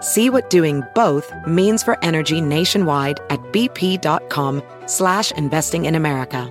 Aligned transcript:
See 0.00 0.30
what 0.30 0.50
doing 0.50 0.82
both 0.94 1.32
means 1.46 1.82
for 1.82 2.02
energy 2.02 2.40
nationwide 2.40 3.20
at 3.30 3.40
bp.com 3.52 4.62
slash 4.86 5.32
investing 5.32 5.84
in 5.84 5.94
America. 5.94 6.50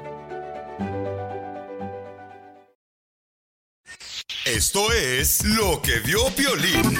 Esto 4.45 4.91
es 4.93 5.43
lo 5.43 5.81
que 5.81 5.99
vio 5.99 6.29
Piolín. 6.29 6.97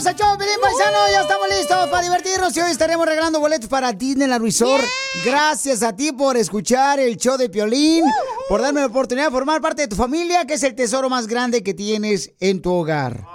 Bienvenidos 0.00 0.22
a 0.22 0.28
Show 0.28 0.38
Pelín 0.38 0.60
Paisano, 0.62 0.98
ya 1.12 1.20
estamos 1.20 1.48
listos 1.50 1.90
para 1.90 2.02
divertirnos 2.02 2.56
y 2.56 2.60
hoy 2.60 2.70
estaremos 2.70 3.04
regalando 3.04 3.38
boletos 3.38 3.68
para 3.68 3.92
Disneyland 3.92 4.42
Resort. 4.42 4.82
Gracias 5.26 5.82
a 5.82 5.94
ti 5.94 6.10
por 6.12 6.38
escuchar 6.38 6.98
el 6.98 7.18
show 7.18 7.36
de 7.36 7.50
Piolín, 7.50 8.04
por 8.48 8.62
darme 8.62 8.80
la 8.80 8.86
oportunidad 8.86 9.26
de 9.26 9.32
formar 9.32 9.60
parte 9.60 9.82
de 9.82 9.88
tu 9.88 9.96
familia, 9.96 10.46
que 10.46 10.54
es 10.54 10.62
el 10.62 10.74
tesoro 10.74 11.10
más 11.10 11.26
grande 11.26 11.62
que 11.62 11.74
tienes 11.74 12.32
en 12.40 12.62
tu 12.62 12.72
hogar. 12.72 13.26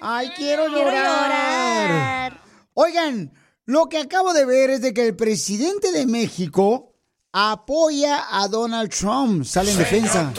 Ay, 0.00 0.30
quiero 0.34 0.68
llorar. 0.68 2.40
Oigan, 2.72 3.34
lo 3.66 3.86
que 3.90 3.98
acabo 3.98 4.32
de 4.32 4.46
ver 4.46 4.70
es 4.70 4.80
de 4.80 4.94
que 4.94 5.06
el 5.06 5.14
presidente 5.14 5.92
de 5.92 6.06
México 6.06 6.94
apoya 7.30 8.24
a 8.30 8.48
Donald 8.48 8.90
Trump. 8.90 9.44
Sale 9.44 9.70
en 9.70 9.76
defensa. 9.76 10.32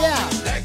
Yeah. 0.00 0.55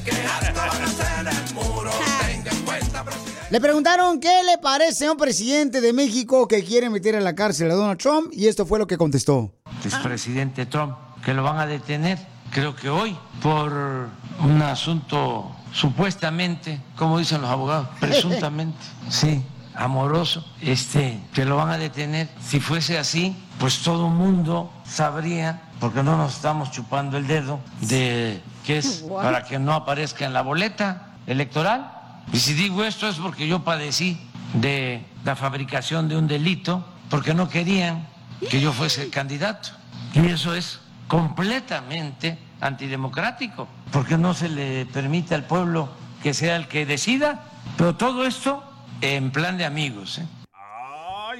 Le 3.51 3.59
preguntaron 3.59 4.21
qué 4.21 4.43
le 4.45 4.57
parece 4.59 5.07
a 5.07 5.11
un 5.11 5.17
presidente 5.17 5.81
de 5.81 5.91
México 5.91 6.47
que 6.47 6.63
quiere 6.63 6.89
meter 6.89 7.17
a 7.17 7.19
la 7.19 7.35
cárcel 7.35 7.69
a 7.69 7.73
Donald 7.73 7.99
Trump 7.99 8.31
y 8.31 8.47
esto 8.47 8.65
fue 8.65 8.79
lo 8.79 8.87
que 8.87 8.97
contestó. 8.97 9.51
expresidente 9.83 10.65
Trump, 10.65 10.95
que 11.25 11.33
lo 11.33 11.43
van 11.43 11.59
a 11.59 11.65
detener, 11.65 12.17
creo 12.49 12.77
que 12.77 12.87
hoy, 12.87 13.13
por 13.43 14.07
un 14.39 14.61
asunto 14.61 15.51
supuestamente, 15.73 16.79
como 16.95 17.19
dicen 17.19 17.41
los 17.41 17.49
abogados, 17.49 17.89
presuntamente, 17.99 18.79
sí, 19.09 19.43
amoroso, 19.75 20.45
este, 20.61 21.19
que 21.33 21.43
lo 21.43 21.57
van 21.57 21.71
a 21.71 21.77
detener. 21.77 22.29
Si 22.41 22.61
fuese 22.61 22.97
así, 22.97 23.35
pues 23.59 23.79
todo 23.83 24.07
el 24.07 24.13
mundo 24.13 24.71
sabría, 24.85 25.63
porque 25.81 26.03
no 26.03 26.15
nos 26.15 26.35
estamos 26.35 26.71
chupando 26.71 27.17
el 27.17 27.27
dedo, 27.27 27.59
de 27.81 28.41
que 28.65 28.77
es 28.77 29.03
para 29.21 29.43
que 29.43 29.59
no 29.59 29.73
aparezca 29.73 30.25
en 30.25 30.31
la 30.31 30.41
boleta 30.41 31.17
electoral. 31.27 31.97
Y 32.33 32.39
si 32.39 32.53
digo 32.53 32.83
esto 32.83 33.07
es 33.07 33.17
porque 33.17 33.47
yo 33.47 33.63
padecí 33.63 34.19
de 34.53 35.05
la 35.23 35.35
fabricación 35.35 36.07
de 36.07 36.17
un 36.17 36.27
delito, 36.27 36.85
porque 37.09 37.33
no 37.33 37.49
querían 37.49 38.07
que 38.49 38.59
yo 38.61 38.71
fuese 38.71 39.09
candidato. 39.09 39.69
Y 40.13 40.25
eso 40.27 40.55
es 40.55 40.79
completamente 41.07 42.37
antidemocrático, 42.59 43.67
porque 43.91 44.17
no 44.17 44.33
se 44.33 44.49
le 44.49 44.85
permite 44.85 45.35
al 45.35 45.45
pueblo 45.45 45.89
que 46.23 46.33
sea 46.33 46.55
el 46.55 46.67
que 46.67 46.85
decida, 46.85 47.43
pero 47.77 47.95
todo 47.95 48.25
esto 48.25 48.63
en 49.01 49.31
plan 49.31 49.57
de 49.57 49.65
amigos. 49.65 50.19
¿eh? 50.19 50.25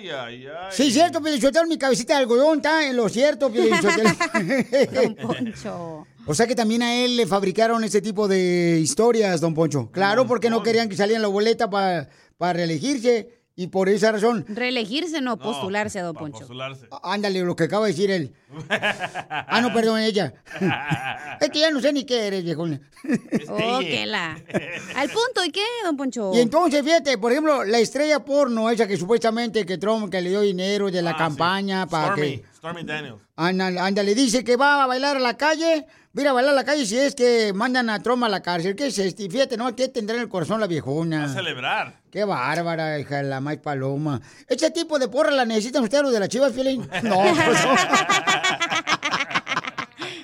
Ay, 0.02 0.10
ay, 0.10 0.48
ay. 0.48 0.72
Sí, 0.72 0.92
cierto, 0.92 1.22
Pelichotelo, 1.22 1.68
mi 1.68 1.78
cabecita 1.78 2.16
de 2.16 2.22
algodón 2.22 2.58
está 2.58 2.88
en 2.90 2.98
lo 2.98 3.08
cierto, 3.08 3.52
Pelichotelo. 3.52 4.10
Poncho. 5.22 6.08
O 6.26 6.34
sea 6.34 6.48
que 6.48 6.56
también 6.56 6.82
a 6.82 6.96
él 7.04 7.18
le 7.18 7.28
fabricaron 7.28 7.84
ese 7.84 8.02
tipo 8.02 8.28
de 8.28 8.80
historias, 8.82 9.42
don 9.42 9.54
Poncho. 9.54 9.90
Claro, 9.92 10.26
porque 10.26 10.50
no 10.50 10.64
querían 10.64 10.90
que 10.90 10.96
saliera 10.96 11.18
en 11.18 11.22
la 11.22 11.28
boleta 11.28 11.70
para 11.70 12.10
reelegirse 12.54 13.41
y 13.56 13.68
por 13.68 13.90
esa 13.90 14.12
razón. 14.12 14.46
Reelegirse, 14.48 15.22
no, 15.22 15.38
postularse, 15.38 16.00
don 16.00 16.16
Poncho. 16.16 16.48
Á- 16.92 17.14
Ándale, 17.14 17.42
lo 17.42 17.56
que 17.56 17.66
acaba 17.66 17.86
de 17.86 17.92
decir 17.92 18.10
él. 18.12 18.34
Ah, 19.54 19.60
no, 19.62 19.74
perdón, 19.74 20.00
ella. 20.00 20.34
es 21.42 21.50
que 21.50 21.60
ya 21.60 21.72
no 21.72 21.80
sé 21.82 21.92
ni 21.94 22.06
qué 22.06 22.28
eres, 22.28 22.44
viejón. 22.44 22.82
Oh, 23.50 23.80
que 23.80 24.06
la. 24.06 24.34
Al 24.96 25.10
punto, 25.10 25.44
¿y 25.46 25.52
qué, 25.52 25.62
don 25.84 25.98
Poncho? 25.98 26.32
Y 26.34 26.40
entonces, 26.40 26.84
fíjate, 26.84 27.18
por 27.18 27.32
ejemplo, 27.32 27.64
la 27.66 27.80
estrella 27.80 28.24
porno, 28.24 28.70
esa 28.70 28.88
que 28.88 28.98
supuestamente 28.98 29.66
que 29.66 29.78
Trump 29.78 30.10
que 30.10 30.22
le 30.22 30.30
dio 30.30 30.42
dinero 30.42 30.90
de 30.90 31.02
la 31.02 31.16
campaña 31.18 31.86
para 31.88 32.14
Stormy, 32.14 32.38
que... 32.38 32.46
Stormy 32.62 32.84
Daniels. 32.84 33.20
Ándale, 33.38 33.80
ándale, 33.80 34.14
dice 34.14 34.44
que 34.44 34.56
va 34.56 34.84
a 34.84 34.86
bailar 34.86 35.18
a 35.18 35.20
la 35.20 35.36
calle, 35.36 35.88
mira 36.14 36.30
a 36.30 36.34
bailar 36.34 36.54
a 36.54 36.56
la 36.56 36.64
calle 36.64 36.86
si 36.86 36.96
es 36.96 37.16
que 37.16 37.54
mandan 37.54 37.90
a 37.90 38.04
Trump 38.04 38.24
a 38.24 38.30
la 38.30 38.44
cárcel. 38.44 38.76
¿Qué 38.76 38.86
es 38.86 39.00
esto? 39.00 39.24
Fíjate, 39.28 39.58
¿no? 39.58 39.76
¿Qué 39.76 39.88
tendrá 39.88 40.18
en 40.18 40.22
el 40.22 40.30
corazón 40.30 40.60
la 40.60 40.68
viejona? 40.68 41.24
A 41.24 41.30
celebrar. 41.30 42.02
Qué 42.12 42.24
bárbara, 42.24 43.00
hija 43.00 43.18
de 43.18 43.24
la 43.24 43.42
más 43.42 43.58
paloma. 43.58 44.22
¿Ese 44.48 44.70
tipo 44.70 45.00
de 45.00 45.08
porra 45.08 45.32
la 45.32 45.44
necesitan 45.44 45.82
ustedes 45.82 46.04
los 46.04 46.14
de 46.14 46.20
la 46.20 46.28
chivas, 46.28 46.54
Fielín? 46.54 46.82
No, 47.02 47.24
pues 47.24 47.66
no. 47.66 47.76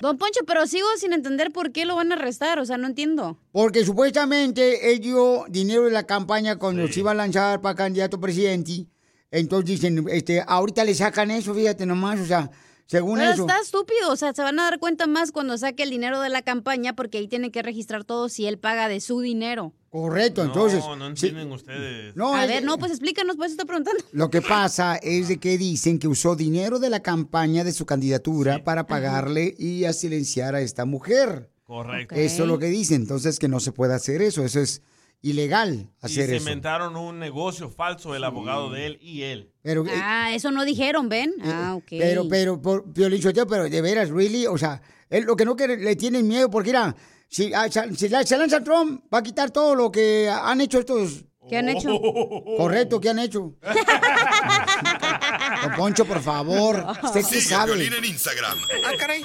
Don 0.00 0.16
Poncho, 0.16 0.42
pero 0.46 0.64
sigo 0.68 0.86
sin 0.96 1.12
entender 1.12 1.50
por 1.50 1.72
qué 1.72 1.86
lo 1.86 1.96
van 1.96 2.12
a 2.12 2.14
arrestar, 2.14 2.60
o 2.60 2.64
sea, 2.64 2.78
no 2.78 2.86
entiendo. 2.86 3.36
Porque 3.50 3.84
supuestamente 3.84 4.92
él 4.92 5.00
dio 5.00 5.44
dinero 5.48 5.86
de 5.86 5.90
la 5.90 6.04
campaña 6.04 6.54
cuando 6.54 6.86
se 6.86 7.00
iba 7.00 7.10
a 7.10 7.14
lanzar 7.14 7.60
para 7.60 7.74
candidato 7.74 8.20
presidente. 8.20 8.86
Entonces 9.30 9.80
dicen, 9.80 10.06
este, 10.10 10.42
ahorita 10.46 10.84
le 10.84 10.94
sacan 10.94 11.30
eso, 11.30 11.54
fíjate 11.54 11.84
nomás, 11.86 12.20
o 12.20 12.24
sea, 12.26 12.50
según 12.86 13.18
Pero 13.18 13.32
eso. 13.32 13.42
está 13.42 13.60
estúpido, 13.60 14.10
o 14.10 14.16
sea, 14.16 14.32
se 14.32 14.42
van 14.42 14.58
a 14.58 14.62
dar 14.64 14.78
cuenta 14.78 15.06
más 15.06 15.30
cuando 15.32 15.58
saque 15.58 15.82
el 15.82 15.90
dinero 15.90 16.20
de 16.22 16.30
la 16.30 16.40
campaña 16.40 16.94
porque 16.96 17.18
ahí 17.18 17.28
tiene 17.28 17.50
que 17.50 17.60
registrar 17.62 18.04
todo 18.04 18.30
si 18.30 18.46
él 18.46 18.58
paga 18.58 18.88
de 18.88 19.00
su 19.02 19.20
dinero. 19.20 19.74
Correcto, 19.90 20.42
entonces. 20.42 20.80
No, 20.80 20.96
no 20.96 21.06
entienden 21.08 21.52
ustedes. 21.52 22.16
No, 22.16 22.34
a 22.34 22.44
es- 22.44 22.48
ver, 22.50 22.62
no, 22.64 22.78
pues 22.78 22.90
explícanos, 22.92 23.36
pues 23.36 23.50
estoy 23.50 23.66
preguntando. 23.66 24.02
Lo 24.12 24.30
que 24.30 24.40
pasa 24.40 24.96
es 24.96 25.28
de 25.28 25.36
que 25.38 25.58
dicen 25.58 25.98
que 25.98 26.08
usó 26.08 26.34
dinero 26.34 26.78
de 26.78 26.88
la 26.88 27.00
campaña 27.00 27.64
de 27.64 27.72
su 27.72 27.84
candidatura 27.84 28.64
para 28.64 28.86
pagarle 28.86 29.54
y 29.58 29.84
a 29.84 29.92
silenciar 29.92 30.54
a 30.54 30.62
esta 30.62 30.86
mujer. 30.86 31.50
Correcto. 31.64 32.14
Eso 32.14 32.42
es 32.44 32.48
lo 32.48 32.58
que 32.58 32.66
dicen, 32.66 33.02
entonces 33.02 33.38
que 33.38 33.48
no 33.48 33.60
se 33.60 33.72
puede 33.72 33.92
hacer 33.92 34.22
eso, 34.22 34.42
eso 34.44 34.60
es 34.60 34.80
ilegal 35.20 35.74
Y 35.74 35.88
hacer 36.06 36.26
se 36.26 36.36
eso. 36.36 36.48
inventaron 36.48 36.96
un 36.96 37.18
negocio 37.18 37.70
falso, 37.70 38.14
el 38.14 38.24
abogado 38.24 38.70
de 38.70 38.86
él 38.86 38.98
y 39.00 39.22
él. 39.22 39.52
Pero, 39.62 39.84
eh, 39.86 39.90
Ah, 39.94 40.30
eso 40.32 40.50
no 40.50 40.64
dijeron, 40.64 41.08
¿ven? 41.08 41.34
Ah, 41.42 41.74
ok. 41.76 41.86
Pero, 41.90 42.28
pero, 42.28 42.62
por, 42.62 42.92
Piolín 42.92 43.20
Sotelo, 43.22 43.46
pero 43.46 43.68
de 43.68 43.82
veras, 43.82 44.10
really, 44.10 44.46
o 44.46 44.56
sea, 44.56 44.80
él 45.10 45.24
lo 45.24 45.36
que 45.36 45.44
no 45.44 45.56
quiere, 45.56 45.76
le 45.76 45.96
tienen 45.96 46.26
miedo, 46.28 46.48
porque 46.50 46.68
mira, 46.70 46.94
si, 47.28 47.52
ah, 47.52 47.68
si 47.70 48.08
la- 48.08 48.24
se 48.24 48.38
lanza 48.38 48.62
Trump, 48.62 49.02
va 49.12 49.18
a 49.18 49.22
quitar 49.22 49.50
todo 49.50 49.74
lo 49.74 49.90
que 49.90 50.28
han 50.30 50.60
hecho 50.60 50.78
estos. 50.78 51.24
¿Qué 51.48 51.56
han 51.58 51.68
hecho? 51.68 51.88
Correcto, 52.58 53.00
¿qué 53.00 53.10
han 53.10 53.18
hecho? 53.18 53.54
Don 55.62 55.74
Poncho, 55.76 56.04
por 56.04 56.20
favor, 56.22 56.84
usted 57.02 57.22
sí 57.22 57.40
sabe. 57.40 57.72
Piolín 57.72 57.92
en 57.94 58.04
Instagram. 58.04 58.58
Ah, 58.84 58.92
caray. 58.98 59.22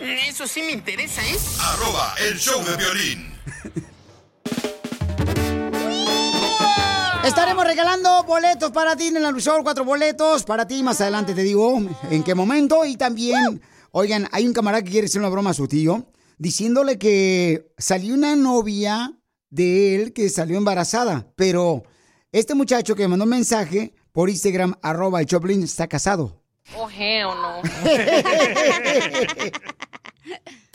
Eso 0.00 0.46
sí 0.46 0.62
me 0.62 0.72
interesa, 0.72 1.22
¿eh? 1.24 1.36
Arroba 1.60 2.14
el 2.28 2.38
show 2.38 2.62
de 2.64 2.76
violín. 2.76 3.32
Estaremos 7.24 7.64
regalando 7.64 8.24
boletos 8.24 8.72
para 8.72 8.96
ti 8.96 9.06
en 9.06 9.18
el 9.18 9.34
Resort, 9.34 9.62
cuatro 9.62 9.84
boletos 9.84 10.42
para 10.42 10.66
ti. 10.66 10.82
Más 10.82 11.00
adelante 11.00 11.34
te 11.34 11.44
digo 11.44 11.80
en 12.10 12.24
qué 12.24 12.34
momento. 12.34 12.84
Y 12.84 12.96
también, 12.96 13.62
oigan, 13.92 14.28
hay 14.32 14.44
un 14.46 14.52
camarada 14.52 14.82
que 14.82 14.90
quiere 14.90 15.06
hacer 15.06 15.20
una 15.20 15.28
broma 15.28 15.50
a 15.50 15.54
su 15.54 15.68
tío, 15.68 16.10
diciéndole 16.38 16.98
que 16.98 17.72
salió 17.78 18.14
una 18.14 18.34
novia 18.34 19.12
de 19.50 19.94
él 19.94 20.12
que 20.12 20.28
salió 20.30 20.58
embarazada. 20.58 21.28
Pero 21.36 21.84
este 22.32 22.54
muchacho 22.54 22.96
que 22.96 23.02
me 23.02 23.08
mandó 23.08 23.24
un 23.24 23.30
mensaje 23.30 23.94
por 24.10 24.28
Instagram, 24.28 24.74
arroba 24.82 25.20
el 25.20 25.26
Choplin, 25.26 25.62
está 25.62 25.86
casado. 25.86 26.42
Oh, 26.76 26.90
hell 26.90 27.26
no. 27.26 27.62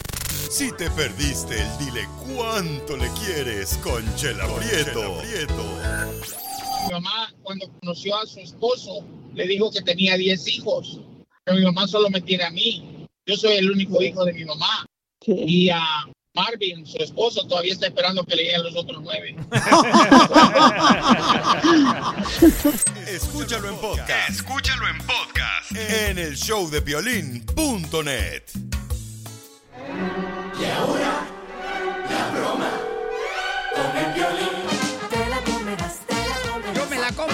Si 0.50 0.72
te 0.72 0.90
perdiste 0.92 1.62
el 1.62 1.78
dile 1.78 2.08
cuánto 2.34 2.96
le 2.98 3.10
quieres 3.12 3.78
con 3.84 4.04
Chela 4.16 4.48
Prieto. 4.56 5.22
Mi 6.88 6.94
mamá, 6.94 7.32
cuando 7.44 7.70
conoció 7.82 8.16
a 8.18 8.26
su 8.26 8.40
esposo, 8.40 9.04
le 9.34 9.46
dijo 9.46 9.70
que 9.72 9.82
tenía 9.82 10.16
10 10.16 10.48
hijos. 10.48 11.02
pero 11.44 11.58
mi 11.58 11.66
mamá 11.66 11.86
solo 11.88 12.10
me 12.10 12.22
tiene 12.22 12.46
a 12.46 12.50
mí. 12.50 13.06
Yo 13.26 13.36
soy 13.36 13.58
el 13.58 13.70
único 13.70 14.02
hijo 14.02 14.24
de 14.26 14.32
mi 14.34 14.46
mamá. 14.46 14.86
Y 15.26 15.70
a 15.70 15.84
Marvin, 16.34 16.86
su 16.86 16.98
esposo, 17.00 17.46
todavía 17.46 17.74
está 17.74 17.88
esperando 17.88 18.24
que 18.24 18.38
le 18.38 18.44
lleguen 18.44 18.64
los 18.64 18.76
otros 18.78 19.02
nueve. 19.04 19.36
Escúchalo 23.08 23.70
en 23.70 23.76
podcast. 23.78 24.30
Escúchalo 24.30 24.88
en 24.88 24.98
podcast. 25.00 25.72
En 25.76 26.18
el 26.18 26.36
showdepiolín.net. 26.36 28.44
Y 30.59 30.65
ahora, 30.65 31.27
la 32.09 32.39
broma 32.39 32.71
con 33.75 33.98
el 33.98 34.13
violín. 34.13 34.56
Te 35.09 35.30
la 35.30 35.39
comerás, 35.54 36.00
te 36.07 36.15
la 36.15 36.51
comerás. 36.51 36.75
Yo 36.75 36.86
me 36.89 36.98
la 36.98 37.12
como. 37.12 37.31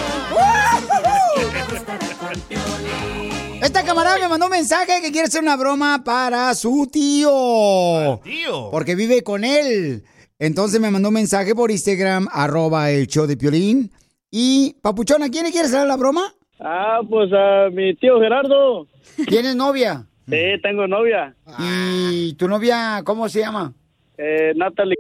Esta 3.62 3.84
camarada 3.86 4.18
me 4.20 4.28
mandó 4.28 4.48
un 4.48 4.52
mensaje 4.52 5.02
que 5.02 5.12
quiere 5.12 5.28
hacer 5.28 5.42
una 5.42 5.56
broma 5.56 6.04
para 6.04 6.54
su 6.54 6.90
tío. 6.92 8.20
tío? 8.24 8.70
Porque 8.72 8.96
vive 8.96 9.24
con 9.24 9.46
él. 9.46 10.04
Entonces 10.38 10.82
me 10.82 10.92
mandó 10.92 11.08
un 11.08 11.14
mensaje 11.14 11.56
por 11.56 11.72
Instagram, 11.72 12.28
arroba 12.30 12.92
el 12.92 13.08
show 13.08 13.26
de 13.26 13.38
Piolín. 13.38 13.90
Y, 14.30 14.76
Papuchón, 14.82 15.24
¿a 15.24 15.30
quién 15.30 15.46
le 15.46 15.52
quieres 15.52 15.74
hacer 15.74 15.88
la 15.88 15.96
broma? 15.96 16.34
Ah, 16.60 17.00
pues 17.10 17.32
a 17.32 17.70
mi 17.72 17.96
tío 17.96 18.20
Gerardo. 18.20 18.88
¿Tienes 19.28 19.56
novia? 19.56 20.08
Sí, 20.30 20.62
tengo 20.62 20.88
novia. 20.88 21.36
¿Y 21.60 22.34
tu 22.36 22.48
novia 22.48 23.02
cómo 23.04 23.28
se 23.30 23.40
llama? 23.42 23.74
Eh, 24.18 24.54
Natalie. 24.56 24.96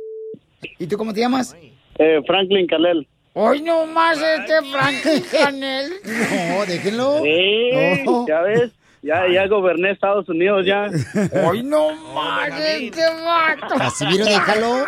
¿Y 0.80 0.88
tú 0.88 0.98
cómo 0.98 1.14
te 1.14 1.22
llamas? 1.22 1.56
Eh, 1.98 2.20
Franklin 2.26 2.68
Calel. 2.68 3.08
Hoy 3.36 3.62
no 3.62 3.86
más 3.88 4.18
este 4.22 4.54
Franklin 4.72 5.24
Canel. 5.32 5.92
No, 6.04 6.66
déjenlo. 6.66 7.22
Sí, 7.24 8.04
No. 8.06 8.28
ya 8.28 8.42
ves. 8.42 8.72
Ya, 9.02 9.24
ya 9.28 9.48
goberné 9.48 9.92
Estados 9.92 10.30
Unidos 10.30 10.66
ya. 10.66 10.88
Hoy 11.48 11.62
no 11.64 11.94
más 12.14 12.50
este 12.60 13.02
vato. 13.26 13.76
Casimiro, 13.76 14.24
déjalo. 14.26 14.86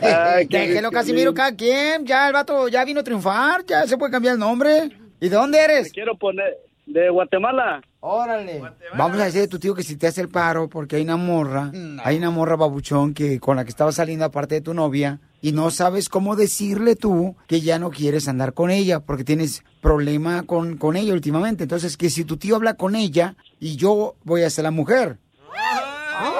Ay, 0.02 0.46
Déjelo. 0.46 0.90
Casimiro, 0.90 1.34
cada 1.34 1.54
quien. 1.54 2.06
Ya 2.06 2.28
el 2.28 2.32
vato 2.32 2.68
ya 2.68 2.84
vino 2.84 3.00
a 3.00 3.04
triunfar. 3.04 3.64
Ya 3.66 3.86
se 3.86 3.98
puede 3.98 4.12
cambiar 4.12 4.34
el 4.34 4.40
nombre. 4.40 4.90
¿Y 5.20 5.28
de 5.28 5.36
dónde 5.36 5.58
eres? 5.58 5.92
Quiero 5.92 6.16
poner 6.16 6.56
de 6.86 7.08
Guatemala. 7.10 7.82
Órale. 8.06 8.60
Vamos 8.98 9.18
a 9.18 9.24
decirle 9.24 9.46
a 9.46 9.48
tu 9.48 9.58
tío 9.58 9.74
que 9.74 9.82
si 9.82 9.96
te 9.96 10.06
hace 10.06 10.20
el 10.20 10.28
paro, 10.28 10.68
porque 10.68 10.96
hay 10.96 11.02
una 11.02 11.16
morra, 11.16 11.72
hay 12.04 12.18
una 12.18 12.28
morra 12.28 12.54
babuchón 12.54 13.14
que 13.14 13.40
con 13.40 13.56
la 13.56 13.64
que 13.64 13.70
estaba 13.70 13.92
saliendo 13.92 14.26
aparte 14.26 14.56
de 14.56 14.60
tu 14.60 14.74
novia, 14.74 15.20
y 15.40 15.52
no 15.52 15.70
sabes 15.70 16.10
cómo 16.10 16.36
decirle 16.36 16.96
tú 16.96 17.34
que 17.46 17.62
ya 17.62 17.78
no 17.78 17.88
quieres 17.88 18.28
andar 18.28 18.52
con 18.52 18.70
ella, 18.70 19.00
porque 19.00 19.24
tienes 19.24 19.64
problema 19.80 20.42
con, 20.42 20.76
con 20.76 20.96
ella 20.96 21.14
últimamente. 21.14 21.62
Entonces, 21.62 21.96
que 21.96 22.10
si 22.10 22.26
tu 22.26 22.36
tío 22.36 22.56
habla 22.56 22.74
con 22.74 22.94
ella 22.94 23.36
y 23.58 23.76
yo 23.76 24.16
voy 24.22 24.42
a 24.42 24.50
ser 24.50 24.64
la 24.64 24.70
mujer. 24.70 25.18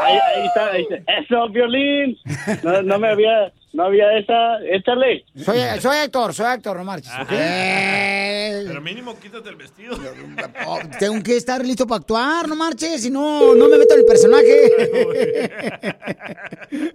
Ahí, 0.05 0.19
ahí 0.37 0.47
está, 0.47 0.73
ahí 0.73 0.83
está. 0.91 1.13
Eso, 1.21 1.49
violín. 1.51 2.17
No, 2.63 2.83
no 2.83 2.99
me 2.99 3.09
había, 3.09 3.53
no 3.73 3.85
había 3.85 4.17
esa. 4.19 4.59
Échale. 4.65 5.25
Soy, 5.37 5.59
soy 5.81 5.97
actor, 5.97 6.33
soy 6.35 6.47
actor, 6.47 6.77
no 6.77 6.85
marches. 6.85 7.13
¿ok? 7.21 7.29
Eh, 7.33 8.65
Pero 8.67 8.81
mínimo 8.81 9.19
quítate 9.19 9.49
el 9.49 9.57
vestido. 9.57 9.97
oh, 10.67 10.79
tengo 10.99 11.23
que 11.23 11.37
estar 11.37 11.65
listo 11.65 11.87
para 11.87 12.01
actuar, 12.01 12.49
no 12.49 12.57
marches, 12.57 13.03
si 13.03 13.11
no, 13.11 13.55
no 13.55 13.69
me 13.69 13.79
meto 13.79 13.95
en 13.95 14.01
el 14.01 14.07
personaje. 14.07 14.71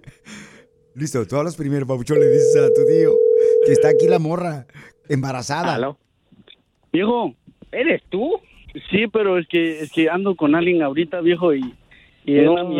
Listo, 0.94 1.26
tú 1.26 1.36
hablas 1.36 1.56
primero, 1.56 1.86
papuchón, 1.86 2.18
le 2.20 2.28
dices 2.28 2.56
a 2.56 2.68
tu 2.74 2.84
tío 2.86 3.12
que 3.64 3.72
está 3.72 3.88
aquí 3.88 4.08
la 4.08 4.18
morra 4.18 4.66
embarazada. 5.08 5.74
Aló. 5.76 5.96
Viejo, 6.92 7.34
¿eres 7.70 8.02
tú? 8.10 8.40
Sí, 8.90 9.06
pero 9.12 9.38
es 9.38 9.46
que 9.48 9.80
es 9.80 9.92
que 9.92 10.10
ando 10.10 10.34
con 10.34 10.54
alguien 10.54 10.82
ahorita, 10.82 11.20
viejo, 11.20 11.54
y, 11.54 11.74
y 12.24 12.38
es 12.38 12.44
No. 12.44 12.79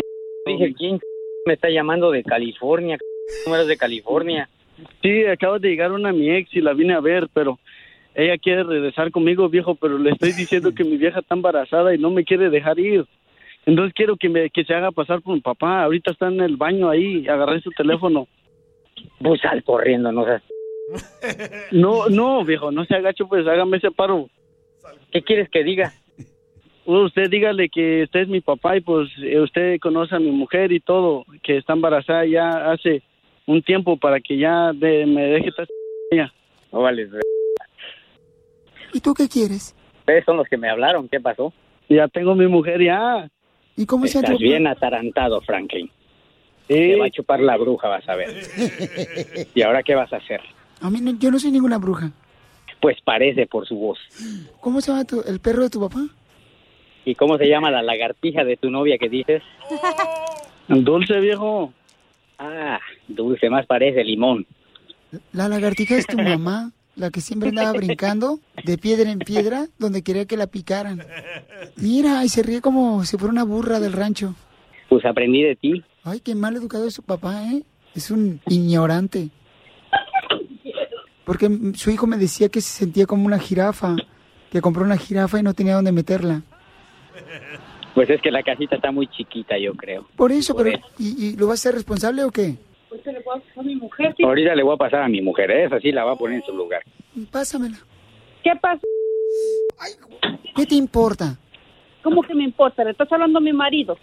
Dije, 0.53 0.75
¿quién 0.75 1.01
me 1.47 1.55
está 1.55 1.69
llamando 1.71 2.11
de 2.11 2.23
California? 2.23 2.99
¿Cómo 3.45 3.57
eres 3.57 3.69
de 3.69 3.77
California? 3.77 4.49
Sí, 5.03 5.25
acaba 5.27 5.59
de 5.59 5.69
llegar 5.69 5.93
una 5.93 6.13
mi 6.13 6.31
ex 6.31 6.55
y 6.55 6.61
la 6.61 6.73
vine 6.73 6.95
a 6.95 7.01
ver, 7.01 7.29
pero 7.33 7.59
ella 8.15 8.39
quiere 8.39 8.65
regresar 8.65 9.11
conmigo, 9.11 9.49
viejo, 9.49 9.75
pero 9.75 9.99
le 9.99 10.11
estoy 10.11 10.33
diciendo 10.33 10.75
que 10.75 10.85
mi 10.85 10.97
vieja 10.97 11.21
está 11.21 11.35
embarazada 11.35 11.95
y 11.95 11.99
no 11.99 12.11
me 12.11 12.25
quiere 12.25 12.51
dejar 12.51 12.79
ir. 12.79 13.05
Entonces 13.67 13.93
quiero 13.95 14.17
que 14.17 14.29
me 14.29 14.51
que 14.51 14.65
se 14.65 14.75
haga 14.75 14.91
pasar 14.91 15.21
por 15.21 15.35
mi 15.35 15.41
papá. 15.41 15.85
Ahorita 15.85 16.11
está 16.13 16.29
en 16.29 16.41
el 16.41 16.57
baño 16.57 16.89
ahí, 16.89 17.27
agarré 17.29 17.61
su 17.61 17.71
teléfono. 17.71 18.27
Pues 19.23 19.41
sal 19.41 19.63
corriendo, 19.63 20.13
no 20.13 20.25
seas... 20.25 20.43
No, 21.71 22.09
no, 22.09 22.45
viejo, 22.45 22.73
no 22.73 22.85
se 22.85 22.95
agacho, 22.95 23.29
pues 23.29 23.47
hágame 23.47 23.77
ese 23.77 23.91
paro. 23.91 24.29
¿Qué 25.13 25.23
quieres 25.23 25.49
que 25.51 25.63
diga? 25.63 25.93
Usted 26.99 27.31
dígale 27.31 27.69
que 27.69 28.03
usted 28.05 28.21
es 28.21 28.29
mi 28.29 28.41
papá 28.41 28.77
y 28.77 28.81
pues 28.81 29.09
eh, 29.23 29.39
usted 29.41 29.79
conoce 29.81 30.17
a 30.17 30.19
mi 30.19 30.31
mujer 30.33 30.73
y 30.73 30.81
todo, 30.81 31.25
que 31.43 31.59
está 31.59 31.75
embarazada 31.75 32.27
ya 32.27 32.71
hace 32.73 33.03
un 33.47 33.63
tiempo 33.63 33.97
para 33.97 34.19
que 34.21 34.37
ya 34.37 34.73
de- 34.73 35.07
me 35.07 35.23
deje 35.23 35.49
estar 35.51 35.69
ella. 36.11 36.33
No 36.73 36.81
vales. 36.83 37.11
¿Y 38.93 39.01
tú 39.01 39.15
qué 39.15 39.29
quieres? 39.29 39.75
Ustedes 40.01 40.25
son 40.25 40.37
los 40.37 40.49
que 40.49 40.57
me 40.57 40.69
hablaron. 40.69 41.09
¿Qué 41.09 41.21
pasó? 41.21 41.53
Ya 41.89 42.09
tengo 42.09 42.35
mi 42.35 42.47
mujer 42.49 42.83
ya. 42.83 43.31
¿Y 43.77 43.87
cómo 43.87 44.07
se 44.07 44.19
Estás 44.19 44.39
bien 44.39 44.67
atarantado, 44.67 45.41
Franklin. 45.43 45.89
Te 46.67 46.97
va 46.97 47.07
a 47.07 47.11
chupar 47.11 47.41
la 47.41 47.57
bruja, 47.57 47.89
vas 47.89 48.09
a 48.09 48.15
ver. 48.17 48.31
¿Y 49.55 49.63
ahora 49.63 49.83
qué 49.83 49.95
vas 49.95 50.13
a 50.13 50.17
hacer? 50.17 50.41
A 50.81 50.91
mí 50.91 51.01
no- 51.01 51.17
yo 51.19 51.31
no 51.31 51.39
soy 51.39 51.51
ninguna 51.53 51.79
bruja. 51.79 52.11
Pues 52.81 52.97
parece 53.05 53.47
por 53.47 53.67
su 53.67 53.77
voz. 53.77 53.99
¿Cómo 54.61 54.81
se 54.81 54.91
llama 54.91 55.05
tu- 55.05 55.23
el 55.27 55.39
perro 55.41 55.63
de 55.65 55.71
tu 55.71 55.81
papá? 55.81 56.01
¿Y 57.05 57.15
cómo 57.15 57.39
se 57.39 57.49
llama 57.49 57.71
la 57.71 57.83
lagartija 57.83 58.45
de 58.45 58.57
tu 58.57 58.71
novia 58.71 58.99
que 58.99 59.09
dices? 59.09 59.43
Dulce, 60.69 61.19
viejo. 61.21 61.73
Ah, 62.39 62.79
dulce, 63.09 63.51
más 63.51 63.67
parece 63.67 64.05
limón. 64.05 64.47
La 65.33 65.49
lagartija 65.49 65.97
es 65.97 66.07
tu 66.07 66.17
mamá, 66.23 66.73
la 66.97 67.11
que 67.11 67.21
siempre 67.21 67.49
andaba 67.49 67.73
brincando 67.73 68.39
de 68.65 68.79
piedra 68.79 69.11
en 69.11 69.19
piedra 69.19 69.67
donde 69.79 70.03
quería 70.03 70.27
que 70.27 70.37
la 70.37 70.47
picaran. 70.47 71.03
Mira, 71.77 72.25
y 72.25 72.29
se 72.29 72.43
ríe 72.43 72.61
como 72.61 73.05
si 73.05 73.17
fuera 73.17 73.33
una 73.33 73.45
burra 73.45 73.81
del 73.81 73.93
rancho. 73.93 74.35
Pues 74.89 75.05
aprendí 75.05 75.43
de 75.43 75.57
ti. 75.57 75.85
Ay, 76.05 76.21
qué 76.21 76.35
mal 76.35 76.57
educado 76.57 76.87
es 76.87 76.95
su 76.95 77.03
papá, 77.03 77.45
¿eh? 77.45 77.63
Es 77.95 78.11
un 78.11 78.41
ignorante. 78.49 79.29
Porque 81.25 81.49
su 81.75 81.91
hijo 81.91 82.07
me 82.07 82.17
decía 82.17 82.49
que 82.49 82.61
se 82.61 82.71
sentía 82.71 83.07
como 83.07 83.27
una 83.27 83.39
jirafa, 83.39 83.97
que 84.51 84.61
compró 84.61 84.85
una 84.85 84.97
jirafa 84.97 85.39
y 85.39 85.43
no 85.43 85.55
tenía 85.55 85.75
dónde 85.75 85.93
meterla. 85.93 86.43
Pues 87.95 88.09
es 88.11 88.21
que 88.23 88.31
la 88.31 88.43
casita 88.43 88.77
está 88.77 88.91
muy 88.93 89.07
chiquita, 89.09 89.59
yo 89.59 89.75
creo. 89.75 90.07
Por 90.17 90.31
eso, 90.33 90.55
Por 90.55 90.65
pero 90.65 90.79
eso. 90.79 90.87
¿y, 90.99 91.27
y 91.27 91.37
lo 91.37 91.47
vas 91.49 91.59
a 91.59 91.69
hacer 91.69 91.75
responsable 91.75 92.23
o 92.25 92.31
qué? 92.31 92.55
Ahorita 94.25 94.55
le 94.55 94.63
voy 94.63 94.75
a 94.75 94.77
pasar 94.77 95.03
a 95.03 95.09
mi 95.09 95.21
mujer, 95.23 95.51
¿eh? 95.51 95.65
esa 95.65 95.79
sí 95.81 95.93
la 95.93 96.05
va 96.05 96.13
a 96.13 96.17
poner 96.17 96.37
en 96.41 96.47
su 96.47 96.53
lugar. 96.55 96.83
Pásamela. 97.31 97.77
¿Qué 98.43 98.51
pasa? 98.61 98.81
¿Qué 100.57 100.67
te 100.67 100.75
importa? 100.75 101.37
¿Cómo 102.03 102.23
que 102.23 102.35
me 102.35 102.45
importa? 102.45 102.83
Le 102.85 102.93
estás 102.93 103.11
hablando 103.13 103.39
a 103.39 103.43
mi 103.43 103.53
marido. 103.53 103.99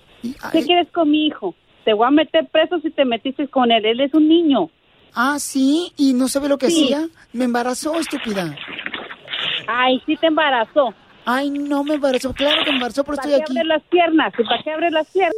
¿Qué 0.51 0.63
quieres 0.63 0.87
con 0.91 1.09
mi 1.09 1.27
hijo? 1.27 1.55
Te 1.85 1.93
voy 1.93 2.07
a 2.07 2.11
meter 2.11 2.47
preso 2.51 2.79
si 2.79 2.91
te 2.91 3.05
metiste 3.05 3.47
con 3.47 3.71
él. 3.71 3.85
Él 3.85 3.99
es 4.01 4.13
un 4.13 4.27
niño. 4.27 4.69
Ah, 5.13 5.37
sí, 5.39 5.91
y 5.97 6.13
no 6.13 6.27
sabe 6.27 6.47
lo 6.49 6.57
que 6.57 6.69
Sí. 6.69 6.83
hacía. 6.93 7.07
Me 7.33 7.45
embarazó, 7.45 7.95
estúpida. 7.99 8.55
Ay, 9.67 10.01
sí 10.05 10.15
te 10.17 10.27
embarazó. 10.27 10.93
Ay, 11.29 11.49
no 11.49 11.83
me 11.83 11.95
embarazó. 11.95 12.33
Claro 12.33 12.63
que 12.63 12.69
me 12.71 12.77
embarazó, 12.77 13.03
pero 13.03 13.17
¿Para 13.17 13.27
estoy 13.27 13.39
qué 13.39 13.43
aquí. 13.43 13.57
abre 13.59 13.67
las 13.67 13.83
piernas? 13.83 14.33
¿Y 14.39 14.43
¿Para 14.45 14.63
qué 14.63 14.71
abre 14.71 14.91
las 14.91 15.07
piernas? 15.11 15.33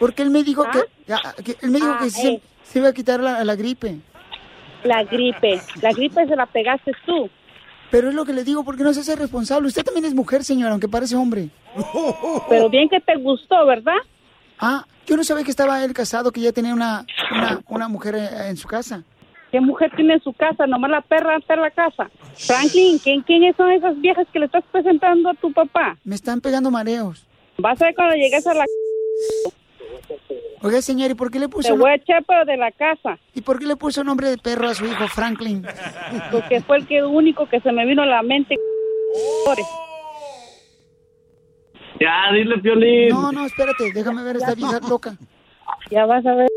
Porque 0.00 0.22
él 0.22 0.30
me 0.30 0.42
dijo 0.42 0.64
que, 0.70 0.80
ah, 1.12 1.34
que- 1.44 1.56
él 1.62 1.70
me 1.70 1.78
dijo 1.78 1.92
Ah, 1.94 1.98
que 2.02 2.10
se, 2.10 2.28
eh. 2.28 2.42
se 2.64 2.78
iba 2.80 2.88
a 2.88 2.92
quitar 2.92 3.20
la, 3.20 3.44
la 3.44 3.54
gripe. 3.54 3.98
La 4.82 5.04
gripe. 5.04 5.60
La 5.82 5.92
gripe 5.92 6.26
se 6.26 6.34
la 6.34 6.46
pegaste 6.46 6.92
tú. 7.06 7.30
Pero 7.90 8.08
es 8.08 8.14
lo 8.14 8.24
que 8.24 8.32
le 8.32 8.42
digo, 8.44 8.64
porque 8.64 8.82
no 8.82 8.92
se 8.94 9.00
hace 9.00 9.14
responsable. 9.14 9.68
Usted 9.68 9.84
también 9.84 10.04
es 10.06 10.14
mujer, 10.14 10.42
señora, 10.42 10.72
aunque 10.72 10.88
parece 10.88 11.16
hombre. 11.16 11.50
Pero 12.48 12.68
bien 12.70 12.88
que 12.88 13.00
te 13.00 13.16
gustó, 13.16 13.66
¿verdad? 13.66 13.98
Ah, 14.58 14.84
yo 15.06 15.16
no 15.16 15.24
sabía 15.24 15.44
que 15.44 15.50
estaba 15.50 15.84
él 15.84 15.92
casado, 15.92 16.32
que 16.32 16.40
ya 16.40 16.52
tenía 16.52 16.72
una, 16.74 17.04
una, 17.32 17.60
una 17.68 17.88
mujer 17.88 18.14
eh, 18.16 18.48
en 18.48 18.56
su 18.56 18.66
casa. 18.68 19.02
¿Qué 19.50 19.60
mujer 19.60 19.90
tiene 19.96 20.14
en 20.14 20.22
su 20.22 20.32
casa? 20.32 20.66
Nomás 20.66 20.90
la 20.90 21.00
perra 21.00 21.36
está 21.36 21.54
en 21.54 21.62
la 21.62 21.70
casa. 21.70 22.10
Franklin, 22.34 22.98
¿quién, 22.98 23.22
¿quiénes 23.22 23.56
son 23.56 23.72
esas 23.72 24.00
viejas 24.00 24.26
que 24.32 24.38
le 24.38 24.46
estás 24.46 24.64
presentando 24.70 25.30
a 25.30 25.34
tu 25.34 25.52
papá? 25.52 25.96
Me 26.04 26.14
están 26.14 26.40
pegando 26.40 26.70
mareos. 26.70 27.26
Vas 27.58 27.80
a 27.82 27.86
ver 27.86 27.94
cuando 27.94 28.14
llegues 28.14 28.46
a 28.46 28.54
la... 28.54 28.64
Oiga, 30.62 30.82
señor, 30.82 31.10
¿y 31.10 31.14
por 31.14 31.30
qué 31.30 31.38
le 31.38 31.48
puso... 31.48 31.72
Te 31.72 31.78
voy 31.78 31.90
a 31.90 31.94
echar, 31.94 32.22
pero 32.26 32.44
de 32.44 32.56
la 32.56 32.70
casa. 32.70 33.18
¿Y 33.34 33.40
por 33.40 33.58
qué 33.58 33.66
le 33.66 33.76
puso 33.76 34.04
nombre 34.04 34.28
de 34.28 34.38
perro 34.38 34.68
a 34.68 34.74
su 34.74 34.84
hijo, 34.86 35.08
Franklin? 35.08 35.66
Porque 36.30 36.60
fue 36.60 36.78
el 36.78 36.86
que 36.86 37.02
único 37.02 37.48
que 37.48 37.60
se 37.60 37.72
me 37.72 37.84
vino 37.86 38.02
a 38.02 38.06
la 38.06 38.22
mente. 38.22 38.56
Ya, 41.98 42.32
dile, 42.32 42.58
Piolín. 42.58 43.08
No, 43.08 43.32
no, 43.32 43.46
espérate, 43.46 43.92
déjame 43.92 44.22
ver 44.22 44.36
esta 44.36 44.54
vieja 44.54 44.80
loca. 44.88 45.16
Ya 45.90 46.06
vas 46.06 46.24
a 46.24 46.34
ver. 46.34 46.48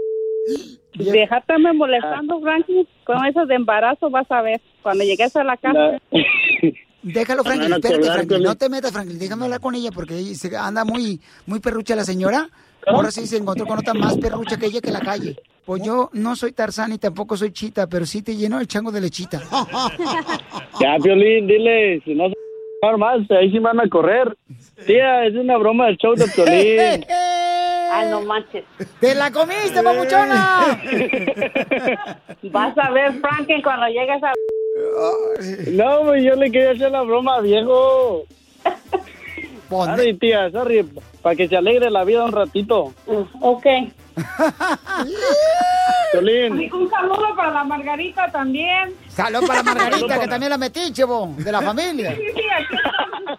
Déjateme 0.96 1.74
molestando, 1.74 2.40
Franklin. 2.42 2.88
Con 3.04 3.26
eso 3.26 3.46
de 3.46 3.56
embarazo 3.56 4.10
vas 4.10 4.30
a 4.32 4.42
ver. 4.42 4.62
Cuando 4.82 5.04
llegues 5.04 5.36
a 5.36 5.44
la 5.44 5.58
casa. 5.58 6.00
Déjalo, 7.04 7.44
Franklin, 7.44 7.74
a 7.74 7.76
espérate, 7.76 8.00
colgar, 8.00 8.16
Franklin. 8.16 8.44
No 8.44 8.56
te 8.56 8.70
metas, 8.70 8.92
Franklin. 8.92 9.20
Déjame 9.20 9.44
hablar 9.46 9.60
con 9.60 9.76
ella 9.76 9.90
porque 9.94 10.16
anda 10.58 10.86
muy, 10.86 11.20
muy 11.46 11.60
perrucha 11.60 11.96
la 11.96 12.06
señora. 12.06 12.48
Ahora 12.88 13.12
sí 13.12 13.28
se 13.28 13.38
encontró 13.38 13.66
con 13.66 13.80
otra 13.80 13.94
más 13.94 14.18
perrucha 14.18 14.58
que 14.58 14.68
ella 14.68 14.82
que 14.82 14.92
la 14.92 15.02
calle. 15.02 15.38
Pues 15.66 15.82
yo 15.84 16.10
no 16.14 16.36
soy 16.36 16.52
Tarzán 16.52 16.92
y 16.92 16.98
tampoco 16.98 17.38
soy 17.38 17.52
Chita, 17.52 17.88
pero 17.88 18.06
sí 18.06 18.22
te 18.22 18.36
lleno 18.36 18.60
el 18.60 18.68
chango 18.68 18.92
de 18.92 19.02
lechita. 19.02 19.42
Ya, 20.82 20.98
Piolín, 21.02 21.48
dile, 21.48 22.02
si 22.04 22.16
no 22.16 22.28
se 22.28 22.36
van 22.82 23.00
más, 23.00 23.32
ahí 23.32 23.52
sí 23.52 23.60
van 23.60 23.80
a 23.80 23.88
correr. 23.88 24.36
Tía, 24.88 25.26
es 25.26 25.36
una 25.36 25.58
broma 25.58 25.86
del 25.86 25.98
show 25.98 26.16
de 26.16 26.26
Piolín. 26.28 27.06
Ay, 27.94 28.10
no 28.10 28.22
manches. 28.22 28.64
¡Te 29.00 29.14
la 29.16 29.32
comiste, 29.32 29.84
papuchona! 29.84 30.82
Vas 32.44 32.78
a 32.78 32.92
ver, 32.92 33.14
Franklin, 33.14 33.62
cuando 33.62 33.88
llegues 33.88 34.24
a... 34.24 34.34
No, 35.72 36.02
pues 36.06 36.24
yo 36.24 36.36
le 36.36 36.52
quería 36.52 36.72
hacer 36.72 36.92
la 36.92 37.04
broma, 37.04 37.40
viejo. 37.42 38.26
Sorry, 39.70 40.14
tía, 40.16 40.50
sorry, 40.52 40.88
para 41.22 41.36
que 41.36 41.48
se 41.48 41.56
alegre 41.58 41.90
la 41.90 42.04
vida 42.04 42.26
un 42.26 42.32
ratito. 42.32 42.94
Ok. 43.42 43.66
Piolín, 46.12 46.72
Un 46.74 46.90
saludo 46.90 47.36
para 47.36 47.52
la 47.52 47.64
Margarita 47.64 48.32
también. 48.32 48.96
Salud 49.10 49.46
para 49.48 49.64
Margarita, 49.64 50.20
que 50.20 50.28
también 50.28 50.50
la 50.50 50.58
metí, 50.58 50.92
chevo, 50.94 51.34
de 51.38 51.52
la 51.52 51.62
familia. 51.62 52.16
Sí, 52.16 52.22
sí, 52.36 52.42
aquí 52.58 52.76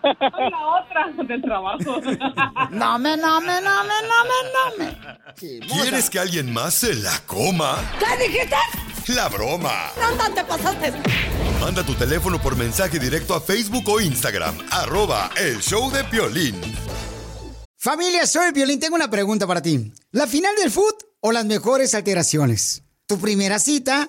soy 0.03 0.51
la 0.51 0.67
otra 0.67 1.25
del 1.25 1.43
trabajo. 1.43 2.01
No 2.71 2.99
me, 2.99 3.17
no 3.17 3.41
me, 3.41 3.61
no 3.61 3.85
me, 3.85 3.95
no 4.09 4.19
me, 4.25 4.39
no 4.53 4.65
me. 4.79 4.97
¿Quieres 5.67 6.11
que 6.11 6.19
alguien 6.19 6.53
más 6.53 6.75
se 6.75 6.95
la 6.95 7.19
coma? 7.27 7.77
¿Qué 7.99 8.29
dijiste? 8.29 8.57
La 9.15 9.29
broma. 9.29 9.91
¿Dónde 9.97 10.35
te 10.35 10.45
pasaste? 10.45 10.93
Manda 11.61 11.83
tu 11.83 11.95
teléfono 11.95 12.39
por 12.41 12.57
mensaje 12.57 12.99
directo 12.99 13.35
a 13.35 13.41
Facebook 13.41 13.85
o 13.89 14.01
Instagram. 14.01 14.55
Arroba 14.71 15.31
el 15.37 15.61
show 15.61 15.91
de 15.91 16.05
Piolín. 16.05 16.61
Familia, 17.79 18.27
soy 18.27 18.53
Violín. 18.53 18.81
Tengo 18.81 18.97
una 18.97 19.09
pregunta 19.09 19.47
para 19.47 19.61
ti. 19.61 19.93
¿La 20.15 20.29
final 20.29 20.55
del 20.55 20.71
foot 20.71 21.03
o 21.19 21.33
las 21.33 21.45
mejores 21.45 21.93
alteraciones? 21.93 22.85
¿Tu 23.07 23.19
primera 23.19 23.59
cita 23.59 24.09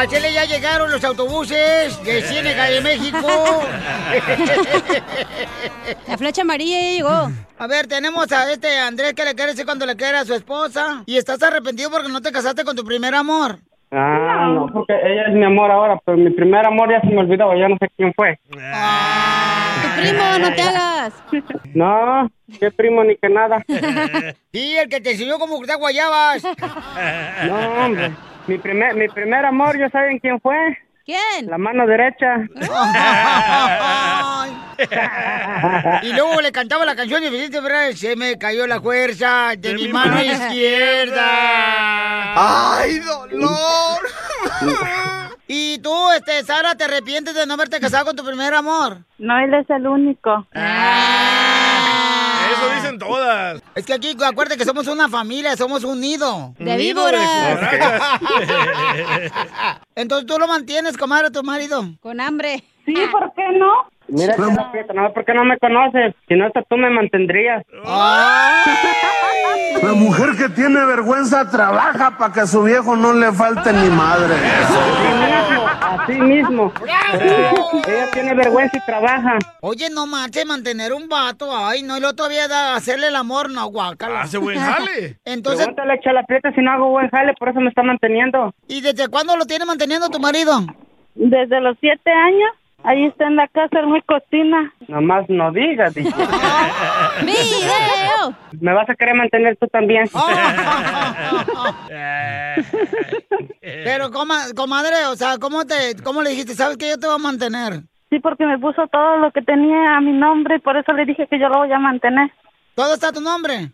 Pásele, 0.00 0.32
ya 0.32 0.46
llegaron 0.46 0.90
los 0.90 1.04
autobuses 1.04 2.02
de 2.04 2.22
Ciénega 2.22 2.70
de 2.70 2.80
México. 2.80 3.18
La 6.08 6.16
flecha 6.16 6.40
amarilla 6.40 6.80
ya 6.80 6.92
llegó. 6.92 7.30
A 7.58 7.66
ver, 7.66 7.86
tenemos 7.86 8.32
a 8.32 8.50
este 8.50 8.78
Andrés 8.78 9.12
que 9.12 9.26
le 9.26 9.34
quiere 9.34 9.50
decir 9.50 9.66
cuando 9.66 9.84
le 9.84 9.96
quiere 9.96 10.16
a 10.16 10.24
su 10.24 10.32
esposa. 10.32 11.02
Y 11.04 11.18
estás 11.18 11.42
arrepentido 11.42 11.90
porque 11.90 12.08
no 12.08 12.22
te 12.22 12.32
casaste 12.32 12.64
con 12.64 12.74
tu 12.74 12.82
primer 12.82 13.14
amor. 13.14 13.58
Ah, 13.90 14.50
no, 14.54 14.68
porque 14.72 14.94
ella 14.94 15.26
es 15.28 15.34
mi 15.34 15.44
amor 15.44 15.70
ahora, 15.70 16.00
pero 16.02 16.16
mi 16.16 16.30
primer 16.30 16.64
amor 16.64 16.90
ya 16.90 17.02
se 17.02 17.08
me 17.08 17.20
olvidó, 17.20 17.54
ya 17.54 17.68
no 17.68 17.76
sé 17.78 17.90
quién 17.94 18.14
fue. 18.16 18.38
Tu 18.48 18.56
primo, 20.00 20.38
no 20.38 20.54
te 20.54 20.62
hagas. 20.62 21.12
No, 21.74 22.26
qué 22.58 22.70
primo 22.70 23.04
ni 23.04 23.16
que 23.16 23.28
nada. 23.28 23.62
Sí, 24.50 24.78
el 24.78 24.88
que 24.88 25.02
te 25.02 25.10
enseñó 25.12 25.38
cómo 25.38 25.58
cortar 25.58 25.76
guayabas. 25.76 26.42
No, 27.46 27.84
hombre. 27.84 28.12
Mi 28.46 28.58
primer, 28.58 28.94
mi 28.94 29.08
primer 29.08 29.44
amor, 29.44 29.78
¿ya 29.78 29.90
saben 29.90 30.18
quién 30.18 30.40
fue? 30.40 30.78
¿Quién? 31.04 31.46
La 31.46 31.58
mano 31.58 31.86
derecha. 31.86 32.36
y 36.02 36.12
luego 36.12 36.40
le 36.40 36.52
cantaba 36.52 36.84
la 36.84 36.96
canción 36.96 37.22
de 37.22 37.30
Vicente 37.30 37.60
Fernández. 37.60 37.98
Se 37.98 38.16
me 38.16 38.38
cayó 38.38 38.66
la 38.66 38.80
fuerza 38.80 39.52
de, 39.58 39.74
mi 39.74 39.88
mano 39.88 40.20
izquierda. 40.22 41.26
¡Ay, 42.78 43.00
dolor! 43.00 44.00
¿Y 45.48 45.78
tú, 45.78 45.92
este, 46.12 46.44
Sara, 46.44 46.76
te 46.76 46.84
arrepientes 46.84 47.34
de 47.34 47.46
no 47.46 47.54
haberte 47.54 47.80
casado 47.80 48.06
con 48.06 48.16
tu 48.16 48.24
primer 48.24 48.54
amor? 48.54 48.98
No, 49.18 49.38
él 49.38 49.52
es 49.54 49.68
el 49.68 49.86
único. 49.86 50.46
Eso 52.52 52.74
dicen 52.74 52.98
todas. 52.98 53.62
Es 53.74 53.86
que 53.86 53.92
aquí, 53.94 54.16
acuérdate 54.22 54.58
que 54.58 54.64
somos 54.64 54.86
una 54.86 55.08
familia, 55.08 55.56
somos 55.56 55.84
un 55.84 56.00
nido. 56.00 56.54
De 56.58 56.76
víboras. 56.76 57.58
Entonces 59.94 60.26
tú 60.26 60.38
lo 60.38 60.46
mantienes, 60.46 60.96
comadre, 60.96 61.30
tu 61.30 61.42
marido. 61.42 61.84
Con 62.00 62.20
hambre. 62.20 62.64
Sí, 62.84 62.94
¿por 63.12 63.32
qué 63.34 63.44
no? 63.58 63.88
Mira, 64.10 64.34
Chela 64.34 64.72
Prieto, 64.72 64.92
no, 64.92 65.12
porque 65.12 65.32
no 65.34 65.44
me 65.44 65.58
conoces. 65.58 66.14
Si 66.28 66.34
no, 66.34 66.46
hasta 66.46 66.62
tú 66.62 66.76
me 66.76 66.90
mantendrías. 66.90 67.64
La 69.82 69.92
mujer 69.94 70.30
que 70.36 70.48
tiene 70.48 70.84
vergüenza 70.84 71.48
trabaja 71.48 72.16
para 72.18 72.32
que 72.32 72.40
a 72.40 72.46
su 72.46 72.62
viejo 72.62 72.96
no 72.96 73.12
le 73.12 73.32
falte 73.32 73.72
ni 73.72 73.88
madre. 73.88 74.34
Así 75.80 76.12
mismo. 76.12 76.72
Ella 77.12 78.10
tiene 78.12 78.34
vergüenza 78.34 78.76
y 78.76 78.80
trabaja. 78.84 79.38
Oye, 79.60 79.88
no 79.90 80.06
marche 80.06 80.44
mantener 80.44 80.92
un 80.92 81.08
vato. 81.08 81.56
Ay, 81.56 81.82
no, 81.82 81.96
y 81.96 82.00
luego 82.00 82.14
todavía 82.14 82.48
da, 82.48 82.76
hacerle 82.76 83.08
el 83.08 83.16
amor, 83.16 83.50
no, 83.50 83.66
guácala. 83.66 84.22
Hace 84.22 84.38
buen 84.38 84.58
jale. 84.58 85.18
Entonces, 85.24 85.66
Pregúntale 85.66 85.94
a 85.94 86.00
Chela 86.00 86.22
Prieto 86.24 86.50
si 86.54 86.60
no 86.60 86.72
hago 86.72 86.90
buen 86.90 87.08
jale, 87.10 87.32
por 87.38 87.48
eso 87.48 87.60
me 87.60 87.68
está 87.68 87.82
manteniendo. 87.82 88.54
¿y 88.68 88.80
desde 88.80 89.08
cuándo 89.08 89.36
lo 89.36 89.46
tiene 89.46 89.64
manteniendo 89.64 90.08
tu 90.08 90.20
marido? 90.20 90.60
Desde 91.14 91.60
los 91.60 91.76
siete 91.80 92.10
años. 92.10 92.50
Ahí 92.82 93.04
está 93.04 93.26
en 93.26 93.36
la 93.36 93.46
casa, 93.48 93.78
él 93.80 93.88
me 93.88 94.00
cocina. 94.02 94.72
Nomás 94.88 95.28
no 95.28 95.52
digas, 95.52 95.94
dije. 95.94 96.08
¡Video! 97.22 98.34
Me 98.60 98.72
vas 98.72 98.88
a 98.88 98.94
querer 98.94 99.14
mantener 99.14 99.56
tú 99.58 99.66
también. 99.68 100.08
Pero, 103.60 104.10
coma- 104.10 104.52
comadre, 104.56 105.06
o 105.10 105.16
sea, 105.16 105.38
¿cómo, 105.38 105.64
te, 105.64 105.96
¿cómo 106.02 106.22
le 106.22 106.30
dijiste? 106.30 106.54
¿Sabes 106.54 106.76
que 106.76 106.88
yo 106.88 106.98
te 106.98 107.06
voy 107.06 107.16
a 107.16 107.18
mantener? 107.18 107.82
Sí, 108.10 108.18
porque 108.20 108.44
me 108.44 108.58
puso 108.58 108.86
todo 108.88 109.18
lo 109.18 109.30
que 109.30 109.42
tenía 109.42 109.96
a 109.96 110.00
mi 110.00 110.12
nombre 110.12 110.56
y 110.56 110.60
por 110.60 110.76
eso 110.76 110.92
le 110.92 111.04
dije 111.04 111.26
que 111.28 111.38
yo 111.38 111.48
lo 111.48 111.58
voy 111.58 111.72
a 111.72 111.78
mantener. 111.78 112.30
¿Todo 112.74 112.94
está 112.94 113.08
a 113.08 113.12
tu 113.12 113.20
nombre? 113.20 113.70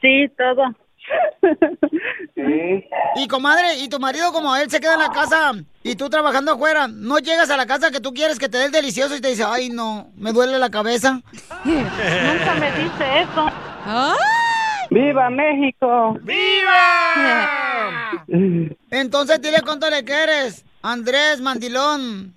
Sí, 0.00 0.26
todo. 0.36 0.64
Y 3.16 3.28
comadre, 3.28 3.76
¿y 3.78 3.88
tu 3.88 3.98
marido 3.98 4.32
como 4.32 4.54
él 4.56 4.70
se 4.70 4.80
queda 4.80 4.94
en 4.94 5.00
la 5.00 5.10
casa 5.10 5.52
y 5.82 5.96
tú 5.96 6.08
trabajando 6.10 6.52
afuera? 6.52 6.86
¿No 6.88 7.18
llegas 7.18 7.50
a 7.50 7.56
la 7.56 7.66
casa 7.66 7.90
que 7.90 8.00
tú 8.00 8.12
quieres 8.12 8.38
que 8.38 8.48
te 8.48 8.58
dé 8.58 8.66
el 8.66 8.72
delicioso 8.72 9.16
y 9.16 9.20
te 9.20 9.28
dice, 9.28 9.44
ay 9.44 9.70
no, 9.70 10.10
me 10.16 10.32
duele 10.32 10.58
la 10.58 10.70
cabeza? 10.70 11.20
Nunca 11.64 12.54
me 12.60 12.72
dice 12.72 13.22
eso. 13.22 13.46
¡Viva 14.90 15.30
México! 15.30 16.16
¡Viva! 16.22 18.10
Entonces 18.90 19.40
dile 19.40 19.62
cuánto 19.64 19.88
le 19.90 20.04
quieres, 20.04 20.64
Andrés 20.82 21.40
Mandilón. 21.40 22.36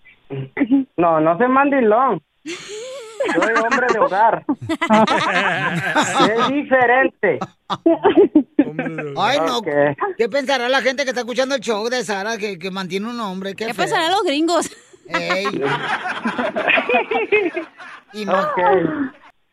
No, 0.97 1.19
no 1.19 1.37
soy 1.37 1.47
mandilón. 1.47 2.21
Soy 2.43 3.53
hombre 3.53 3.87
de 3.93 3.99
hogar. 3.99 4.43
es 6.29 6.47
diferente. 6.49 7.39
Ay, 9.17 9.39
no. 9.45 9.61
¿Qué 10.17 10.29
pensará 10.29 10.69
la 10.69 10.81
gente 10.81 11.03
que 11.03 11.09
está 11.09 11.21
escuchando 11.21 11.55
el 11.55 11.61
show 11.61 11.87
de 11.89 12.03
Sara 12.03 12.37
que, 12.37 12.57
que 12.57 12.71
mantiene 12.71 13.07
un 13.09 13.19
hombre? 13.19 13.55
¿Qué, 13.55 13.67
¿Qué 13.67 13.73
pensarán 13.73 14.11
los 14.11 14.23
gringos? 14.23 14.69
Ey. 15.09 15.45
Y 18.13 18.25
no- 18.25 18.39
Ok. 18.39 18.57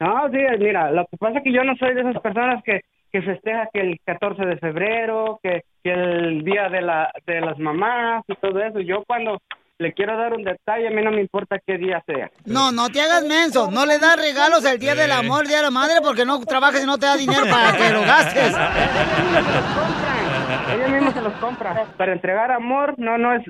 No, 0.01 0.29
sí, 0.31 0.39
mira, 0.59 0.91
lo 0.91 1.07
que 1.11 1.17
pasa 1.19 1.39
es 1.39 1.45
que 1.45 1.53
yo 1.53 1.65
no 1.65 1.75
soy 1.77 1.95
de 1.95 2.03
esas 2.03 2.21
personas 2.23 2.63
que, 2.65 2.81
que 3.13 3.23
festeja 3.23 3.67
que 3.73 3.81
el 3.81 3.99
14 4.05 4.45
de 4.45 4.57
febrero, 4.59 5.41
que, 5.43 5.63
que 5.83 5.91
el 5.93 6.45
día 6.45 6.69
de, 6.69 6.83
la, 6.83 7.11
de 7.27 7.41
las 7.41 7.59
mamás 7.59 8.23
y 8.29 8.35
todo 8.37 8.61
eso. 8.63 8.81
Yo 8.81 9.05
cuando 9.07 9.41
le 9.79 9.93
quiero 9.93 10.17
dar 10.17 10.33
un 10.33 10.43
detalle, 10.43 10.89
a 10.89 10.91
mí 10.91 11.03
no 11.03 11.11
me 11.11 11.21
importa 11.21 11.59
qué 11.65 11.77
día 11.77 12.03
sea. 12.07 12.31
No, 12.45 12.73
no 12.73 12.89
te 12.89 13.01
hagas 13.01 13.25
menso. 13.25 13.71
No 13.71 13.85
le 13.85 13.99
das 13.99 14.17
regalos 14.17 14.65
el 14.65 14.79
día 14.79 14.95
del 14.95 15.13
amor, 15.13 15.43
el 15.43 15.49
día 15.49 15.59
de 15.59 15.65
la 15.65 15.71
madre, 15.71 16.01
porque 16.03 16.25
no 16.25 16.41
trabajas 16.41 16.83
y 16.83 16.87
no 16.87 16.99
te 16.99 17.07
da 17.07 17.17
dinero 17.17 17.45
para 17.51 17.77
que 17.77 17.91
lo 17.91 18.01
gastes. 18.03 18.55
Ella 20.75 20.89
misma 20.89 21.13
se 21.13 21.21
los 21.21 21.35
compra. 21.35 21.87
Para 21.97 22.13
entregar 22.13 22.51
amor, 22.51 22.95
no, 22.99 23.19
no 23.19 23.35
es, 23.35 23.43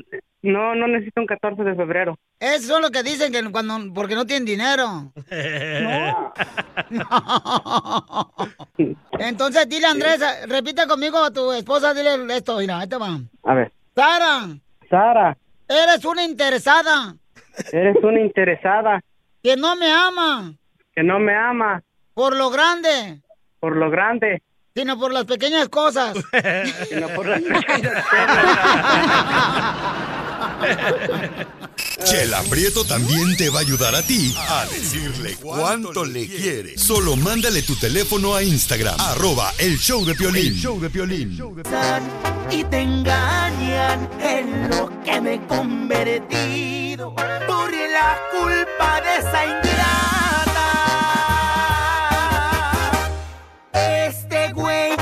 no, 0.42 0.75
no 0.75 0.88
necesito 0.88 1.21
un 1.21 1.26
14 1.26 1.62
de 1.62 1.75
febrero. 1.75 2.18
Eso 2.40 2.76
es 2.76 2.83
lo 2.83 2.90
que 2.90 3.02
dicen 3.02 3.33
que 3.33 3.42
cuando 3.50 3.92
porque 3.95 4.14
no 4.14 4.26
tienen 4.26 4.47
dinero. 4.47 5.12
Entonces 9.18 9.68
dile 9.68 9.87
Andrés, 9.87 10.21
repite 10.49 10.87
conmigo 10.87 11.18
a 11.18 11.30
tu 11.30 11.52
esposa, 11.52 11.95
dile 11.95 12.37
esto, 12.37 12.59
mira, 12.59 12.80
ahí 12.80 12.88
te 12.88 12.97
va. 12.97 13.18
A 13.45 13.54
ver, 13.54 13.73
Sara, 13.95 14.49
Sara, 14.90 15.37
eres 15.68 16.04
una 16.04 16.25
interesada. 16.25 17.16
Eres 17.73 17.96
una 18.02 18.20
interesada. 18.20 19.00
Que 19.42 19.56
no 19.56 19.76
me 19.76 19.90
ama. 19.92 20.54
Que 20.94 21.02
no 21.02 21.18
me 21.18 21.35
ama. 21.35 21.82
Por 22.14 22.37
lo 22.37 22.50
grande, 22.50 23.20
por 23.61 23.76
lo 23.76 23.90
grande, 23.90 24.42
sino 24.75 24.99
por 24.99 25.12
las 25.12 25.25
pequeñas 25.25 25.68
cosas. 25.68 26.16
sino 26.88 27.08
por 27.08 27.26
las 27.26 27.42
pequeñas 27.42 28.04
Chela 32.04 32.42
Prieto 32.45 32.85
también 32.85 33.37
te 33.37 33.50
va 33.50 33.59
a 33.61 33.62
ayudar 33.62 33.95
a 33.95 34.02
ti 34.02 34.35
a 34.37 34.66
decirle 34.66 35.37
cuánto 35.40 36.04
le 36.04 36.26
quiere. 36.26 36.76
Solo 36.78 37.16
mándale 37.16 37.62
tu 37.62 37.75
teléfono 37.76 38.35
a 38.35 38.42
Instagram, 38.42 38.97
arroba 38.99 39.52
el 39.59 39.78
show 39.78 40.04
de 40.04 40.14
Piolín. 40.14 40.47
El 40.49 40.61
show 40.61 40.80
de 40.80 40.90
Piolín. 40.90 41.38
y 42.50 42.64
te 42.64 42.80
engañan 42.80 44.09
en 44.21 44.71
lo 44.71 44.90
que 45.02 45.21
me 45.21 45.35
he 45.35 45.47
convertido 45.47 47.14
por 47.14 47.66
la 47.73 48.18
culpa 48.30 49.00
de 49.00 49.16
esa 49.16 49.45
ingrata. 49.47 50.68
Este 54.06 54.52
güey 54.52 54.95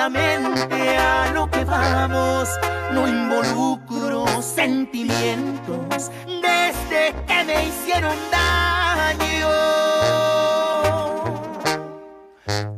a 0.00 1.32
lo 1.34 1.50
que 1.50 1.64
vamos. 1.64 2.48
No 2.92 3.08
involucro 3.08 4.26
sentimientos 4.40 6.10
desde 6.26 7.14
que 7.26 7.44
me 7.44 7.66
hicieron 7.66 8.14
daño. 8.30 9.48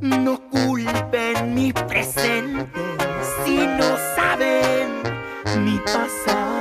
No 0.01 0.41
culpen 0.51 1.55
mi 1.55 1.73
presente 1.73 2.81
si 3.45 3.67
no 3.67 3.97
saben 4.17 5.03
mi 5.65 5.79
pasado. 5.79 6.60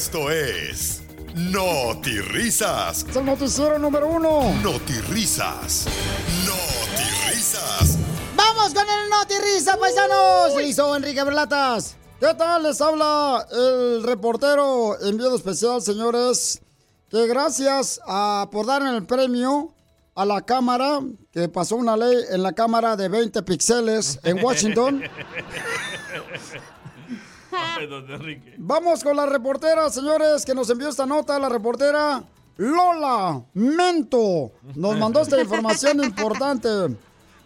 Esto 0.00 0.30
es 0.30 1.02
Risas. 2.32 3.04
Es 3.06 3.16
el 3.16 3.26
noticiero 3.26 3.78
número 3.78 4.08
uno. 4.08 4.50
Risas. 5.10 5.86
Risas. 7.28 7.98
¡Vamos 8.34 8.72
con 8.72 8.84
el 8.88 9.10
Noti 9.10 9.34
Risa, 9.34 9.76
paisanos! 9.78 10.56
Listo, 10.56 10.96
Enrique 10.96 11.22
Berlatas. 11.22 11.96
¿Qué 12.18 12.32
tal? 12.32 12.62
Les 12.62 12.80
habla 12.80 13.46
el 13.52 14.02
reportero 14.02 14.98
enviado 15.02 15.36
especial, 15.36 15.82
señores. 15.82 16.62
Que 17.10 17.26
gracias 17.26 18.00
a, 18.06 18.48
por 18.50 18.64
dar 18.64 18.80
el 18.80 19.04
premio 19.04 19.74
a 20.14 20.24
la 20.24 20.40
Cámara, 20.40 21.00
que 21.30 21.50
pasó 21.50 21.76
una 21.76 21.98
ley 21.98 22.16
en 22.30 22.42
la 22.42 22.54
Cámara 22.54 22.96
de 22.96 23.10
20 23.10 23.42
píxeles 23.42 24.18
en 24.22 24.42
Washington. 24.42 25.02
Ay, 27.78 27.86
don 27.86 28.10
Enrique. 28.10 28.54
Vamos 28.58 29.02
con 29.02 29.16
la 29.16 29.26
reportera, 29.26 29.88
señores, 29.90 30.44
que 30.44 30.54
nos 30.54 30.68
envió 30.70 30.88
esta 30.88 31.06
nota, 31.06 31.38
la 31.38 31.48
reportera 31.48 32.22
Lola 32.56 33.42
Mento. 33.54 34.52
Nos 34.74 34.98
mandó 34.98 35.20
esta 35.20 35.40
información 35.42 36.02
importante. 36.04 36.68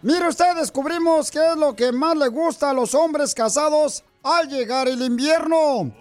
Mire 0.01 0.27
usted, 0.27 0.55
descubrimos 0.55 1.31
qué 1.31 1.39
es 1.51 1.57
lo 1.57 1.75
que 1.75 1.91
más 1.91 2.15
le 2.17 2.27
gusta 2.27 2.69
a 2.69 2.73
los 2.73 2.93
hombres 2.93 3.33
casados 3.33 4.03
al 4.23 4.49
llegar 4.49 4.87
el 4.87 5.01
invierno. 5.01 5.91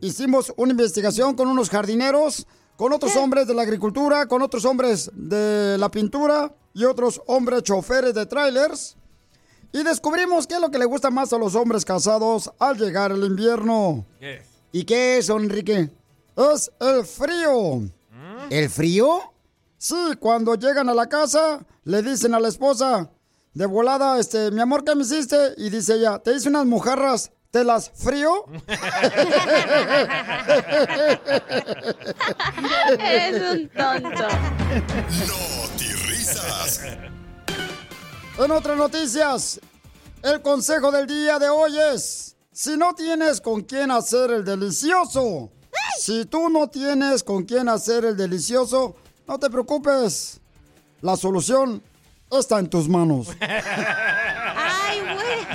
Hicimos 0.00 0.52
una 0.56 0.72
investigación 0.72 1.34
con 1.34 1.48
unos 1.48 1.70
jardineros, 1.70 2.46
con 2.76 2.92
otros 2.92 3.14
hombres 3.16 3.46
de 3.46 3.54
la 3.54 3.62
agricultura, 3.62 4.26
con 4.26 4.42
otros 4.42 4.64
hombres 4.64 5.10
de 5.14 5.76
la 5.78 5.90
pintura 5.90 6.52
y 6.72 6.84
otros 6.84 7.20
hombres 7.26 7.62
choferes 7.62 8.14
de 8.14 8.26
trailers. 8.26 8.96
Y 9.74 9.82
descubrimos 9.82 10.46
qué 10.46 10.54
es 10.54 10.60
lo 10.60 10.70
que 10.70 10.78
le 10.78 10.84
gusta 10.84 11.10
más 11.10 11.32
a 11.32 11.38
los 11.38 11.56
hombres 11.56 11.84
casados 11.84 12.48
al 12.60 12.78
llegar 12.78 13.10
el 13.10 13.24
invierno. 13.24 14.06
¿Qué 14.20 14.34
es? 14.34 14.42
¿Y 14.70 14.84
qué 14.84 15.18
es, 15.18 15.28
Enrique? 15.28 15.90
Es 16.36 16.70
el 16.78 17.04
frío. 17.04 17.82
¿El 18.50 18.70
frío? 18.70 19.34
Sí, 19.76 19.96
cuando 20.20 20.54
llegan 20.54 20.88
a 20.88 20.94
la 20.94 21.08
casa, 21.08 21.66
le 21.82 22.02
dicen 22.02 22.34
a 22.34 22.38
la 22.38 22.46
esposa, 22.46 23.10
de 23.52 23.66
volada, 23.66 24.20
este, 24.20 24.52
mi 24.52 24.60
amor, 24.60 24.84
¿qué 24.84 24.94
me 24.94 25.02
hiciste? 25.02 25.54
Y 25.56 25.70
dice 25.70 25.94
ella, 25.94 26.20
te 26.20 26.36
hice 26.36 26.50
unas 26.50 26.66
mojarras, 26.66 27.32
¿te 27.50 27.64
las 27.64 27.90
frío? 27.90 28.44
Eres 33.00 33.52
un 33.52 33.68
tonto. 33.70 34.28
Risas. 36.06 36.80
En 38.36 38.50
otras 38.50 38.76
noticias, 38.76 39.60
el 40.22 40.42
consejo 40.42 40.90
del 40.90 41.06
día 41.06 41.38
de 41.38 41.48
hoy 41.48 41.78
es, 41.94 42.36
si 42.52 42.76
no 42.76 42.92
tienes 42.94 43.40
con 43.40 43.62
quién 43.62 43.92
hacer 43.92 44.32
el 44.32 44.44
delicioso, 44.44 45.52
si 46.00 46.24
tú 46.24 46.48
no 46.48 46.68
tienes 46.68 47.22
con 47.22 47.44
quién 47.44 47.68
hacer 47.68 48.04
el 48.04 48.16
delicioso, 48.16 48.96
no 49.28 49.38
te 49.38 49.48
preocupes. 49.50 50.40
La 51.00 51.16
solución 51.16 51.80
está 52.30 52.58
en 52.58 52.68
tus 52.68 52.88
manos. 52.88 53.28
Ay, 53.40 55.00
güey. 55.00 55.46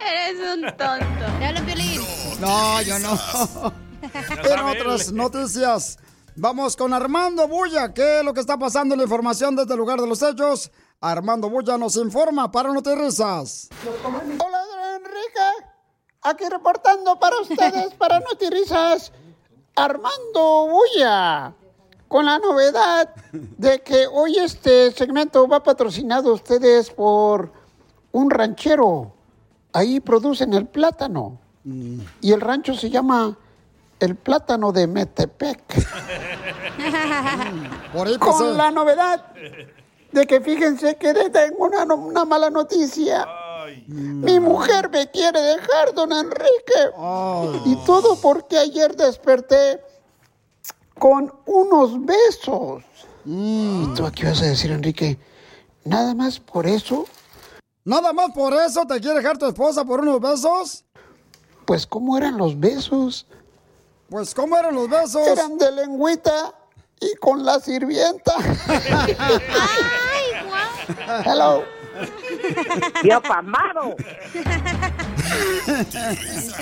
Eres 0.28 0.56
un 0.56 0.62
tonto. 0.76 1.38
Te 1.38 1.44
hablan, 1.46 1.64
Piolín. 1.64 2.00
No, 2.38 2.82
yo 2.82 2.98
no. 2.98 3.18
en 4.02 4.60
otras 4.60 5.10
noticias, 5.12 5.98
vamos 6.36 6.76
con 6.76 6.92
Armando 6.92 7.48
Bulla. 7.48 7.92
¿Qué 7.92 8.20
es 8.20 8.24
lo 8.24 8.32
que 8.32 8.40
está 8.40 8.58
pasando 8.58 8.94
en 8.94 8.98
la 8.98 9.04
información 9.04 9.56
desde 9.56 9.72
el 9.72 9.78
lugar 9.78 10.00
de 10.00 10.06
los 10.06 10.22
hechos? 10.22 10.70
Armando 11.00 11.50
Bulla 11.50 11.76
nos 11.78 11.96
informa 11.96 12.50
para 12.50 12.72
No 12.72 12.82
Te. 12.82 12.92
Hola, 12.92 13.68
Enrique. 14.96 15.66
Aquí 16.22 16.44
reportando 16.48 17.18
para 17.18 17.40
ustedes, 17.40 17.94
para 17.98 18.20
Notirizas, 18.20 19.12
Armando 19.74 20.68
Bulla. 20.68 21.54
Con 22.06 22.26
la 22.26 22.38
novedad 22.38 23.14
de 23.32 23.82
que 23.82 24.06
hoy 24.06 24.36
este 24.36 24.92
segmento 24.92 25.48
va 25.48 25.62
patrocinado 25.62 26.30
a 26.30 26.34
ustedes 26.34 26.90
por 26.90 27.50
un 28.12 28.30
ranchero. 28.30 29.14
Ahí 29.72 29.98
producen 29.98 30.52
el 30.52 30.66
plátano. 30.66 31.38
Y 32.20 32.32
el 32.32 32.40
rancho 32.40 32.74
se 32.74 32.90
llama 32.90 33.38
El 34.02 34.16
Plátano 34.16 34.72
de 34.72 34.88
Metepec. 34.88 35.60
Por 37.92 38.08
ahí 38.08 38.18
Con 38.18 38.56
la 38.56 38.72
novedad 38.72 39.32
de 40.10 40.26
que 40.26 40.40
fíjense 40.40 40.96
que 40.96 41.12
les 41.12 41.30
tengo 41.30 41.66
una, 41.66 42.24
mala 42.24 42.50
noticia. 42.50 43.24
Mi 43.86 44.40
mujer 44.40 44.90
me 44.90 45.08
quiere 45.08 45.40
dejar, 45.40 45.94
don 45.94 46.12
Enrique. 46.12 46.90
Y 47.64 47.76
todo 47.86 48.16
porque 48.20 48.58
ayer 48.58 48.96
desperté 48.96 49.80
con 50.98 51.32
unos 51.46 52.04
besos. 52.04 52.82
¿Y 53.24 53.86
tú 53.94 54.04
aquí 54.04 54.24
vas 54.24 54.42
a 54.42 54.46
decir, 54.46 54.72
Enrique, 54.72 55.16
nada 55.84 56.12
más 56.12 56.40
por 56.40 56.66
eso? 56.66 57.06
¿Nada 57.84 58.12
más 58.12 58.32
por 58.32 58.52
eso 58.52 58.84
te 58.84 59.00
quiere 59.00 59.18
dejar 59.18 59.38
tu 59.38 59.46
esposa 59.46 59.84
por 59.84 60.00
unos 60.00 60.20
besos? 60.20 60.84
Pues, 61.66 61.86
¿cómo 61.86 62.18
eran 62.18 62.36
los 62.36 62.58
besos? 62.58 63.28
Pues, 64.12 64.34
¿cómo 64.34 64.58
eran 64.58 64.74
los 64.74 64.90
besos? 64.90 65.26
Eran 65.26 65.56
de 65.56 65.72
lengüita 65.72 66.52
y 67.00 67.14
con 67.16 67.42
la 67.46 67.58
sirvienta. 67.58 68.34
Hello. 71.24 71.64
¡Tío 73.00 73.22
Pamado! 73.22 73.96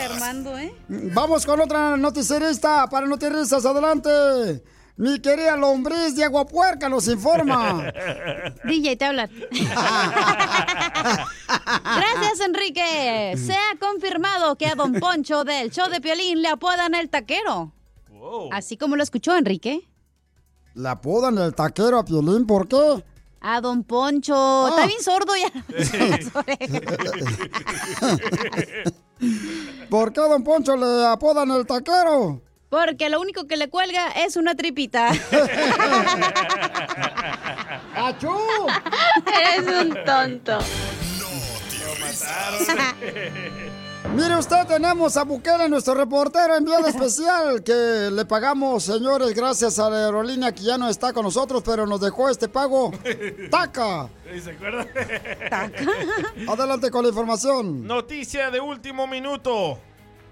Armando, 0.00 0.56
¿eh? 0.58 0.72
Vamos 0.86 1.44
con 1.44 1.60
otra 1.60 1.96
noticierista 1.96 2.88
para 2.88 3.08
Noticias. 3.08 3.64
Adelante. 3.64 4.62
Mi 4.96 5.20
querida 5.20 5.56
lombriz 5.56 6.14
de 6.14 6.24
Aguapuerca 6.24 6.88
nos 6.88 7.08
informa. 7.08 7.92
DJ, 8.64 8.96
te 8.96 9.04
hablan. 9.04 9.30
Gracias, 11.50 12.40
Enrique. 12.44 13.34
Se 13.36 13.54
ha 13.54 13.76
confirmado 13.78 14.56
que 14.56 14.66
a 14.66 14.74
Don 14.74 14.94
Poncho 14.94 15.44
del 15.44 15.70
show 15.70 15.88
de 15.88 16.00
Piolín 16.00 16.42
le 16.42 16.48
apodan 16.48 16.92
el 16.94 17.08
taquero. 17.08 17.72
Así 18.52 18.76
como 18.76 18.96
lo 18.96 19.02
escuchó, 19.02 19.34
Enrique. 19.36 19.88
Le 20.74 20.88
apodan 20.88 21.38
el 21.38 21.54
taquero 21.54 21.98
a 21.98 22.04
Piolín, 22.04 22.46
¿por 22.46 22.68
qué? 22.68 23.02
A 23.40 23.60
Don 23.62 23.82
Poncho. 23.84 24.68
Está 24.68 24.86
bien 24.86 25.02
sordo 25.02 25.32
ya. 25.34 25.50
¿Por 29.88 30.12
qué 30.12 30.20
a 30.20 30.28
Don 30.28 30.44
Poncho 30.44 30.76
le 30.76 31.06
apodan 31.06 31.50
el 31.50 31.66
taquero? 31.66 32.42
Porque 32.70 33.10
lo 33.10 33.20
único 33.20 33.48
que 33.48 33.56
le 33.56 33.68
cuelga 33.68 34.12
es 34.12 34.36
una 34.36 34.54
tripita. 34.54 35.10
¡Achú! 37.96 38.30
Eres 39.26 39.66
un 39.66 39.98
tonto. 40.04 40.58
Mire 44.14 44.36
usted, 44.36 44.66
tenemos 44.66 45.16
a 45.16 45.24
Bukele, 45.24 45.68
nuestro 45.68 45.94
reportero 45.94 46.56
enviado 46.56 46.86
especial, 46.86 47.62
que 47.62 48.10
le 48.12 48.24
pagamos, 48.24 48.84
señores, 48.84 49.34
gracias 49.34 49.78
a 49.78 49.90
la 49.90 50.06
aerolínea 50.06 50.52
que 50.52 50.62
ya 50.62 50.78
no 50.78 50.88
está 50.88 51.12
con 51.12 51.24
nosotros, 51.24 51.62
pero 51.64 51.86
nos 51.86 52.00
dejó 52.00 52.28
este 52.28 52.48
pago. 52.48 52.92
¡Taca! 53.50 54.08
¿Se 54.42 54.50
acuerda? 54.50 54.86
Adelante 56.48 56.90
con 56.90 57.02
la 57.02 57.08
información. 57.08 57.86
Noticia 57.86 58.50
de 58.50 58.60
último 58.60 59.06
minuto. 59.06 59.78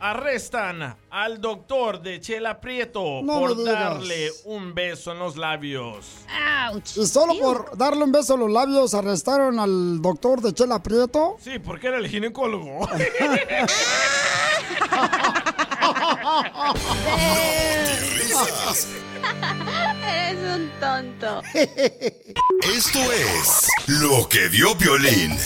Arrestan 0.00 0.96
al 1.10 1.40
doctor 1.40 2.00
de 2.00 2.20
Chela 2.20 2.60
Prieto 2.60 3.20
No 3.22 3.40
por 3.40 3.64
darle 3.64 4.30
un 4.44 4.72
beso 4.74 5.10
en 5.12 5.18
los 5.18 5.36
labios. 5.36 6.06
Y 6.94 7.06
solo 7.06 7.34
por 7.40 7.76
darle 7.76 8.04
un 8.04 8.12
beso 8.12 8.34
a 8.34 8.36
los 8.36 8.50
labios 8.50 8.94
arrestaron 8.94 9.58
al 9.58 10.00
doctor 10.00 10.40
de 10.40 10.54
Chela 10.54 10.82
Prieto. 10.82 11.36
Sí, 11.40 11.58
porque 11.58 11.88
era 11.88 11.96
el 11.98 12.08
ginecólogo. 12.08 12.88
Eres 20.06 20.56
un 20.56 20.70
tonto. 20.80 21.42
Esto 21.54 22.98
es 23.12 23.66
lo 23.86 24.28
que 24.28 24.48
dio 24.48 24.76
Piolín. 24.78 25.36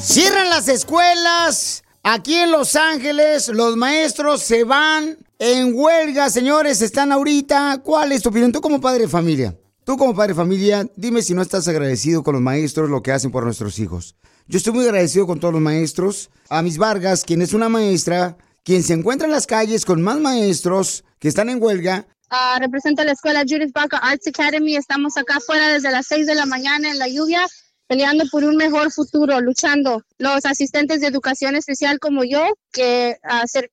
Cierran 0.00 0.48
las 0.50 0.68
escuelas. 0.68 1.83
Aquí 2.06 2.34
en 2.34 2.50
Los 2.50 2.76
Ángeles, 2.76 3.48
los 3.48 3.78
maestros 3.78 4.42
se 4.42 4.62
van 4.64 5.16
en 5.38 5.72
huelga, 5.74 6.28
señores. 6.28 6.82
Están 6.82 7.12
ahorita. 7.12 7.80
¿Cuál 7.82 8.12
es 8.12 8.20
tu 8.20 8.28
opinión? 8.28 8.52
Tú 8.52 8.60
como 8.60 8.78
padre 8.78 9.04
de 9.04 9.08
familia. 9.08 9.56
Tú 9.86 9.96
como 9.96 10.14
padre 10.14 10.34
de 10.34 10.34
familia, 10.34 10.86
dime 10.96 11.22
si 11.22 11.32
no 11.32 11.40
estás 11.40 11.66
agradecido 11.66 12.22
con 12.22 12.34
los 12.34 12.42
maestros 12.42 12.90
lo 12.90 13.02
que 13.02 13.10
hacen 13.10 13.30
por 13.30 13.44
nuestros 13.44 13.78
hijos. 13.78 14.16
Yo 14.46 14.58
estoy 14.58 14.74
muy 14.74 14.84
agradecido 14.84 15.26
con 15.26 15.40
todos 15.40 15.54
los 15.54 15.62
maestros. 15.62 16.28
A 16.50 16.60
Miss 16.60 16.76
Vargas, 16.76 17.24
quien 17.24 17.40
es 17.40 17.54
una 17.54 17.70
maestra, 17.70 18.36
quien 18.64 18.82
se 18.82 18.92
encuentra 18.92 19.26
en 19.26 19.32
las 19.32 19.46
calles 19.46 19.86
con 19.86 20.02
más 20.02 20.20
maestros 20.20 21.04
que 21.18 21.28
están 21.28 21.48
en 21.48 21.62
huelga. 21.62 22.06
Ah, 22.28 22.58
represento 22.60 23.02
la 23.02 23.12
escuela 23.12 23.44
Judith 23.48 23.72
Baca 23.72 23.96
Arts 23.96 24.26
Academy. 24.26 24.76
Estamos 24.76 25.16
acá 25.16 25.38
afuera 25.38 25.68
desde 25.68 25.90
las 25.90 26.06
6 26.08 26.26
de 26.26 26.34
la 26.34 26.44
mañana 26.44 26.90
en 26.90 26.98
la 26.98 27.08
lluvia, 27.08 27.46
peleando 27.86 28.24
por 28.30 28.44
un 28.44 28.56
mejor 28.56 28.90
futuro, 28.90 29.40
luchando. 29.40 30.02
Los 30.18 30.44
asistentes 30.44 31.00
de 31.00 31.08
educación 31.08 31.54
especial 31.56 31.98
como 31.98 32.24
yo, 32.24 32.44
que 32.72 33.16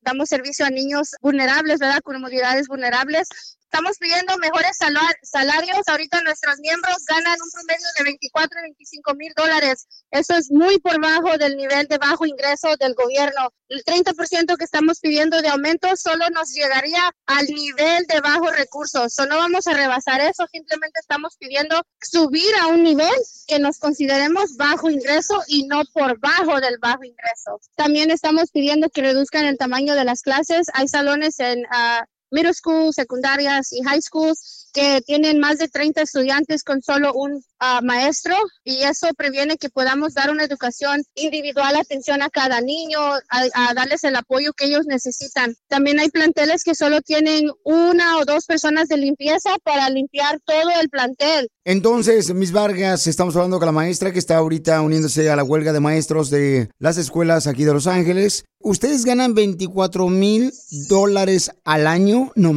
damos 0.01 0.29
servicio 0.29 0.65
a 0.65 0.69
niños 0.69 1.11
vulnerables, 1.21 1.79
¿verdad? 1.79 2.01
Comunidades 2.03 2.67
vulnerables. 2.67 3.27
Estamos 3.73 3.97
pidiendo 3.99 4.37
mejores 4.39 4.75
salar- 4.75 5.15
salarios. 5.23 5.87
Ahorita 5.87 6.19
nuestros 6.23 6.59
miembros 6.59 7.05
ganan 7.07 7.37
un 7.41 7.49
promedio 7.51 7.87
de 7.97 8.03
24 8.03 8.59
y 8.59 8.63
25 8.63 9.15
mil 9.15 9.31
dólares. 9.33 9.87
Eso 10.11 10.35
es 10.35 10.51
muy 10.51 10.77
por 10.79 10.99
bajo 10.99 11.37
del 11.37 11.55
nivel 11.55 11.87
de 11.87 11.97
bajo 11.97 12.25
ingreso 12.25 12.75
del 12.77 12.95
gobierno. 12.95 13.53
El 13.69 13.81
30% 13.85 14.57
que 14.57 14.65
estamos 14.65 14.99
pidiendo 14.99 15.41
de 15.41 15.47
aumento 15.47 15.87
solo 15.95 16.29
nos 16.31 16.51
llegaría 16.51 16.99
al 17.27 17.45
nivel 17.45 18.05
de 18.07 18.19
bajos 18.19 18.53
recursos. 18.57 19.13
So, 19.13 19.25
no 19.25 19.37
vamos 19.37 19.65
a 19.67 19.73
rebasar 19.73 20.19
eso, 20.19 20.45
simplemente 20.51 20.99
estamos 20.99 21.37
pidiendo 21.37 21.81
subir 22.01 22.53
a 22.59 22.67
un 22.67 22.83
nivel 22.83 23.15
que 23.47 23.59
nos 23.59 23.79
consideremos 23.79 24.57
bajo 24.57 24.89
ingreso 24.89 25.41
y 25.47 25.65
no 25.67 25.83
por 25.93 26.19
bajo 26.19 26.59
del 26.59 26.77
bajo 26.77 27.05
ingreso. 27.05 27.61
También 27.77 28.11
estamos 28.11 28.51
pidiendo 28.51 28.89
que 28.89 29.01
reduzcan 29.01 29.45
el 29.45 29.57
tamaño 29.57 29.95
de 29.95 30.03
las 30.03 30.23
clases. 30.23 30.67
Hay 30.73 30.89
salones 30.89 31.39
en 31.39 31.63
ah, 31.71 32.05
middle 32.31 32.53
school, 32.53 32.93
secundarias 32.93 33.71
y 33.71 33.81
high 33.83 34.01
school 34.01 34.33
que 34.73 35.01
tienen 35.01 35.39
más 35.39 35.57
de 35.57 35.67
30 35.67 36.01
estudiantes 36.01 36.63
con 36.63 36.81
solo 36.81 37.13
un 37.13 37.43
ah, 37.59 37.81
maestro 37.83 38.35
y 38.63 38.83
eso 38.83 39.07
previene 39.17 39.57
que 39.57 39.69
podamos 39.69 40.13
dar 40.13 40.29
una 40.29 40.43
educación 40.43 41.03
individual, 41.15 41.75
atención 41.75 42.21
a 42.21 42.29
cada 42.29 42.61
niño, 42.61 42.99
a, 43.29 43.73
darles 43.73 44.03
el 44.03 44.15
apoyo 44.15 44.53
que 44.53 44.65
ellos 44.65 44.85
necesitan. 44.85 45.55
También 45.67 45.99
hay 45.99 46.09
planteles 46.09 46.63
que 46.63 46.75
solo 46.75 47.01
tienen 47.01 47.49
una 47.63 48.17
o 48.17 48.25
dos 48.25 48.45
personas 48.45 48.87
de 48.87 48.97
limpieza 48.97 49.51
para 49.63 49.89
limpiar 49.89 50.39
todo 50.45 50.69
el 50.81 50.89
plantel. 50.89 51.49
Entonces, 51.63 52.33
Miss 52.33 52.51
Vargas, 52.51 53.07
estamos 53.07 53.35
hablando 53.35 53.59
con 53.59 53.67
la 53.67 53.71
maestra 53.71 54.11
que 54.11 54.19
está 54.19 54.37
ahorita 54.37 54.81
uniéndose 54.81 55.29
a 55.29 55.35
la 55.35 55.43
huelga 55.43 55.73
de 55.73 55.79
maestros 55.79 56.29
de 56.29 56.69
las 56.79 56.97
escuelas 56.97 57.47
aquí 57.47 57.65
de 57.65 57.73
Los 57.73 57.87
Ángeles. 57.87 58.45
¿Ustedes 58.59 59.05
ganan 59.05 59.33
24 59.33 60.07
mil 60.07 60.53
dólares 60.87 61.51
al 61.63 61.87
año, 61.87 62.31
no 62.35 62.53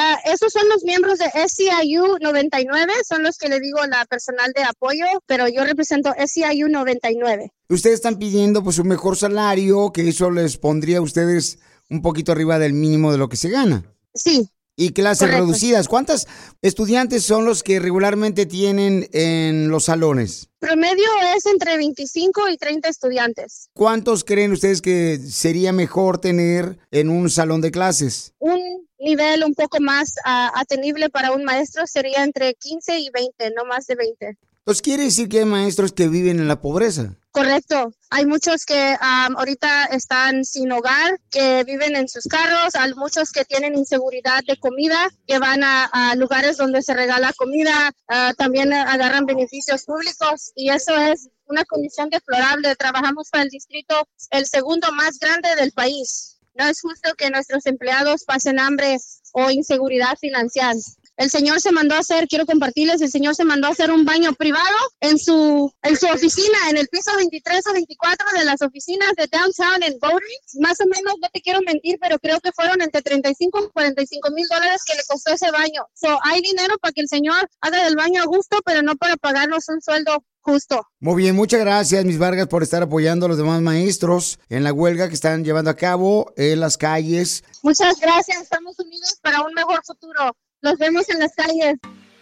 Ah, 0.00 0.16
esos 0.26 0.52
son 0.52 0.68
los 0.68 0.84
miembros 0.84 1.18
de 1.18 1.26
SCIU 1.26 2.18
99, 2.20 2.92
son 3.04 3.24
los 3.24 3.36
que 3.36 3.48
le 3.48 3.58
digo 3.58 3.80
la 3.90 4.06
personal 4.06 4.52
de 4.54 4.62
apoyo, 4.62 5.04
pero 5.26 5.48
yo 5.48 5.64
represento 5.64 6.14
SCIU 6.16 6.68
99. 6.68 7.50
Ustedes 7.68 7.96
están 7.96 8.16
pidiendo 8.16 8.62
pues 8.62 8.78
un 8.78 8.86
mejor 8.86 9.16
salario, 9.16 9.90
que 9.92 10.08
eso 10.08 10.30
les 10.30 10.56
pondría 10.56 10.98
a 10.98 11.00
ustedes 11.00 11.58
un 11.90 12.00
poquito 12.00 12.30
arriba 12.30 12.60
del 12.60 12.74
mínimo 12.74 13.10
de 13.10 13.18
lo 13.18 13.28
que 13.28 13.36
se 13.36 13.48
gana. 13.48 13.92
Sí. 14.14 14.48
Y 14.76 14.90
clases 14.92 15.26
Correcto. 15.26 15.46
reducidas. 15.46 15.88
¿Cuántos 15.88 16.28
estudiantes 16.62 17.24
son 17.24 17.44
los 17.44 17.64
que 17.64 17.80
regularmente 17.80 18.46
tienen 18.46 19.08
en 19.12 19.68
los 19.68 19.86
salones? 19.86 20.48
Promedio 20.60 21.08
es 21.36 21.46
entre 21.46 21.76
25 21.76 22.48
y 22.50 22.56
30 22.56 22.88
estudiantes. 22.88 23.70
¿Cuántos 23.72 24.22
creen 24.22 24.52
ustedes 24.52 24.80
que 24.80 25.18
sería 25.18 25.72
mejor 25.72 26.20
tener 26.20 26.78
en 26.92 27.08
un 27.10 27.30
salón 27.30 27.60
de 27.60 27.72
clases? 27.72 28.34
Un 28.38 28.67
nivel 29.08 29.44
un 29.44 29.54
poco 29.54 29.80
más 29.80 30.14
ah, 30.24 30.52
atenible 30.54 31.08
para 31.08 31.32
un 31.32 31.44
maestro 31.44 31.86
sería 31.86 32.22
entre 32.24 32.54
15 32.54 32.98
y 32.98 33.10
20, 33.10 33.52
no 33.56 33.64
más 33.64 33.86
de 33.86 33.94
20. 33.94 34.38
Entonces 34.58 34.82
quiere 34.82 35.04
decir 35.04 35.30
que 35.30 35.38
hay 35.38 35.44
maestros 35.46 35.92
que 35.92 36.08
viven 36.08 36.40
en 36.40 36.46
la 36.46 36.60
pobreza. 36.60 37.16
Correcto. 37.30 37.94
Hay 38.10 38.26
muchos 38.26 38.66
que 38.66 38.96
am, 39.00 39.36
ahorita 39.36 39.84
están 39.86 40.44
sin 40.44 40.70
hogar, 40.72 41.18
que 41.30 41.64
viven 41.64 41.96
en 41.96 42.06
sus 42.06 42.24
carros, 42.24 42.74
hay 42.74 42.92
muchos 42.94 43.30
que 43.32 43.46
tienen 43.46 43.76
inseguridad 43.76 44.42
de 44.46 44.58
comida, 44.58 45.08
que 45.26 45.38
van 45.38 45.62
a, 45.64 45.84
a 45.84 46.14
lugares 46.16 46.58
donde 46.58 46.82
se 46.82 46.92
regala 46.92 47.32
comida, 47.32 47.92
ah, 48.08 48.34
también 48.36 48.72
agarran 48.74 49.24
beneficios 49.24 49.84
públicos 49.84 50.52
y 50.54 50.68
eso 50.68 50.94
es 50.96 51.28
una 51.46 51.64
condición 51.64 52.10
deplorable. 52.10 52.76
Trabajamos 52.76 53.30
para 53.30 53.44
el 53.44 53.50
distrito, 53.50 53.94
el 54.30 54.46
segundo 54.46 54.92
más 54.92 55.18
grande 55.18 55.54
del 55.56 55.72
país. 55.72 56.37
No 56.58 56.66
es 56.66 56.80
justo 56.80 57.14
que 57.14 57.30
nuestros 57.30 57.66
empleados 57.66 58.24
pasen 58.24 58.58
hambre 58.58 58.98
o 59.32 59.48
inseguridad 59.48 60.18
financiera. 60.18 60.72
El 61.16 61.30
señor 61.30 61.60
se 61.60 61.72
mandó 61.72 61.94
a 61.96 61.98
hacer, 61.98 62.28
quiero 62.28 62.46
compartirles, 62.46 63.00
el 63.00 63.10
señor 63.10 63.34
se 63.34 63.44
mandó 63.44 63.66
a 63.66 63.70
hacer 63.70 63.90
un 63.90 64.04
baño 64.04 64.32
privado 64.34 64.76
en 65.00 65.18
su, 65.18 65.72
en 65.82 65.96
su 65.96 66.06
oficina, 66.06 66.58
en 66.70 66.76
el 66.76 66.86
piso 66.88 67.10
23 67.16 67.66
o 67.66 67.72
24 67.72 68.38
de 68.38 68.44
las 68.44 68.62
oficinas 68.62 69.12
de 69.16 69.26
downtown 69.26 69.82
en 69.82 69.98
Bowery. 69.98 70.36
Más 70.60 70.80
o 70.80 70.86
menos, 70.86 71.14
no 71.20 71.28
te 71.32 71.40
quiero 71.40 71.60
mentir, 71.62 71.98
pero 72.00 72.20
creo 72.20 72.40
que 72.40 72.52
fueron 72.52 72.82
entre 72.82 73.02
35 73.02 73.64
y 73.64 73.70
45 73.70 74.30
mil 74.30 74.46
dólares 74.48 74.82
que 74.86 74.94
le 74.94 75.02
costó 75.08 75.32
ese 75.32 75.50
baño. 75.50 75.86
So, 75.94 76.18
hay 76.22 76.40
dinero 76.40 76.76
para 76.78 76.92
que 76.92 77.00
el 77.00 77.08
señor 77.08 77.50
haga 77.60 77.84
del 77.84 77.96
baño 77.96 78.22
a 78.22 78.26
gusto, 78.26 78.58
pero 78.64 78.82
no 78.82 78.94
para 78.94 79.16
pagarnos 79.16 79.68
un 79.68 79.80
sueldo 79.80 80.24
justo. 80.40 80.86
Muy 81.00 81.22
bien, 81.22 81.36
muchas 81.36 81.60
gracias, 81.60 82.04
Miss 82.04 82.18
Vargas, 82.18 82.46
por 82.48 82.62
estar 82.62 82.82
apoyando 82.82 83.26
a 83.26 83.28
los 83.28 83.38
demás 83.38 83.60
maestros 83.60 84.38
en 84.48 84.64
la 84.64 84.72
huelga 84.72 85.08
que 85.08 85.14
están 85.14 85.44
llevando 85.44 85.70
a 85.70 85.74
cabo 85.76 86.32
en 86.36 86.60
las 86.60 86.76
calles. 86.76 87.44
Muchas 87.62 87.98
gracias, 88.00 88.42
estamos 88.42 88.78
unidos 88.78 89.18
para 89.22 89.42
un 89.42 89.52
mejor 89.54 89.80
futuro. 89.84 90.36
Los 90.60 90.78
vemos 90.78 91.08
en 91.08 91.18
las 91.20 91.32
calles. 91.34 91.76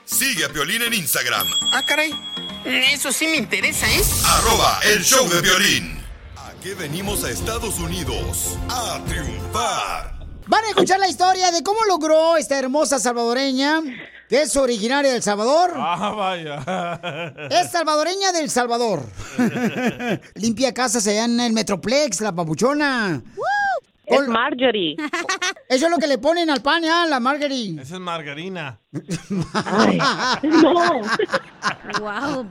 Sigue 0.05 0.45
a 0.45 0.49
Piolín 0.49 0.83
en 0.83 0.95
Instagram, 0.95 1.47
Ah, 1.73 1.83
caray. 1.87 2.13
Eso 2.65 3.13
sí 3.13 3.27
me 3.27 3.37
interesa, 3.37 3.87
¿eh? 3.89 4.01
arroba 4.25 4.81
el 4.93 5.03
show 5.05 5.29
de 5.29 5.41
violín. 5.41 6.05
Aquí 6.37 6.71
venimos 6.75 7.23
a 7.25 7.31
Estados 7.31 7.79
Unidos 7.79 8.57
a 8.69 9.01
triunfar. 9.07 10.17
Van 10.49 10.65
a 10.65 10.69
escuchar 10.69 10.99
la 11.01 11.09
historia 11.09 11.51
de 11.51 11.63
cómo 11.63 11.85
logró 11.85 12.37
esta 12.37 12.59
hermosa 12.59 12.99
salvadoreña, 12.99 13.81
que 14.29 14.43
es 14.43 14.57
originaria 14.57 15.13
del 15.13 15.23
Salvador. 15.23 15.71
Ah, 15.77 16.11
vaya. 16.17 17.33
Es 17.51 17.71
salvadoreña 17.71 18.33
del 18.33 18.51
Salvador. 18.51 19.01
Limpia 20.35 20.75
casas 20.75 21.07
allá 21.07 21.25
en 21.25 21.39
el 21.41 21.53
Metroplex, 21.53 22.21
la 22.21 22.35
papuchona. 22.35 23.23
Es 24.07 24.29
Marjorie. 24.29 24.97
Eso 25.69 25.87
es 25.87 25.91
lo 25.91 25.99
que 25.99 26.07
le 26.07 26.19
ponen 26.19 26.49
al 26.49 26.63
pan, 26.63 26.83
¿ya? 26.83 27.07
La 27.07 27.19
Marjorie. 27.19 27.81
Esa 27.81 27.95
es 27.97 28.01
margarina. 28.01 28.79
no. 30.43 30.73
Wow, 32.01 32.47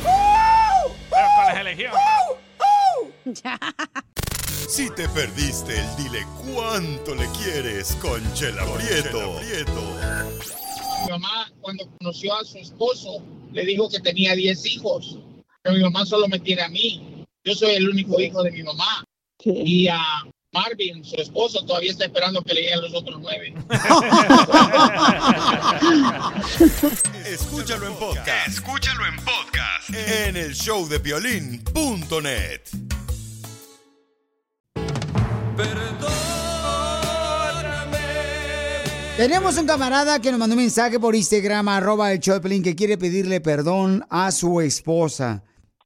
Con 0.00 1.46
las 1.48 1.60
elegías. 1.60 1.94
Si 4.68 4.90
te 4.90 5.08
perdiste 5.10 5.78
el 5.78 5.96
dile 5.96 6.26
cuánto 6.52 7.14
le 7.14 7.26
quieres 7.38 7.94
con 7.96 8.20
Chela 8.34 8.64
Prieto. 8.64 9.38
Mi 11.04 11.10
mamá, 11.10 11.50
cuando 11.60 11.84
conoció 11.98 12.34
a 12.34 12.44
su 12.44 12.58
esposo, 12.58 13.22
le 13.52 13.64
dijo 13.64 13.88
que 13.88 14.00
tenía 14.00 14.34
10 14.34 14.66
hijos, 14.66 15.18
pero 15.62 15.76
mi 15.76 15.82
mamá 15.82 16.04
solo 16.04 16.26
me 16.26 16.40
tiene 16.40 16.62
a 16.62 16.68
mí. 16.68 17.24
Yo 17.44 17.54
soy 17.54 17.76
el 17.76 17.88
único 17.88 18.18
hijo 18.20 18.42
de 18.42 18.50
mi 18.50 18.62
mamá. 18.62 19.04
Y 19.44 19.86
a 19.88 20.00
Marvin, 20.56 21.04
su 21.04 21.16
esposo, 21.16 21.66
todavía 21.66 21.90
está 21.90 22.06
esperando 22.06 22.40
que 22.40 22.54
le 22.54 22.62
lleguen 22.62 22.80
los 22.80 22.94
otros 22.94 23.20
nueve. 23.20 23.52
Escúchalo 27.26 27.88
en 27.88 27.94
podcast. 27.96 28.48
Escúchalo 28.48 29.04
en 29.06 29.16
podcast. 29.16 29.90
En 29.90 30.38
el 30.38 30.54
showdepiolín.net. 30.54 32.62
Tenemos 39.18 39.58
un 39.58 39.66
camarada 39.66 40.22
que 40.22 40.30
nos 40.30 40.40
mandó 40.40 40.54
un 40.54 40.62
mensaje 40.62 40.98
por 40.98 41.14
Instagram, 41.14 41.68
arroba 41.68 42.12
el 42.12 42.20
show 42.20 42.36
de 42.36 42.40
Pelín, 42.40 42.62
que 42.62 42.74
quiere 42.74 42.96
pedirle 42.96 43.42
perdón 43.42 44.04
a 44.08 44.30
su 44.30 44.62
esposa. 44.62 45.42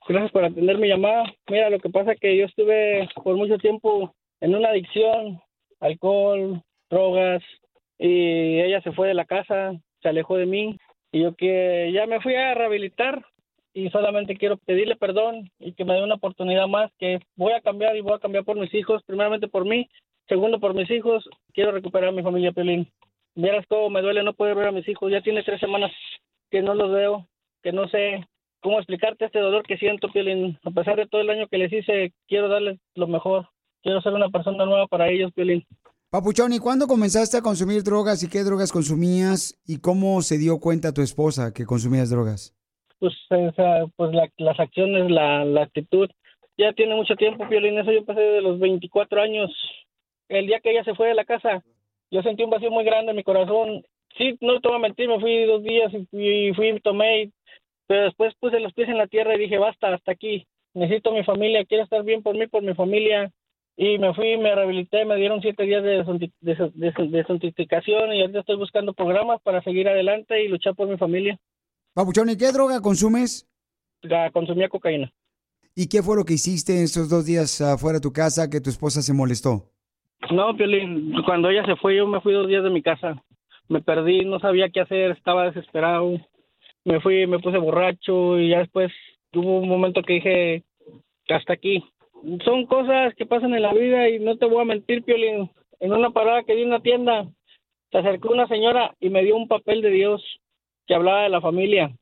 Gracias 0.08 0.30
por 0.30 0.44
atender 0.44 0.78
mi 0.78 0.86
llamada. 0.88 1.24
Mira, 1.48 1.70
lo 1.70 1.80
que 1.80 1.90
pasa 1.90 2.12
es 2.12 2.20
que 2.20 2.36
yo 2.36 2.44
estuve 2.44 3.08
por 3.22 3.36
mucho 3.36 3.58
tiempo 3.58 4.14
en 4.40 4.54
una 4.54 4.70
adicción, 4.70 5.40
alcohol, 5.80 6.62
drogas, 6.88 7.42
y 7.98 8.60
ella 8.60 8.80
se 8.82 8.92
fue 8.92 9.08
de 9.08 9.14
la 9.14 9.26
casa, 9.26 9.72
se 10.02 10.08
alejó 10.08 10.36
de 10.36 10.46
mí, 10.46 10.78
y 11.12 11.22
yo 11.22 11.34
que 11.34 11.90
ya 11.92 12.06
me 12.06 12.20
fui 12.20 12.34
a 12.34 12.54
rehabilitar 12.54 13.24
y 13.72 13.88
solamente 13.90 14.36
quiero 14.36 14.56
pedirle 14.58 14.96
perdón 14.96 15.50
y 15.58 15.72
que 15.72 15.84
me 15.84 15.94
dé 15.94 16.02
una 16.02 16.14
oportunidad 16.16 16.66
más, 16.66 16.90
que 16.98 17.20
voy 17.36 17.52
a 17.52 17.60
cambiar 17.60 17.96
y 17.96 18.00
voy 18.00 18.14
a 18.14 18.18
cambiar 18.18 18.44
por 18.44 18.56
mis 18.56 18.72
hijos, 18.74 19.02
primeramente 19.04 19.48
por 19.48 19.64
mí, 19.64 19.88
segundo 20.28 20.58
por 20.60 20.74
mis 20.74 20.90
hijos, 20.90 21.28
quiero 21.52 21.72
recuperar 21.72 22.08
a 22.10 22.12
mi 22.12 22.22
familia 22.22 22.52
Pelín. 22.52 22.88
Vieras 23.34 23.64
cómo 23.68 23.90
me 23.90 24.02
duele 24.02 24.22
no 24.22 24.34
poder 24.34 24.56
ver 24.56 24.68
a 24.68 24.72
mis 24.72 24.88
hijos, 24.88 25.10
ya 25.10 25.20
tiene 25.20 25.42
tres 25.42 25.60
semanas 25.60 25.92
que 26.50 26.62
no 26.62 26.74
los 26.74 26.90
veo, 26.90 27.28
que 27.62 27.72
no 27.72 27.88
sé 27.88 28.26
cómo 28.60 28.78
explicarte 28.78 29.24
este 29.24 29.38
dolor 29.38 29.64
que 29.66 29.78
siento, 29.78 30.10
Piolín. 30.10 30.58
A 30.64 30.70
pesar 30.70 30.96
de 30.96 31.06
todo 31.06 31.20
el 31.20 31.30
año 31.30 31.46
que 31.48 31.58
les 31.58 31.72
hice, 31.72 32.12
quiero 32.26 32.48
darles 32.48 32.78
lo 32.94 33.06
mejor. 33.06 33.48
Quiero 33.82 34.00
ser 34.02 34.12
una 34.12 34.28
persona 34.28 34.64
nueva 34.66 34.86
para 34.86 35.08
ellos, 35.08 35.32
Piolín. 35.32 35.64
Papuchón, 36.10 36.52
¿y 36.52 36.58
cuándo 36.58 36.86
comenzaste 36.86 37.36
a 37.38 37.42
consumir 37.42 37.82
drogas 37.84 38.22
y 38.22 38.28
qué 38.28 38.42
drogas 38.42 38.72
consumías 38.72 39.56
y 39.66 39.78
cómo 39.80 40.20
se 40.22 40.38
dio 40.38 40.58
cuenta 40.58 40.92
tu 40.92 41.02
esposa 41.02 41.52
que 41.54 41.64
consumías 41.64 42.10
drogas? 42.10 42.54
Pues, 42.98 43.14
pues 43.96 44.12
la- 44.12 44.30
las 44.38 44.58
acciones, 44.60 45.10
la, 45.10 45.44
la 45.44 45.62
actitud. 45.62 46.10
Ya 46.58 46.72
tiene 46.74 46.94
mucho 46.94 47.14
tiempo, 47.14 47.48
Piolín. 47.48 47.78
Eso 47.78 47.92
yo 47.92 48.04
pasé 48.04 48.20
de 48.20 48.42
los 48.42 48.58
24 48.58 49.22
años. 49.22 49.50
El 50.28 50.46
día 50.46 50.60
que 50.60 50.72
ella 50.72 50.84
se 50.84 50.94
fue 50.94 51.08
de 51.08 51.14
la 51.14 51.24
casa, 51.24 51.62
yo 52.10 52.22
sentí 52.22 52.42
un 52.42 52.50
vacío 52.50 52.70
muy 52.70 52.84
grande 52.84 53.10
en 53.10 53.16
mi 53.16 53.22
corazón. 53.24 53.82
Sí, 54.18 54.36
no 54.40 54.60
te 54.60 54.68
voy 54.68 54.76
a 54.76 54.80
mentir, 54.80 55.08
me 55.08 55.20
fui 55.20 55.44
dos 55.44 55.62
días 55.62 55.92
y 55.94 56.04
fui, 56.06 56.48
y 56.48 56.54
fui 56.54 56.80
tomé, 56.80 57.30
pero 57.86 58.04
después 58.04 58.34
puse 58.40 58.58
los 58.60 58.72
pies 58.74 58.88
en 58.88 58.98
la 58.98 59.06
tierra 59.06 59.36
y 59.36 59.38
dije, 59.40 59.58
basta, 59.58 59.94
hasta 59.94 60.12
aquí. 60.12 60.46
Necesito 60.74 61.12
mi 61.12 61.24
familia, 61.24 61.64
quiero 61.64 61.84
estar 61.84 62.02
bien 62.04 62.22
por 62.22 62.36
mí, 62.36 62.46
por 62.48 62.62
mi 62.62 62.74
familia. 62.74 63.30
Y 63.82 63.96
me 63.98 64.12
fui, 64.12 64.36
me 64.36 64.54
rehabilité, 64.54 65.06
me 65.06 65.16
dieron 65.16 65.40
siete 65.40 65.62
días 65.62 65.82
de 65.82 66.04
desinti- 66.04 66.32
de- 66.42 66.70
de- 66.74 67.08
desintoxicación 67.08 68.12
y 68.12 68.20
ahorita 68.20 68.40
estoy 68.40 68.56
buscando 68.56 68.92
programas 68.92 69.40
para 69.40 69.62
seguir 69.62 69.88
adelante 69.88 70.44
y 70.44 70.48
luchar 70.48 70.74
por 70.74 70.86
mi 70.86 70.98
familia. 70.98 71.38
Papuchón, 71.94 72.28
¿y 72.28 72.36
qué 72.36 72.52
droga 72.52 72.82
consumes? 72.82 73.48
Ya 74.02 74.30
consumía 74.32 74.68
cocaína. 74.68 75.10
¿Y 75.74 75.88
qué 75.88 76.02
fue 76.02 76.14
lo 76.16 76.24
que 76.26 76.34
hiciste 76.34 76.82
estos 76.82 77.08
dos 77.08 77.24
días 77.24 77.58
afuera 77.62 77.94
de 77.98 78.02
tu 78.02 78.12
casa 78.12 78.50
que 78.50 78.60
tu 78.60 78.68
esposa 78.68 79.00
se 79.00 79.14
molestó? 79.14 79.70
No, 80.30 80.54
Piolín, 80.54 81.14
cuando 81.24 81.48
ella 81.48 81.64
se 81.64 81.76
fue, 81.76 81.96
yo 81.96 82.06
me 82.06 82.20
fui 82.20 82.34
dos 82.34 82.48
días 82.48 82.62
de 82.62 82.68
mi 82.68 82.82
casa. 82.82 83.22
Me 83.70 83.80
perdí, 83.80 84.26
no 84.26 84.40
sabía 84.40 84.68
qué 84.68 84.80
hacer, 84.80 85.12
estaba 85.12 85.46
desesperado. 85.46 86.18
Me 86.84 87.00
fui, 87.00 87.26
me 87.26 87.38
puse 87.38 87.56
borracho 87.56 88.38
y 88.38 88.50
ya 88.50 88.58
después 88.58 88.92
hubo 89.32 89.60
un 89.60 89.68
momento 89.70 90.02
que 90.02 90.12
dije, 90.14 90.64
hasta 91.30 91.54
aquí. 91.54 91.82
Son 92.44 92.66
cosas 92.66 93.14
que 93.14 93.26
pasan 93.26 93.54
en 93.54 93.62
la 93.62 93.72
vida 93.72 94.08
y 94.08 94.18
no 94.18 94.36
te 94.36 94.46
voy 94.46 94.62
a 94.62 94.64
mentir, 94.64 95.02
Piolín. 95.02 95.50
En 95.78 95.92
una 95.92 96.10
parada 96.10 96.42
que 96.42 96.54
di 96.54 96.62
en 96.62 96.68
una 96.68 96.80
tienda, 96.80 97.26
se 97.90 97.98
acercó 97.98 98.30
una 98.30 98.46
señora 98.46 98.94
y 99.00 99.10
me 99.10 99.24
dio 99.24 99.36
un 99.36 99.48
papel 99.48 99.80
de 99.80 99.90
Dios 99.90 100.22
que 100.86 100.94
hablaba 100.94 101.22
de 101.22 101.30
la 101.30 101.40
familia. 101.40 101.96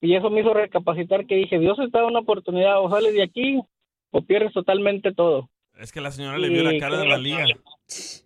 Y 0.00 0.14
eso 0.14 0.30
me 0.30 0.40
hizo 0.40 0.54
recapacitar 0.54 1.26
que 1.26 1.36
dije, 1.36 1.58
Dios 1.58 1.76
te 1.76 1.88
da 1.90 2.06
una 2.06 2.20
oportunidad, 2.20 2.82
o 2.82 2.90
sales 2.90 3.14
de 3.14 3.22
aquí 3.22 3.60
o 4.10 4.22
pierdes 4.22 4.52
totalmente 4.52 5.12
todo. 5.12 5.48
Es 5.78 5.92
que 5.92 6.00
la 6.00 6.10
señora 6.10 6.38
le 6.38 6.48
vio 6.48 6.62
la 6.62 6.78
cara 6.78 6.98
de. 6.98 7.08
María. 7.08 7.44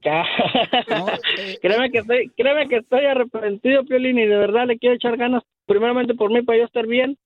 Ya. 0.02 0.24
créeme 1.62 1.90
que 1.90 1.98
estoy, 1.98 2.30
créeme 2.36 2.68
que 2.68 2.76
estoy 2.76 3.04
arrepentido, 3.04 3.84
Piolín, 3.84 4.18
y 4.18 4.26
de 4.26 4.36
verdad 4.36 4.66
le 4.66 4.78
quiero 4.78 4.94
echar 4.94 5.16
ganas, 5.16 5.42
primeramente 5.66 6.14
por 6.14 6.30
mí, 6.32 6.42
para 6.42 6.58
yo 6.58 6.64
estar 6.64 6.86
bien, 6.86 7.18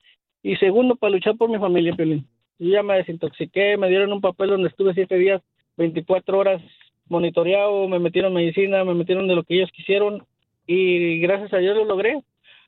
y 0.42 0.56
segundo, 0.56 0.96
para 0.96 1.12
luchar 1.12 1.36
por 1.36 1.50
mi 1.50 1.58
familia, 1.58 1.94
Piolín. 1.94 2.26
Yo 2.58 2.70
ya 2.70 2.82
me 2.82 2.96
desintoxiqué, 2.96 3.76
me 3.76 3.88
dieron 3.88 4.12
un 4.12 4.20
papel 4.20 4.50
donde 4.50 4.68
estuve 4.68 4.94
siete 4.94 5.16
días, 5.16 5.42
24 5.76 6.38
horas 6.38 6.62
monitoreado, 7.08 7.88
me 7.88 7.98
metieron 7.98 8.32
medicina, 8.32 8.84
me 8.84 8.94
metieron 8.94 9.28
de 9.28 9.34
lo 9.34 9.44
que 9.44 9.56
ellos 9.56 9.70
quisieron, 9.72 10.24
y 10.66 11.18
gracias 11.20 11.52
a 11.52 11.58
Dios 11.58 11.76
lo 11.76 11.84
logré. 11.84 12.22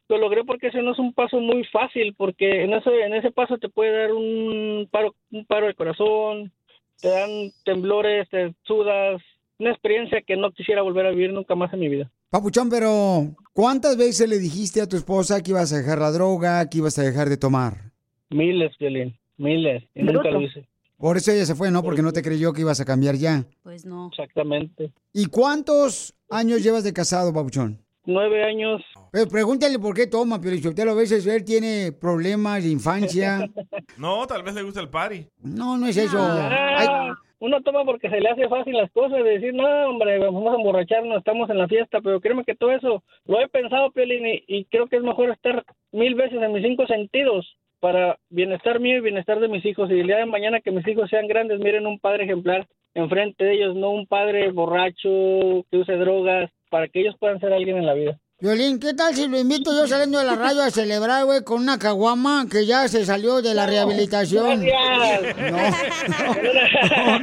Lo 0.08 0.18
logré 0.18 0.44
porque 0.44 0.68
ese 0.68 0.82
no 0.82 0.92
es 0.92 0.98
un 0.98 1.12
paso 1.12 1.40
muy 1.40 1.64
fácil, 1.64 2.14
porque 2.16 2.62
en 2.62 2.72
ese, 2.74 2.90
en 3.02 3.14
ese 3.14 3.32
paso 3.32 3.58
te 3.58 3.68
puede 3.68 3.90
dar 3.90 4.12
un 4.12 4.88
paro, 4.90 5.14
un 5.32 5.44
paro 5.46 5.66
de 5.66 5.74
corazón, 5.74 6.52
te 7.00 7.08
dan 7.08 7.50
temblores, 7.64 8.28
te 8.28 8.54
sudas, 8.62 9.20
una 9.58 9.70
experiencia 9.70 10.22
que 10.22 10.36
no 10.36 10.52
quisiera 10.52 10.82
volver 10.82 11.06
a 11.06 11.10
vivir 11.10 11.32
nunca 11.32 11.54
más 11.54 11.72
en 11.72 11.80
mi 11.80 11.88
vida. 11.88 12.10
Papuchón, 12.30 12.68
pero 12.68 13.34
¿cuántas 13.52 13.96
veces 13.96 14.28
le 14.28 14.38
dijiste 14.38 14.80
a 14.80 14.88
tu 14.88 14.96
esposa 14.96 15.42
que 15.42 15.50
ibas 15.50 15.72
a 15.72 15.78
dejar 15.78 15.98
la 15.98 16.12
droga, 16.12 16.68
que 16.68 16.78
ibas 16.78 16.98
a 16.98 17.02
dejar 17.02 17.28
de 17.28 17.36
tomar? 17.36 17.92
Miles, 18.30 18.76
Violín, 18.78 19.16
miles, 19.38 19.84
y 19.94 20.02
nunca 20.02 20.30
lo 20.30 20.40
hice. 20.40 20.66
Por 20.98 21.16
eso 21.18 21.30
ella 21.30 21.44
se 21.44 21.54
fue, 21.54 21.70
¿no? 21.70 21.82
Porque 21.82 22.02
no 22.02 22.12
te 22.12 22.22
creyó 22.22 22.52
que 22.52 22.62
ibas 22.62 22.80
a 22.80 22.84
cambiar 22.84 23.16
ya. 23.16 23.44
Pues 23.62 23.84
no. 23.84 24.08
Exactamente. 24.08 24.92
¿Y 25.12 25.26
cuántos 25.26 26.14
años 26.30 26.62
llevas 26.62 26.84
de 26.84 26.92
casado, 26.94 27.34
Papuchón? 27.34 27.78
Nueve 28.06 28.44
años. 28.44 28.82
Pero 29.10 29.28
pregúntale 29.28 29.78
por 29.78 29.94
qué 29.94 30.06
toma, 30.06 30.40
pero 30.40 30.92
a 30.92 30.94
veces 30.94 31.26
él 31.26 31.44
tiene 31.44 31.92
problemas 31.92 32.62
de 32.62 32.70
infancia. 32.70 33.48
No, 33.98 34.26
tal 34.26 34.42
vez 34.42 34.54
le 34.54 34.62
gusta 34.62 34.80
el 34.80 34.90
party. 34.90 35.26
No, 35.42 35.78
no 35.78 35.86
es 35.86 35.96
eso. 35.96 36.18
Ah, 36.20 37.14
uno 37.38 37.62
toma 37.62 37.84
porque 37.84 38.10
se 38.10 38.20
le 38.20 38.28
hace 38.28 38.46
fácil 38.48 38.74
las 38.74 38.90
cosas, 38.90 39.24
de 39.24 39.30
decir, 39.30 39.54
no, 39.54 39.64
hombre, 39.88 40.18
vamos 40.18 40.52
a 40.52 40.56
emborracharnos, 40.56 41.18
estamos 41.18 41.48
en 41.48 41.58
la 41.58 41.68
fiesta, 41.68 42.00
pero 42.02 42.20
créeme 42.20 42.44
que 42.44 42.54
todo 42.54 42.72
eso 42.72 43.02
lo 43.24 43.40
he 43.40 43.48
pensado, 43.48 43.90
Piolín, 43.92 44.26
y, 44.26 44.44
y 44.46 44.64
creo 44.66 44.86
que 44.86 44.96
es 44.96 45.02
mejor 45.02 45.30
estar 45.30 45.64
mil 45.92 46.14
veces 46.14 46.42
en 46.42 46.52
mis 46.52 46.62
cinco 46.62 46.86
sentidos 46.86 47.56
para 47.86 48.18
bienestar 48.30 48.80
mío 48.80 48.96
y 48.96 49.00
bienestar 49.00 49.38
de 49.38 49.46
mis 49.46 49.64
hijos. 49.64 49.88
Y 49.92 50.00
el 50.00 50.08
día 50.08 50.16
de 50.16 50.26
mañana 50.26 50.60
que 50.60 50.72
mis 50.72 50.84
hijos 50.88 51.08
sean 51.08 51.28
grandes, 51.28 51.60
miren 51.60 51.86
un 51.86 52.00
padre 52.00 52.24
ejemplar 52.24 52.66
enfrente 52.94 53.44
de 53.44 53.54
ellos, 53.54 53.76
no 53.76 53.90
un 53.90 54.08
padre 54.08 54.50
borracho 54.50 55.64
que 55.70 55.78
use 55.78 55.92
drogas, 55.92 56.50
para 56.68 56.88
que 56.88 57.02
ellos 57.02 57.14
puedan 57.20 57.38
ser 57.38 57.52
alguien 57.52 57.76
en 57.76 57.86
la 57.86 57.94
vida. 57.94 58.18
Violín, 58.40 58.80
¿qué 58.80 58.92
tal 58.92 59.14
si 59.14 59.28
lo 59.28 59.38
invito 59.38 59.70
yo 59.70 59.86
saliendo 59.86 60.18
de 60.18 60.24
la 60.24 60.34
radio 60.34 60.62
a 60.62 60.70
celebrar, 60.72 61.26
güey, 61.26 61.44
con 61.44 61.62
una 61.62 61.78
caguama 61.78 62.46
que 62.50 62.66
ya 62.66 62.88
se 62.88 63.04
salió 63.04 63.40
de 63.40 63.54
la 63.54 63.66
rehabilitación? 63.66 64.64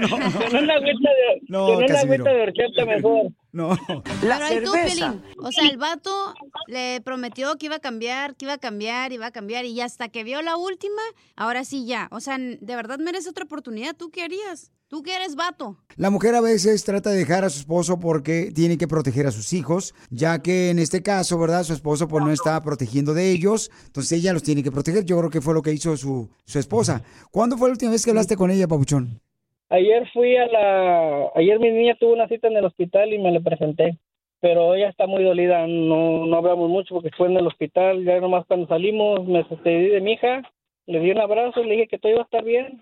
Con 0.09 0.63
una 0.63 0.75
agüita 0.75 1.09
de, 1.09 1.41
No, 1.49 1.65
con 1.65 1.83
una 1.83 1.99
agüita 1.99 2.33
de 2.33 2.41
horchata 2.41 2.85
mejor. 2.85 3.27
No. 3.53 3.77
Pero 4.21 4.33
ahí 4.33 4.63
tú, 4.63 4.71
Piolín, 4.71 5.23
o 5.37 5.51
sea, 5.51 5.69
el 5.69 5.77
vato 5.77 6.33
le 6.67 7.01
prometió 7.01 7.55
que 7.57 7.67
iba 7.67 7.75
a 7.75 7.79
cambiar, 7.79 8.35
que 8.35 8.45
iba 8.45 8.53
a 8.53 8.57
cambiar, 8.57 9.13
iba 9.13 9.27
a 9.27 9.31
cambiar, 9.31 9.63
y 9.65 9.79
hasta 9.79 10.09
que 10.09 10.23
vio 10.23 10.41
la 10.41 10.57
última, 10.57 11.01
ahora 11.35 11.63
sí 11.63 11.85
ya. 11.85 12.09
O 12.11 12.19
sea, 12.19 12.37
de 12.39 12.75
verdad 12.75 12.97
merece 12.97 13.29
otra 13.29 13.45
oportunidad. 13.45 13.95
¿Tú 13.95 14.09
qué 14.09 14.23
harías? 14.23 14.71
¿Tú 14.87 15.03
que 15.03 15.15
eres 15.15 15.35
vato? 15.35 15.77
La 15.95 16.09
mujer 16.09 16.35
a 16.35 16.41
veces 16.41 16.83
trata 16.83 17.11
de 17.11 17.17
dejar 17.17 17.45
a 17.45 17.49
su 17.49 17.59
esposo 17.59 17.99
porque 17.99 18.51
tiene 18.53 18.77
que 18.77 18.87
proteger 18.87 19.27
a 19.27 19.31
sus 19.31 19.53
hijos, 19.53 19.93
ya 20.09 20.41
que 20.41 20.71
en 20.71 20.79
este 20.79 21.03
caso, 21.03 21.37
¿verdad? 21.37 21.63
Su 21.63 21.73
esposo 21.73 22.07
pues 22.07 22.23
no 22.23 22.31
está 22.31 22.61
protegiendo 22.61 23.13
de 23.13 23.31
ellos, 23.31 23.71
entonces 23.85 24.13
ella 24.13 24.33
los 24.33 24.43
tiene 24.43 24.63
que 24.63 24.71
proteger. 24.71 25.05
Yo 25.05 25.17
creo 25.19 25.29
que 25.29 25.41
fue 25.41 25.53
lo 25.53 25.61
que 25.61 25.73
hizo 25.73 25.95
su, 25.95 26.29
su 26.45 26.59
esposa. 26.59 27.03
¿Cuándo 27.31 27.57
fue 27.57 27.69
la 27.69 27.73
última 27.73 27.91
vez 27.91 28.03
que 28.03 28.11
hablaste 28.11 28.35
con 28.35 28.49
ella, 28.51 28.67
Papuchón? 28.67 29.21
Ayer 29.69 30.07
fui 30.11 30.35
a 30.37 30.47
la... 30.47 31.31
Ayer 31.35 31.59
mi 31.59 31.71
niña 31.71 31.95
tuvo 31.99 32.13
una 32.13 32.27
cita 32.27 32.47
en 32.47 32.57
el 32.57 32.65
hospital 32.65 33.13
y 33.13 33.17
me 33.17 33.31
le 33.31 33.41
presenté. 33.41 33.97
Pero 34.39 34.75
ella 34.75 34.89
está 34.89 35.07
muy 35.07 35.23
dolida, 35.23 35.65
no, 35.67 36.25
no 36.25 36.37
hablamos 36.37 36.69
mucho 36.69 36.95
porque 36.95 37.15
fue 37.15 37.27
en 37.27 37.37
el 37.37 37.47
hospital. 37.47 38.03
Ya 38.03 38.19
nomás 38.19 38.45
cuando 38.45 38.67
salimos 38.67 39.25
me 39.25 39.43
despedí 39.43 39.87
de 39.87 40.01
mi 40.01 40.13
hija, 40.13 40.41
le 40.85 40.99
di 40.99 41.11
un 41.11 41.19
abrazo, 41.19 41.63
le 41.63 41.75
dije 41.75 41.87
que 41.87 41.97
todo 41.97 42.11
iba 42.11 42.21
a 42.21 42.25
estar 42.25 42.43
bien. 42.43 42.81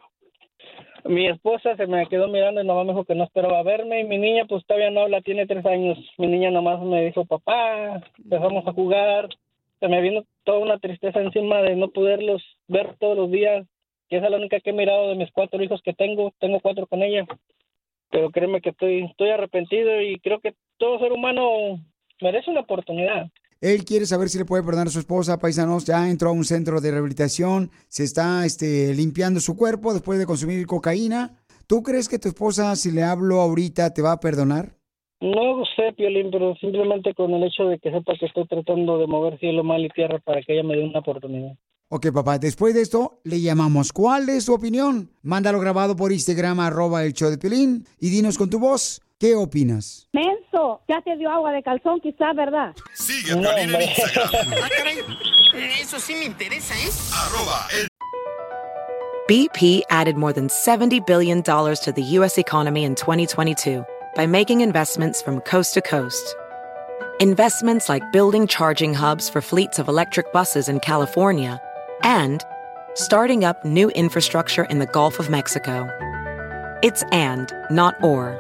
Mi 1.06 1.28
esposa 1.28 1.76
se 1.76 1.88
me 1.88 2.08
quedó 2.08 2.28
mirando 2.28 2.62
y 2.62 2.66
nomás 2.66 2.86
me 2.86 2.94
dijo 2.94 3.06
que 3.06 3.16
no 3.16 3.24
esperaba 3.26 3.62
verme. 3.64 4.02
Y 4.02 4.04
mi 4.06 4.18
niña 4.18 4.46
pues 4.50 4.66
todavía 4.66 4.90
no 4.90 5.02
habla, 5.02 5.22
tiene 5.22 5.46
tres 5.46 5.66
años. 5.66 5.98
Mi 6.18 6.28
niña 6.28 6.52
nomás 6.52 6.82
me 6.82 7.06
dijo, 7.06 7.26
papá, 7.26 8.02
empezamos 8.18 8.68
a 8.68 8.74
jugar. 8.74 9.30
Se 9.80 9.88
me 9.88 10.02
vino 10.02 10.24
toda 10.44 10.60
una 10.60 10.80
tristeza 10.80 11.22
encima 11.22 11.62
de 11.62 11.76
no 11.76 11.90
poderlos 11.90 12.44
ver 12.68 12.96
todos 13.00 13.16
los 13.18 13.32
días 13.32 13.68
que 14.12 14.18
esa 14.18 14.26
es 14.26 14.32
la 14.32 14.38
única 14.38 14.60
que 14.60 14.72
he 14.72 14.74
mirado 14.74 15.08
de 15.08 15.16
mis 15.16 15.32
cuatro 15.32 15.64
hijos 15.64 15.82
que 15.86 15.94
tengo, 15.94 16.34
tengo 16.38 16.60
cuatro 16.60 16.86
con 16.86 17.02
ella, 17.02 17.26
pero 18.10 18.30
créeme 18.30 18.60
que 18.60 18.72
estoy, 18.72 19.06
estoy 19.06 19.30
arrepentido 19.30 20.02
y 20.02 20.20
creo 20.20 20.42
que 20.42 20.54
todo 20.78 21.00
ser 21.00 21.14
humano 21.14 21.80
merece 22.20 22.52
una 22.52 22.60
oportunidad. 22.60 23.32
Él 23.62 23.86
quiere 23.86 24.06
saber 24.06 24.28
si 24.28 24.38
le 24.38 24.44
puede 24.44 24.64
perdonar 24.64 24.88
a 24.88 24.90
su 24.90 25.00
esposa, 25.00 25.40
paisanos. 25.40 25.86
Ya 25.86 26.10
entró 26.10 26.28
a 26.28 26.34
un 26.34 26.44
centro 26.44 26.82
de 26.82 26.92
rehabilitación, 26.92 27.70
se 27.88 28.04
está 28.04 28.46
este, 28.46 28.94
limpiando 28.94 29.40
su 29.40 29.56
cuerpo 29.56 29.94
después 29.94 30.20
de 30.20 30.26
consumir 30.26 30.68
cocaína. 30.68 31.38
¿Tú 31.66 31.82
crees 31.82 32.10
que 32.10 32.20
tu 32.20 32.28
esposa, 32.28 32.76
si 32.76 32.92
le 32.92 33.04
hablo 33.04 33.40
ahorita, 33.40 33.94
te 33.94 34.02
va 34.02 34.12
a 34.12 34.20
perdonar? 34.20 34.74
No 35.22 35.64
sé, 35.78 35.94
Piolín, 35.94 36.32
pero 36.32 36.54
simplemente 36.56 37.14
con 37.14 37.34
el 37.34 37.44
hecho 37.44 37.64
de 37.66 37.80
que 37.80 37.92
sepa 37.92 38.16
que 38.20 38.26
estoy 38.26 38.46
tratando 38.46 38.98
de 38.98 39.08
mover 39.08 39.40
cielo, 39.40 39.64
mal 39.64 39.86
y 39.86 39.90
tierra 39.90 40.20
para 40.20 40.42
que 40.42 40.52
ella 40.52 40.64
me 40.64 40.76
dé 40.76 40.84
una 40.84 41.00
oportunidad. 41.00 41.56
Ok, 41.94 42.08
papá, 42.14 42.40
después 42.40 42.74
de 42.74 42.82
esto 42.84 43.20
le 43.26 43.42
llamamos. 43.42 43.92
¿Cuál 43.92 44.30
es 44.30 44.46
tu 44.46 44.54
opinión? 44.54 45.12
Mándalo 45.24 45.60
grabado 45.60 45.94
por 45.94 46.14
Instagram, 46.14 46.62
arroba 46.62 47.04
el 47.04 47.12
show 47.12 47.30
de 47.30 47.38
Pilín, 47.38 47.86
y 48.00 48.10
dinos 48.10 48.38
con 48.38 48.50
tu 48.50 48.60
voz, 48.60 49.02
¿qué 49.20 49.36
opinas? 49.36 50.08
Menso, 50.14 50.80
ya 50.88 51.02
te 51.02 51.18
dio 51.18 51.30
agua 51.30 51.52
de 51.52 51.62
calzón, 51.62 52.00
quizás, 52.00 52.34
¿verdad? 52.34 52.74
Sigue 52.94 53.34
a 53.34 53.36
Piolín 53.36 53.76
en 53.76 53.82
Instagram. 53.82 54.30
Ah, 54.64 54.70
caray. 54.78 55.82
Eso 55.82 56.00
sí 56.00 56.16
me 56.16 56.24
interesa, 56.24 56.74
¿eh? 56.76 56.90
Arroba 57.14 57.68
el 57.78 57.88
BP 59.28 59.82
added 59.90 60.16
more 60.16 60.32
than 60.32 60.48
$70 60.48 61.06
billion 61.06 61.44
to 61.44 61.94
the 61.94 62.04
U.S. 62.20 62.38
economy 62.38 62.86
in 62.86 62.96
2022 62.96 63.84
by 64.16 64.26
making 64.26 64.62
investments 64.62 65.22
from 65.22 65.42
coast 65.42 65.74
to 65.74 65.82
coast. 65.82 66.38
Investments 67.20 67.90
like 67.90 68.14
building 68.14 68.48
charging 68.48 68.94
hubs 68.94 69.30
for 69.30 69.42
fleets 69.42 69.78
of 69.78 69.90
electric 69.90 70.32
buses 70.32 70.70
in 70.70 70.80
California 70.80 71.60
and 72.04 72.44
starting 72.96 73.44
up 73.44 73.64
new 73.66 73.90
infrastructure 73.92 74.64
in 74.66 74.80
the 74.80 74.86
Gulf 74.86 75.20
of 75.20 75.30
Mexico. 75.30 75.90
It's 76.84 77.04
and, 77.12 77.54
not 77.70 78.02
or. 78.04 78.38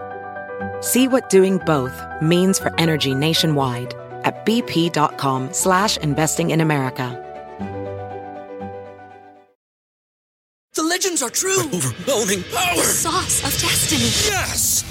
See 0.81 1.07
what 1.07 1.29
doing 1.29 1.57
both 1.59 2.01
means 2.21 2.59
for 2.59 2.73
energy 2.79 3.13
nationwide 3.13 3.93
at 4.23 4.45
bp.com 4.45 5.53
slash 5.53 5.97
investing 5.97 6.51
in 6.51 6.61
America. 6.61 7.17
The 10.73 10.83
legends 10.83 11.21
are 11.21 11.29
true. 11.29 11.59
overwhelming 11.73 12.43
power! 12.43 12.75
The 12.77 12.83
sauce 12.83 13.39
of 13.43 13.51
destiny. 13.61 14.03
Yes! 14.33 14.90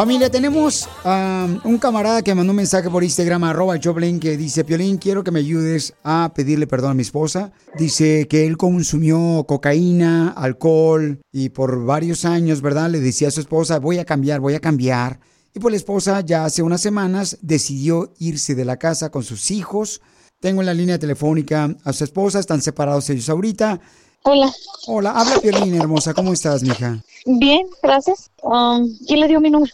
Familia, 0.00 0.30
tenemos 0.30 0.88
a 1.04 1.46
un 1.62 1.76
camarada 1.76 2.22
que 2.22 2.34
mandó 2.34 2.52
un 2.52 2.56
mensaje 2.56 2.88
por 2.88 3.04
Instagram, 3.04 3.44
arroba 3.44 3.78
Choplin, 3.78 4.18
que 4.18 4.38
dice, 4.38 4.64
Piolín, 4.64 4.96
quiero 4.96 5.22
que 5.22 5.30
me 5.30 5.40
ayudes 5.40 5.92
a 6.02 6.32
pedirle 6.34 6.66
perdón 6.66 6.92
a 6.92 6.94
mi 6.94 7.02
esposa. 7.02 7.52
Dice 7.76 8.26
que 8.26 8.46
él 8.46 8.56
consumió 8.56 9.44
cocaína, 9.46 10.30
alcohol 10.30 11.20
y 11.30 11.50
por 11.50 11.84
varios 11.84 12.24
años, 12.24 12.62
¿verdad? 12.62 12.88
Le 12.88 13.00
decía 13.00 13.28
a 13.28 13.30
su 13.30 13.40
esposa, 13.40 13.78
voy 13.78 13.98
a 13.98 14.06
cambiar, 14.06 14.40
voy 14.40 14.54
a 14.54 14.60
cambiar. 14.60 15.20
Y 15.52 15.60
pues 15.60 15.72
la 15.72 15.76
esposa 15.76 16.20
ya 16.20 16.46
hace 16.46 16.62
unas 16.62 16.80
semanas 16.80 17.36
decidió 17.42 18.14
irse 18.18 18.54
de 18.54 18.64
la 18.64 18.78
casa 18.78 19.10
con 19.10 19.22
sus 19.22 19.50
hijos. 19.50 20.00
Tengo 20.40 20.62
en 20.62 20.66
la 20.66 20.74
línea 20.74 20.98
telefónica 20.98 21.68
a 21.84 21.92
su 21.92 22.02
esposa, 22.02 22.38
están 22.38 22.62
separados 22.62 23.10
ellos 23.10 23.28
ahorita. 23.28 23.78
Hola. 24.22 24.50
Hola, 24.86 25.10
habla 25.10 25.38
Piolín, 25.38 25.74
hermosa, 25.74 26.14
¿cómo 26.14 26.32
estás, 26.32 26.62
mija? 26.62 26.98
Bien, 27.26 27.66
gracias. 27.82 28.30
Um, 28.42 28.88
¿Quién 29.06 29.20
le 29.20 29.28
dio 29.28 29.38
mi 29.38 29.50
número? 29.50 29.72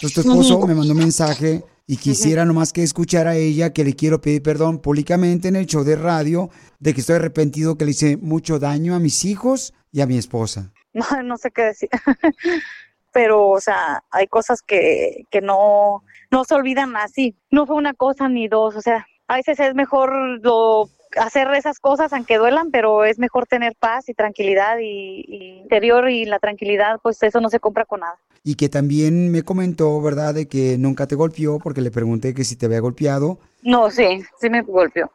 Pues 0.00 0.14
tu 0.14 0.20
esposo 0.20 0.58
me 0.66 0.74
mandó 0.74 0.94
un 0.94 1.00
mensaje 1.00 1.62
y 1.86 1.98
quisiera 1.98 2.46
nomás 2.46 2.72
que 2.72 2.82
escuchara 2.82 3.32
a 3.32 3.36
ella 3.36 3.74
que 3.74 3.84
le 3.84 3.94
quiero 3.94 4.22
pedir 4.22 4.42
perdón 4.42 4.78
públicamente 4.78 5.48
en 5.48 5.56
el 5.56 5.66
show 5.66 5.84
de 5.84 5.96
radio 5.96 6.48
de 6.78 6.94
que 6.94 7.00
estoy 7.00 7.16
arrepentido 7.16 7.76
que 7.76 7.84
le 7.84 7.90
hice 7.90 8.16
mucho 8.16 8.58
daño 8.58 8.94
a 8.94 8.98
mis 8.98 9.26
hijos 9.26 9.74
y 9.92 10.00
a 10.00 10.06
mi 10.06 10.16
esposa. 10.16 10.72
No, 10.96 11.04
no 11.22 11.36
sé 11.36 11.50
qué 11.50 11.60
decir. 11.60 11.90
Pero, 13.12 13.50
o 13.50 13.60
sea, 13.60 14.02
hay 14.10 14.26
cosas 14.28 14.62
que, 14.62 15.26
que 15.30 15.42
no, 15.42 16.02
no 16.30 16.44
se 16.46 16.54
olvidan 16.54 16.96
así. 16.96 17.36
No 17.50 17.66
fue 17.66 17.76
una 17.76 17.92
cosa 17.92 18.30
ni 18.30 18.48
dos. 18.48 18.76
O 18.76 18.80
sea, 18.80 19.06
a 19.28 19.36
veces 19.36 19.60
es 19.60 19.74
mejor 19.74 20.12
lo, 20.42 20.88
hacer 21.16 21.48
esas 21.54 21.78
cosas 21.80 22.12
aunque 22.12 22.38
duelan, 22.38 22.70
pero 22.70 23.04
es 23.04 23.18
mejor 23.18 23.46
tener 23.46 23.74
paz 23.78 24.08
y 24.08 24.14
tranquilidad 24.14 24.78
y, 24.78 25.24
y 25.26 25.58
interior 25.62 26.08
y 26.10 26.24
la 26.24 26.38
tranquilidad, 26.38 26.98
pues 27.02 27.22
eso 27.22 27.40
no 27.40 27.48
se 27.48 27.60
compra 27.60 27.84
con 27.84 28.00
nada. 28.00 28.18
Y 28.42 28.54
que 28.54 28.68
también 28.68 29.32
me 29.32 29.42
comentó, 29.42 30.00
¿verdad?, 30.00 30.34
de 30.34 30.46
que 30.46 30.78
nunca 30.78 31.06
te 31.06 31.16
golpeó 31.16 31.58
porque 31.58 31.80
le 31.80 31.90
pregunté 31.90 32.32
que 32.32 32.44
si 32.44 32.56
te 32.56 32.66
había 32.66 32.80
golpeado. 32.80 33.38
No, 33.62 33.90
sí, 33.90 34.22
sí 34.40 34.48
me 34.48 34.62
golpeó. 34.62 35.10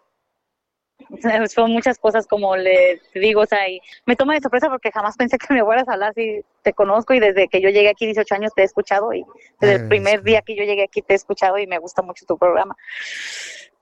Son 1.50 1.72
muchas 1.72 1.98
cosas 1.98 2.28
como 2.28 2.56
le 2.56 3.02
digo, 3.16 3.42
o 3.42 3.46
sea, 3.46 3.68
y 3.70 3.82
me 4.06 4.16
toma 4.16 4.34
de 4.34 4.42
sorpresa 4.42 4.70
porque 4.70 4.92
jamás 4.92 5.18
pensé 5.18 5.38
que 5.38 5.54
me 5.54 5.64
fueras 5.64 5.88
a 5.88 5.94
hablar 5.94 6.14
si 6.14 6.42
te 6.62 6.74
conozco 6.74 7.14
y 7.14 7.20
desde 7.20 7.48
que 7.48 7.62
yo 7.62 7.70
llegué 7.70 7.90
aquí 7.90 8.06
18 8.06 8.36
años 8.36 8.52
te 8.56 8.62
he 8.62 8.66
escuchado 8.66 9.14
y 9.14 9.26
desde 9.60 9.76
el 9.76 9.88
primer 9.88 10.24
día 10.24 10.42
que 10.42 10.56
yo 10.56 10.64
llegué 10.64 10.84
aquí 10.84 11.02
te 11.02 11.14
he 11.14 11.16
escuchado 11.16 11.58
y 11.58 11.68
me 11.68 11.80
gusta 11.80 12.02
mucho 12.02 12.26
tu 12.26 12.38
programa. 12.38 12.76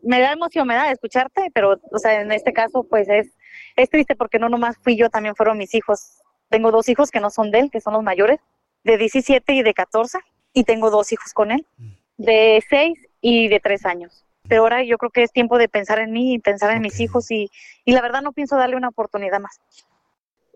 Me 0.01 0.19
da 0.19 0.31
emoción, 0.31 0.67
me 0.67 0.75
da 0.75 0.91
escucharte, 0.91 1.51
pero, 1.53 1.79
o 1.91 1.97
sea, 1.97 2.21
en 2.21 2.31
este 2.31 2.53
caso, 2.53 2.85
pues 2.89 3.09
es, 3.09 3.35
es 3.75 3.89
triste 3.89 4.15
porque 4.15 4.39
no 4.39 4.49
nomás 4.49 4.77
fui 4.81 4.95
yo, 4.95 5.09
también 5.09 5.35
fueron 5.35 5.57
mis 5.57 5.73
hijos. 5.75 6.21
Tengo 6.49 6.71
dos 6.71 6.89
hijos 6.89 7.11
que 7.11 7.19
no 7.19 7.29
son 7.29 7.51
de 7.51 7.59
él, 7.59 7.71
que 7.71 7.81
son 7.81 7.93
los 7.93 8.03
mayores, 8.03 8.39
de 8.83 8.97
17 8.97 9.53
y 9.53 9.63
de 9.63 9.73
14, 9.73 10.19
y 10.53 10.63
tengo 10.63 10.89
dos 10.89 11.11
hijos 11.11 11.33
con 11.33 11.51
él, 11.51 11.65
de 12.17 12.63
6 12.69 12.97
y 13.21 13.47
de 13.49 13.59
3 13.59 13.85
años. 13.85 14.25
Pero 14.47 14.63
ahora 14.63 14.83
yo 14.83 14.97
creo 14.97 15.11
que 15.11 15.23
es 15.23 15.31
tiempo 15.31 15.57
de 15.57 15.67
pensar 15.67 15.99
en 15.99 16.11
mí 16.11 16.33
y 16.33 16.39
pensar 16.39 16.75
en 16.75 16.81
mis 16.81 16.99
hijos 16.99 17.29
y, 17.29 17.49
y 17.85 17.91
la 17.91 18.01
verdad 18.01 18.21
no 18.21 18.31
pienso 18.31 18.57
darle 18.57 18.77
una 18.77 18.87
oportunidad 18.89 19.39
más. 19.39 19.59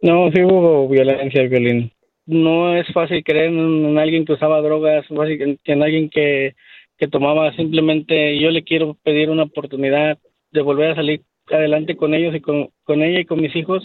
No, 0.01 0.31
sí 0.31 0.43
hubo 0.43 0.87
violencia, 0.87 1.43
violín. 1.43 1.91
No 2.25 2.75
es 2.75 2.91
fácil 2.93 3.23
creer 3.23 3.45
en, 3.45 3.85
en 3.85 3.97
alguien 3.97 4.25
que 4.25 4.33
usaba 4.33 4.61
drogas, 4.61 5.05
que 5.07 5.57
en 5.65 5.83
alguien 5.83 6.09
que, 6.09 6.55
que 7.03 7.09
tomaba. 7.09 7.53
Simplemente 7.57 8.39
yo 8.39 8.49
le 8.49 8.63
quiero 8.63 8.95
pedir 9.03 9.29
una 9.29 9.43
oportunidad 9.43 10.17
de 10.51 10.61
volver 10.61 10.91
a 10.91 10.95
salir 10.95 11.21
adelante 11.51 11.97
con 11.97 12.13
ellos 12.13 12.33
y 12.33 12.39
con, 12.39 12.69
con 12.85 13.03
ella 13.03 13.19
y 13.19 13.25
con 13.25 13.41
mis 13.41 13.53
hijos. 13.57 13.83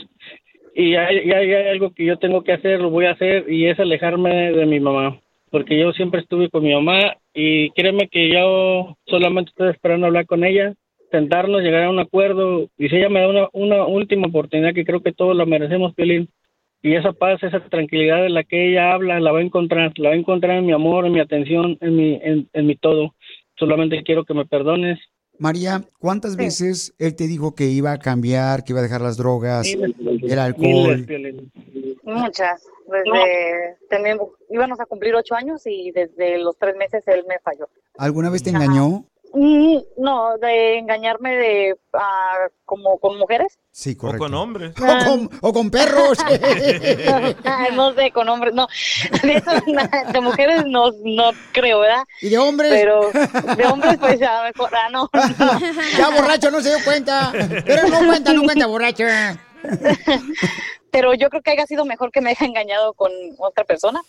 Y 0.73 0.95
hay, 0.95 1.29
hay, 1.33 1.53
hay 1.53 1.69
algo 1.69 1.93
que 1.93 2.05
yo 2.05 2.16
tengo 2.19 2.45
que 2.45 2.53
hacer, 2.53 2.81
lo 2.81 2.91
voy 2.91 3.07
a 3.07 3.12
hacer, 3.12 3.51
y 3.51 3.66
es 3.66 3.81
alejarme 3.81 4.53
de 4.53 4.66
mi 4.66 4.79
mamá. 4.79 5.19
Porque 5.51 5.77
yo 5.77 5.93
siempre 5.93 6.21
estuve 6.21 6.49
con 6.49 6.62
mi 6.62 6.73
mamá 6.73 7.16
y 7.35 7.71
créeme 7.71 8.07
que 8.07 8.29
yo 8.29 8.97
solamente 9.07 9.51
estoy 9.51 9.71
esperando 9.71 10.07
hablar 10.07 10.27
con 10.27 10.45
ella, 10.45 10.75
sentarnos, 11.11 11.62
llegar 11.62 11.85
a 11.85 11.91
un 11.91 11.99
acuerdo. 11.99 12.69
Y 12.79 12.89
si 12.89 12.97
ella 12.99 13.09
me 13.09 13.21
da 13.21 13.29
una, 13.29 13.49
una 13.53 13.85
última 13.85 14.29
oportunidad, 14.29 14.75
que 14.75 14.85
creo 14.85 15.03
que 15.03 15.12
todos 15.12 15.35
la 15.35 15.45
merecemos, 15.45 15.93
Piolín, 15.95 16.29
y 16.83 16.95
esa 16.95 17.12
paz, 17.12 17.43
esa 17.43 17.61
tranquilidad 17.68 18.22
de 18.22 18.31
la 18.31 18.45
que 18.45 18.70
ella 18.70 18.93
habla, 18.93 19.20
la 19.20 19.33
va 19.33 19.41
a 19.41 19.43
encontrar, 19.43 19.93
la 19.99 20.11
va 20.11 20.14
a 20.14 20.18
encontrar 20.18 20.59
en 20.59 20.66
mi 20.66 20.72
amor, 20.72 21.07
en 21.07 21.12
mi 21.12 21.20
atención, 21.20 21.76
en 21.81 21.97
mi, 21.97 22.20
en, 22.22 22.49
en 22.53 22.66
mi 22.66 22.76
todo. 22.76 23.14
Solamente 23.57 24.03
quiero 24.05 24.24
que 24.24 24.35
me 24.35 24.47
perdones. 24.47 24.99
María, 25.39 25.83
¿cuántas 25.99 26.37
veces 26.37 26.95
él 26.99 27.14
te 27.14 27.29
dijo 27.29 27.55
que 27.55 27.66
iba 27.66 27.93
a 27.93 27.99
cambiar, 27.99 28.64
que 28.64 28.72
iba 28.72 28.81
a 28.81 28.83
dejar 28.83 29.01
las 29.01 29.16
drogas, 29.16 29.66
Miles, 29.66 29.95
el 29.99 30.20
miles, 30.20 30.39
alcohol? 30.39 31.07
Muchas. 32.03 32.66
Desde, 32.89 33.76
tenemos, 33.91 34.31
íbamos 34.49 34.81
a 34.81 34.87
cumplir 34.87 35.14
ocho 35.14 35.35
años 35.35 35.62
y 35.66 35.93
desde 35.93 36.39
los 36.39 36.57
tres 36.57 36.74
meses 36.76 37.03
él 37.07 37.24
me 37.29 37.39
falló. 37.41 37.68
¿Alguna 37.99 38.31
vez 38.31 38.43
te 38.43 38.51
engañó? 38.51 39.05
Mm, 39.35 39.79
No, 39.99 40.39
de 40.39 40.79
engañarme 40.79 41.37
de 41.37 41.76
ah, 41.93 42.49
como 42.64 42.99
con 42.99 43.18
mujeres. 43.18 43.59
Sí, 43.70 43.95
correcto. 43.97 44.24
con 44.24 44.35
hombres. 44.35 44.72
O 44.79 45.05
con, 45.05 45.31
o 45.41 45.53
con 45.53 45.70
perros. 45.70 46.18
No 47.74 47.93
sé, 47.95 48.11
con 48.11 48.29
hombres, 48.29 48.55
no. 48.55 48.66
De, 49.22 49.35
eso, 49.35 49.51
de 50.12 50.20
mujeres 50.20 50.64
no, 50.66 50.91
no 51.05 51.31
creo, 51.53 51.81
¿verdad? 51.81 52.03
¿Y 52.20 52.29
de 52.31 52.39
hombres? 52.39 52.70
Pero 52.72 53.11
de 53.57 53.66
hombres, 53.66 53.97
pues 53.99 54.20
a 54.22 54.39
lo 54.39 54.45
mejor, 54.45 54.70
ah, 54.74 54.89
no. 54.91 55.09
ya 55.97 56.11
borracho 56.11 56.51
no 56.51 56.61
se 56.61 56.70
dio 56.70 56.85
cuenta. 56.85 57.33
Pero 57.33 57.89
no 57.89 58.07
cuenta, 58.07 58.33
no 58.33 58.43
cuenta 58.43 58.66
borracho. 58.66 59.05
Pero 60.91 61.14
yo 61.14 61.29
creo 61.29 61.43
que 61.43 61.51
haya 61.53 61.66
sido 61.66 61.85
mejor 61.85 62.11
que 62.11 62.20
me 62.20 62.31
haya 62.31 62.47
engañado 62.47 62.95
con 62.95 63.12
otra 63.39 63.64
persona 63.64 64.01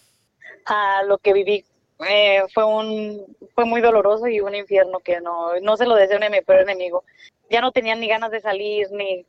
a 0.66 1.04
lo 1.04 1.18
que 1.18 1.34
viví. 1.34 1.66
Eh, 2.08 2.44
fue 2.54 2.64
un 2.64 3.36
fue 3.54 3.66
muy 3.66 3.82
doloroso 3.82 4.28
y 4.28 4.40
un 4.40 4.56
infierno 4.56 5.00
que 5.00 5.20
no 5.20 5.60
no 5.62 5.76
se 5.76 5.86
lo 5.86 5.96
deseo 5.96 6.20
ni 6.20 6.30
mi 6.30 6.42
peor 6.42 6.62
enemigo. 6.62 7.04
Ya 7.50 7.62
no 7.62 7.72
tenía 7.72 7.96
ni 7.96 8.08
ganas 8.08 8.32
de 8.32 8.42
salir 8.42 8.88
ni 8.92 9.26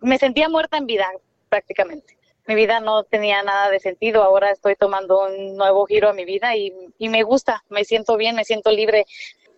me 0.00 0.18
sentía 0.18 0.48
muerta 0.48 0.76
en 0.76 0.86
vida 0.86 1.10
prácticamente. 1.48 2.18
Mi 2.46 2.54
vida 2.54 2.80
no 2.80 3.04
tenía 3.04 3.42
nada 3.42 3.70
de 3.70 3.78
sentido. 3.78 4.22
Ahora 4.22 4.50
estoy 4.50 4.74
tomando 4.74 5.26
un 5.26 5.56
nuevo 5.56 5.86
giro 5.86 6.08
a 6.08 6.12
mi 6.12 6.24
vida 6.24 6.56
y, 6.56 6.72
y 6.98 7.08
me 7.08 7.22
gusta. 7.22 7.62
Me 7.68 7.84
siento 7.84 8.16
bien, 8.16 8.34
me 8.34 8.44
siento 8.44 8.70
libre. 8.72 9.06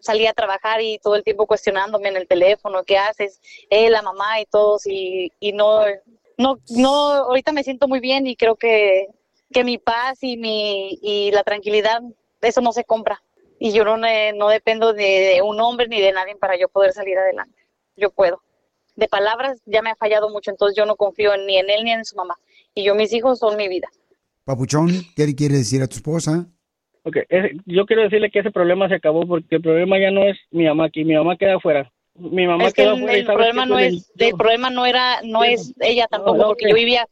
Salí 0.01 0.27
a 0.27 0.35
trabajar 0.35 0.83
y 0.83 0.99
todo 0.99 1.17
el 1.17 1.25
tiempo 1.25 1.47
cuestionándome 1.47 2.11
en 2.11 2.17
el 2.17 2.29
teléfono, 2.29 2.85
¿qué 2.85 2.99
haces? 2.99 3.41
Él, 3.71 3.93
la 3.93 4.03
mamá 4.03 4.39
y 4.39 4.45
todos 4.45 4.87
y, 4.87 5.33
y 5.41 5.53
no 5.55 5.83
no, 6.37 6.59
no, 6.71 6.91
ahorita 6.91 7.53
me 7.53 7.63
siento 7.63 7.89
muy 7.89 8.01
bien 8.01 8.27
y 8.27 8.37
creo 8.37 8.57
que, 8.57 9.07
que 9.53 9.65
mi 9.65 9.79
paz 9.79 10.19
y 10.23 10.37
mi 10.37 10.99
y 11.01 11.31
la 11.31 11.43
tranquilidad, 11.45 12.03
eso 12.45 12.61
no 12.61 12.73
se 12.73 12.85
compra. 12.85 13.23
Y 13.59 13.73
yo 13.73 13.85
no, 13.85 13.97
ne- 13.97 14.33
no 14.33 14.49
dependo 14.49 14.93
de, 14.93 15.03
de 15.35 15.43
un 15.43 15.61
hombre 15.61 15.89
ni 15.89 16.01
de 16.01 16.13
nadie 16.13 16.37
para 16.37 16.59
yo 16.59 16.69
poder 16.69 16.93
salir 16.93 17.17
adelante. 17.19 17.67
Yo 17.97 18.11
puedo. 18.11 18.43
De 18.97 19.09
palabras 19.09 19.61
ya 19.67 19.83
me 19.83 19.91
ha 19.91 19.97
fallado 19.97 20.29
mucho, 20.31 20.51
entonces 20.51 20.77
yo 20.77 20.87
no 20.87 20.97
confío 20.97 21.37
ni 21.37 21.59
en 21.59 21.71
él 21.71 21.85
ni 21.85 21.93
en 21.93 22.05
su 22.05 22.17
mamá. 22.17 22.37
Y 22.75 22.85
yo, 22.85 22.95
mis 22.95 23.13
hijos 23.13 23.39
son 23.39 23.57
mi 23.57 23.69
vida. 23.69 23.89
Papuchón, 24.45 24.89
¿qué 25.17 25.27
le 25.27 25.35
quieres 25.35 25.59
decir 25.59 25.83
a 25.83 25.87
tu 25.87 25.97
esposa? 25.97 26.47
Ok, 27.07 27.19
yo 27.67 27.85
quiero 27.87 28.03
decirle 28.03 28.31
que 28.31 28.39
ese 28.39 28.51
problema 28.51 28.89
se 28.89 28.95
acabó 28.95 29.27
porque 29.27 29.57
el 29.57 29.63
problema 29.63 29.99
ya 29.99 30.11
no 30.11 30.23
es 30.25 30.39
mi 30.51 30.65
mamá 30.65 30.87
aquí, 30.87 31.05
mi 31.05 31.15
mamá 31.15 31.37
queda 31.37 31.57
afuera. 31.57 31.91
Mi 32.15 32.47
mamá 32.47 32.65
es 32.65 32.73
que 32.75 32.83
queda 32.83 32.93
el, 32.95 32.99
afuera 32.99 33.15
el 33.19 33.27
¿sabes 33.27 33.37
problema 33.37 33.67
no 33.67 33.79
es, 33.79 34.13
el 34.17 34.35
problema 34.35 34.71
no 34.71 34.87
era, 34.87 35.21
no 35.23 35.45
es 35.45 35.75
ella 35.81 36.07
tampoco, 36.09 36.37
no, 36.39 36.47
porque 36.49 36.69
yo 36.69 36.75
vivía, 36.75 37.07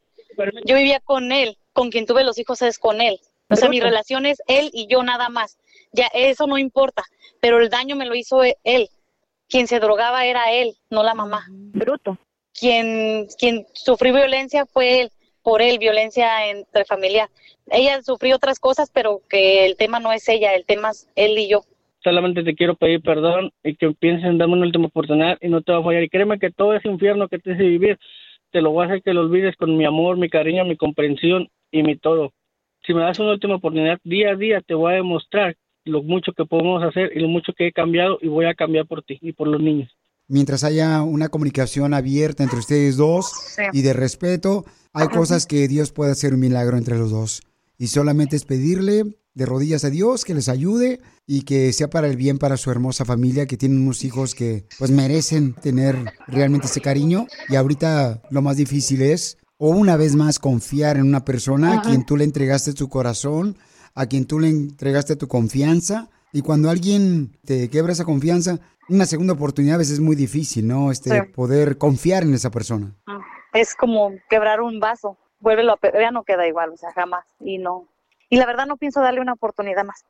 yo 0.65 0.77
vivía 0.77 1.01
con 1.01 1.31
él, 1.33 1.59
con 1.73 1.91
quien 1.91 2.07
tuve 2.07 2.25
los 2.25 2.39
hijos 2.39 2.63
es 2.63 2.79
con 2.79 3.01
él. 3.01 3.19
O 3.53 3.57
sea, 3.57 3.69
mi 3.69 3.81
relación 3.81 4.27
es 4.27 4.43
él 4.47 4.71
y 4.73 4.87
yo 4.87 5.03
nada 5.03 5.29
más. 5.29 5.59
Ya 5.93 6.07
eso 6.15 6.47
no 6.47 6.57
importa, 6.59 7.05
pero 7.41 7.61
el 7.61 7.69
daño 7.69 7.97
me 7.97 8.07
lo 8.07 8.15
hizo 8.15 8.43
e- 8.43 8.57
él. 8.65 8.89
Quien 9.49 9.67
se 9.67 9.81
drogaba 9.81 10.25
era 10.25 10.51
él, 10.53 10.75
no 10.89 11.03
la 11.03 11.15
mamá. 11.15 11.47
Bruto. 11.51 12.17
Quien, 12.59 13.27
quien 13.39 13.67
sufrió 13.75 14.15
violencia 14.15 14.65
fue 14.65 15.03
él, 15.03 15.11
por 15.43 15.61
él, 15.61 15.79
violencia 15.79 16.49
entre 16.49 16.85
familiar. 16.85 17.29
Ella 17.71 18.03
sufrió 18.03 18.37
otras 18.37 18.59
cosas, 18.59 18.91
pero 18.93 19.21
que 19.29 19.67
el 19.67 19.77
tema 19.77 20.01
no 20.01 20.13
es 20.13 20.29
ella, 20.29 20.55
el 20.55 20.65
tema 20.65 20.91
es 20.91 21.09
él 21.15 21.37
y 21.37 21.49
yo. 21.49 21.63
Solamente 22.03 22.43
te 22.43 22.55
quiero 22.55 22.75
pedir 22.75 23.01
perdón 23.03 23.53
y 23.63 23.77
que 23.77 23.93
pienses 23.93 24.25
en 24.25 24.39
darme 24.39 24.55
una 24.55 24.67
última 24.67 24.87
oportunidad 24.87 25.39
y 25.41 25.49
no 25.49 25.61
te 25.61 25.73
va 25.73 25.79
a 25.79 25.83
fallar. 25.83 26.03
Y 26.03 26.09
créeme 26.09 26.39
que 26.39 26.51
todo 26.51 26.75
ese 26.75 26.89
infierno 26.89 27.29
que 27.29 27.39
te 27.39 27.53
hace 27.53 27.63
vivir, 27.63 27.99
te 28.51 28.61
lo 28.61 28.71
voy 28.71 28.85
a 28.85 28.89
hacer 28.89 29.03
que 29.03 29.15
lo 29.15 29.21
olvides 29.21 29.57
con 29.57 29.77
mi 29.77 29.85
amor, 29.85 30.17
mi 30.17 30.29
cariño, 30.29 30.65
mi 30.65 30.77
comprensión 30.77 31.49
y 31.71 31.83
mi 31.83 31.97
todo. 31.97 32.33
Si 32.85 32.93
me 32.93 33.01
das 33.01 33.19
una 33.21 33.33
última 33.33 33.57
oportunidad, 33.57 33.99
día 34.03 34.31
a 34.31 34.37
día 34.37 34.61
te 34.61 34.75
voy 34.75 34.93
a 34.93 34.97
demostrar 34.97 35.57
lo 35.85 36.03
mucho 36.03 36.33
que 36.33 36.45
podemos 36.45 36.83
hacer 36.83 37.13
y 37.15 37.21
lo 37.21 37.29
mucho 37.29 37.53
que 37.57 37.69
he 37.69 37.73
cambiado 37.73 38.19
y 38.21 38.29
voy 38.29 38.47
a 38.47 38.55
cambiar 38.55 38.87
por 38.87 39.03
ti 39.03 39.19
y 39.21 39.33
por 39.33 39.49
los 39.49 39.61
niños. 39.61 39.91
Mientras 40.29 40.65
haya 40.65 41.03
una 41.03 41.29
comunicación 41.29 41.95
abierta 41.95 42.43
entre 42.43 42.59
ustedes 42.59 42.97
dos 42.97 43.57
y 43.73 43.83
de 43.83 43.93
respeto, 43.93 44.65
hay 44.93 45.09
cosas 45.09 45.47
que 45.47 45.69
Dios 45.69 45.93
puede 45.93 46.13
hacer 46.13 46.35
un 46.35 46.41
milagro 46.41 46.77
entre 46.77 46.97
los 46.97 47.11
dos. 47.11 47.43
Y 47.79 47.89
solamente 47.89 48.37
es 48.37 48.45
pedirle 48.45 49.05
de 49.35 49.47
rodillas 49.47 49.85
a 49.85 49.91
Dios 49.91 50.25
que 50.25 50.35
les 50.35 50.49
ayude 50.49 51.01
y 51.27 51.43
que 51.43 51.73
sea 51.73 51.89
para 51.89 52.07
el 52.07 52.17
bien 52.17 52.39
para 52.39 52.57
su 52.57 52.71
hermosa 52.71 53.05
familia, 53.05 53.47
que 53.47 53.57
tienen 53.57 53.83
unos 53.83 54.05
hijos 54.05 54.35
que 54.35 54.65
pues 54.79 54.91
merecen 54.91 55.55
tener 55.55 55.97
realmente 56.29 56.67
ese 56.67 56.81
cariño. 56.81 57.27
Y 57.49 57.57
ahorita 57.57 58.23
lo 58.31 58.43
más 58.43 58.57
difícil 58.57 59.03
es, 59.03 59.39
o 59.65 59.69
una 59.69 59.97
vez 59.97 60.17
más, 60.17 60.41
confiar 60.41 60.97
en 60.97 61.05
una 61.05 61.25
persona 61.25 61.75
a 61.75 61.83
quien 61.83 62.05
tú 62.05 62.17
le 62.17 62.25
entregaste 62.25 62.75
tu 62.75 62.89
corazón, 62.89 63.57
a 63.95 64.07
quien 64.07 64.27
tú 64.27 64.41
le 64.41 64.49
entregaste 64.49 65.15
tu 65.15 65.29
confianza. 65.29 66.09
Y 66.33 66.43
cuando 66.43 66.69
alguien 66.69 67.31
te 67.45 67.71
quebra 67.71 67.93
esa 67.93 68.05
confianza, 68.05 68.59
una 68.89 69.05
segunda 69.07 69.35
oportunidad 69.35 69.77
a 69.77 69.79
veces 69.79 69.95
es 69.95 70.01
muy 70.01 70.17
difícil, 70.17 70.67
¿no? 70.67 70.91
Este, 70.91 71.11
Sí. 71.11 71.33
poder 71.33 71.79
confiar 71.79 72.25
en 72.25 72.35
esa 72.35 72.51
persona. 72.51 72.93
Es 73.53 73.77
como 73.77 74.11
quebrar 74.29 74.61
un 74.63 74.81
vaso. 74.81 75.17
Vuélvelo 75.39 75.75
a 75.75 75.79
ya 75.93 76.11
no 76.11 76.25
queda 76.25 76.49
igual, 76.49 76.71
o 76.71 76.77
sea, 76.77 76.91
jamás. 76.93 77.25
Y 77.39 77.59
no. 77.59 77.87
Y 78.31 78.39
la 78.39 78.47
verdad 78.47 78.67
no 78.67 78.77
pienso 78.79 79.01
darle 79.01 79.21
una 79.21 79.35
oportunidad 79.35 79.85
más. 79.85 80.05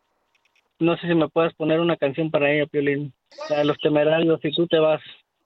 No 0.78 0.96
sé 0.96 1.08
si 1.08 1.14
me 1.14 1.28
puedes 1.28 1.52
poner 1.52 1.78
una 1.78 1.98
canción 1.98 2.30
para 2.30 2.50
ella, 2.50 2.64
Piolín. 2.70 3.12
La 3.50 3.58
de 3.58 3.64
los 3.66 3.76
temerarios, 3.80 4.40
si 4.40 4.50
tú 4.54 4.66
te 4.66 4.78
vas. 4.78 5.02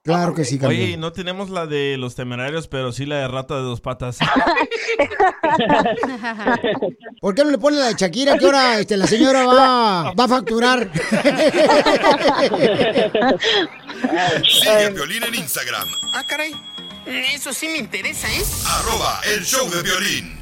Claro 0.07 0.33
que 0.35 0.45
sí, 0.45 0.61
Oye, 0.63 0.91
y 0.91 0.97
no 0.97 1.13
tenemos 1.13 1.51
la 1.51 1.67
de 1.67 1.97
los 1.99 2.15
temerarios, 2.15 2.69
pero 2.69 2.93
sí 2.93 3.07
la 3.07 3.17
de 3.17 3.27
rata 3.27 3.57
de 3.57 3.63
dos 3.63 3.81
patas. 3.81 4.19
¿Por 7.21 7.35
qué 7.35 7.43
no 7.43 7.51
le 7.51 7.59
pone 7.59 7.77
la 7.77 7.87
de 7.89 7.95
Shakira? 7.95 8.39
que 8.39 8.47
ahora 8.47 8.79
este, 8.79 8.97
la 8.97 9.09
señora 9.09 9.45
va, 9.45 10.13
va 10.13 10.25
a 10.25 10.29
facturar? 10.29 10.89
Sigue 14.49 14.85
a 14.87 14.91
Piolín 14.95 15.25
en 15.25 15.35
Instagram, 15.35 15.89
Ah, 16.15 16.23
caray. 16.29 16.53
Eso 17.35 17.53
sí 17.53 17.67
me 17.69 17.79
interesa, 17.79 18.29
¿eh? 18.33 18.43
arroba 18.79 19.21
el 19.35 19.45
show 19.45 19.69
de 19.71 19.83
violín. 19.83 20.37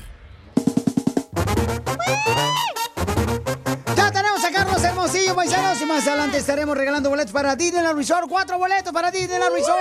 Hermosillo, 5.04 5.34
paisanos, 5.34 5.82
y 5.82 5.84
más 5.84 6.06
adelante 6.08 6.38
estaremos 6.38 6.74
regalando 6.74 7.10
boletos 7.10 7.30
para 7.30 7.54
Disneyland 7.54 7.98
Resort. 7.98 8.26
Cuatro 8.26 8.56
boletos 8.56 8.90
para 8.90 9.10
Disneyland 9.10 9.52
Resort. 9.52 9.78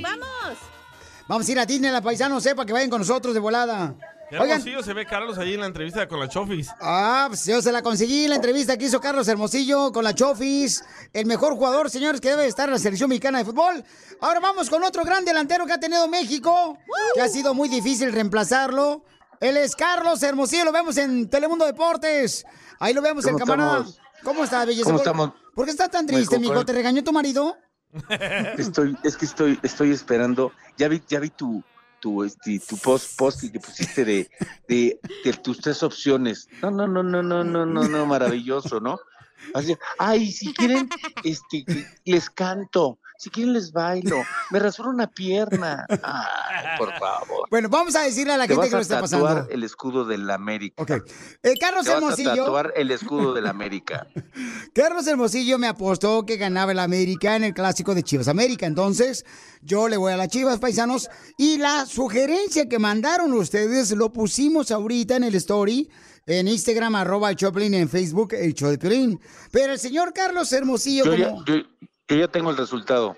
¡Vamos! 0.00 0.58
Vamos 1.28 1.46
a 1.46 1.52
ir 1.52 1.58
a 1.58 1.66
Disneyland, 1.66 2.02
paisanos, 2.02 2.42
sepa 2.42 2.64
que 2.64 2.72
vayan 2.72 2.88
con 2.88 3.00
nosotros 3.00 3.34
de 3.34 3.40
volada. 3.40 3.94
Qué 4.30 4.38
Oigan, 4.38 4.52
hermosillo 4.52 4.82
se 4.82 4.94
ve 4.94 5.04
Carlos 5.04 5.36
ahí 5.36 5.52
en 5.52 5.60
la 5.60 5.66
entrevista 5.66 6.08
con 6.08 6.18
la 6.18 6.30
Chofis. 6.30 6.70
Ah, 6.80 7.26
pues 7.28 7.44
yo 7.44 7.60
se 7.60 7.70
la 7.70 7.82
conseguí, 7.82 8.26
la 8.26 8.36
entrevista 8.36 8.78
que 8.78 8.86
hizo 8.86 9.02
Carlos 9.02 9.28
Hermosillo 9.28 9.92
con 9.92 10.02
la 10.02 10.14
Chofis, 10.14 10.82
el 11.12 11.26
mejor 11.26 11.52
jugador, 11.52 11.90
señores, 11.90 12.18
que 12.18 12.30
debe 12.30 12.46
estar 12.46 12.70
en 12.70 12.72
la 12.72 12.78
selección 12.78 13.10
mexicana 13.10 13.40
de 13.40 13.44
fútbol. 13.44 13.84
Ahora 14.22 14.40
vamos 14.40 14.70
con 14.70 14.82
otro 14.82 15.04
gran 15.04 15.26
delantero 15.26 15.66
que 15.66 15.74
ha 15.74 15.78
tenido 15.80 16.08
México, 16.08 16.78
que 17.14 17.20
ha 17.20 17.28
sido 17.28 17.52
muy 17.52 17.68
difícil 17.68 18.12
reemplazarlo. 18.12 19.04
Él 19.40 19.58
es 19.58 19.76
Carlos 19.76 20.22
Hermosillo, 20.22 20.64
lo 20.64 20.72
vemos 20.72 20.96
en 20.96 21.28
Telemundo 21.28 21.66
Deportes. 21.66 22.46
Ahí 22.78 22.94
lo 22.94 23.02
vemos, 23.02 23.26
el 23.26 23.32
¿Cómo 23.32 23.44
camarada. 23.44 23.78
estamos? 23.80 24.07
¿Cómo 24.22 24.44
está, 24.44 24.64
belleza? 24.64 24.84
¿Cómo 24.84 24.98
¿Por- 24.98 25.06
estamos? 25.06 25.32
¿Por 25.54 25.64
qué 25.64 25.70
estás 25.72 25.90
tan 25.90 26.06
triste, 26.06 26.38
mijo? 26.38 26.64
¿Te 26.64 26.72
regañó 26.72 27.02
tu 27.02 27.12
marido? 27.12 27.56
Estoy, 28.58 28.96
es 29.02 29.16
que 29.16 29.24
estoy, 29.24 29.58
estoy 29.62 29.90
esperando. 29.92 30.52
Ya 30.76 30.88
vi, 30.88 31.02
ya 31.08 31.20
vi 31.20 31.30
tu, 31.30 31.62
tu, 32.00 32.22
este, 32.22 32.60
tu 32.60 32.76
post, 32.78 33.16
post 33.16 33.40
que 33.50 33.58
pusiste 33.58 34.04
de, 34.04 34.30
de, 34.68 35.00
de 35.24 35.32
tus 35.34 35.58
tres 35.60 35.82
opciones. 35.82 36.48
No, 36.62 36.70
no, 36.70 36.86
no, 36.86 37.02
no, 37.02 37.22
no, 37.22 37.44
no, 37.44 37.66
no, 37.66 37.88
no, 37.88 38.06
maravilloso, 38.06 38.80
¿no? 38.80 39.00
Así, 39.54 39.76
ay, 39.98 40.30
si 40.30 40.52
quieren, 40.52 40.88
este, 41.24 41.64
les 42.04 42.28
canto. 42.30 42.98
Si 43.20 43.30
quieren 43.30 43.52
les 43.52 43.72
bailo. 43.72 44.22
Me 44.52 44.60
rasuro 44.60 44.90
una 44.90 45.08
pierna. 45.08 45.84
Ay, 45.90 46.78
por 46.78 46.92
favor. 47.00 47.48
Bueno, 47.50 47.68
vamos 47.68 47.96
a 47.96 48.02
decirle 48.02 48.32
a 48.34 48.36
la 48.36 48.46
Te 48.46 48.54
gente 48.54 48.66
que 48.68 48.70
lo 48.72 48.78
a 48.78 48.80
está 48.80 49.00
tatuar 49.00 49.20
pasando. 49.34 49.50
el 49.50 49.64
escudo 49.64 50.04
del 50.04 50.30
América. 50.30 50.80
Ok. 50.80 50.90
Eh, 51.42 51.54
Carlos 51.58 51.84
Te 51.84 51.90
vas 51.90 51.94
a 51.94 51.96
Hermosillo. 51.96 52.36
tatuar 52.44 52.72
el 52.76 52.92
escudo 52.92 53.34
del 53.34 53.48
América. 53.48 54.06
Carlos 54.72 55.04
Hermosillo 55.08 55.58
me 55.58 55.66
apostó 55.66 56.24
que 56.24 56.36
ganaba 56.36 56.70
el 56.70 56.78
América 56.78 57.34
en 57.34 57.42
el 57.42 57.54
clásico 57.54 57.92
de 57.92 58.04
Chivas 58.04 58.28
América. 58.28 58.66
Entonces, 58.66 59.24
yo 59.62 59.88
le 59.88 59.96
voy 59.96 60.12
a 60.12 60.16
las 60.16 60.28
Chivas, 60.28 60.60
paisanos. 60.60 61.08
Y 61.36 61.58
la 61.58 61.86
sugerencia 61.86 62.68
que 62.68 62.78
mandaron 62.78 63.32
ustedes 63.32 63.90
lo 63.96 64.12
pusimos 64.12 64.70
ahorita 64.70 65.16
en 65.16 65.24
el 65.24 65.34
story, 65.34 65.90
en 66.24 66.46
Instagram, 66.46 66.94
arroba 66.94 67.30
el 67.30 67.36
Choplin, 67.36 67.74
en 67.74 67.88
Facebook, 67.88 68.34
el 68.34 68.54
de 68.54 68.78
Piolín. 68.78 69.20
Pero 69.50 69.72
el 69.72 69.78
señor 69.80 70.12
Carlos 70.12 70.52
Hermosillo, 70.52 71.04
Yo 71.06 71.14
ya, 71.16 71.30
como... 71.30 71.44
yo, 71.46 71.54
yo 72.08 72.16
ya 72.16 72.28
tengo 72.28 72.50
el 72.50 72.56
resultado. 72.56 73.16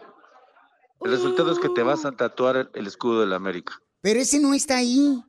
El 1.03 1.13
resultado 1.13 1.51
es 1.53 1.59
que 1.59 1.69
te 1.71 1.83
vas 1.83 2.05
a 2.05 2.13
tatuar 2.13 2.57
el, 2.57 2.71
el 2.75 2.87
escudo 2.87 3.21
del 3.21 3.33
América. 3.33 3.81
Pero 4.03 4.21
ese 4.21 4.39
no 4.39 4.53
está 4.53 4.77
ahí. 4.79 5.23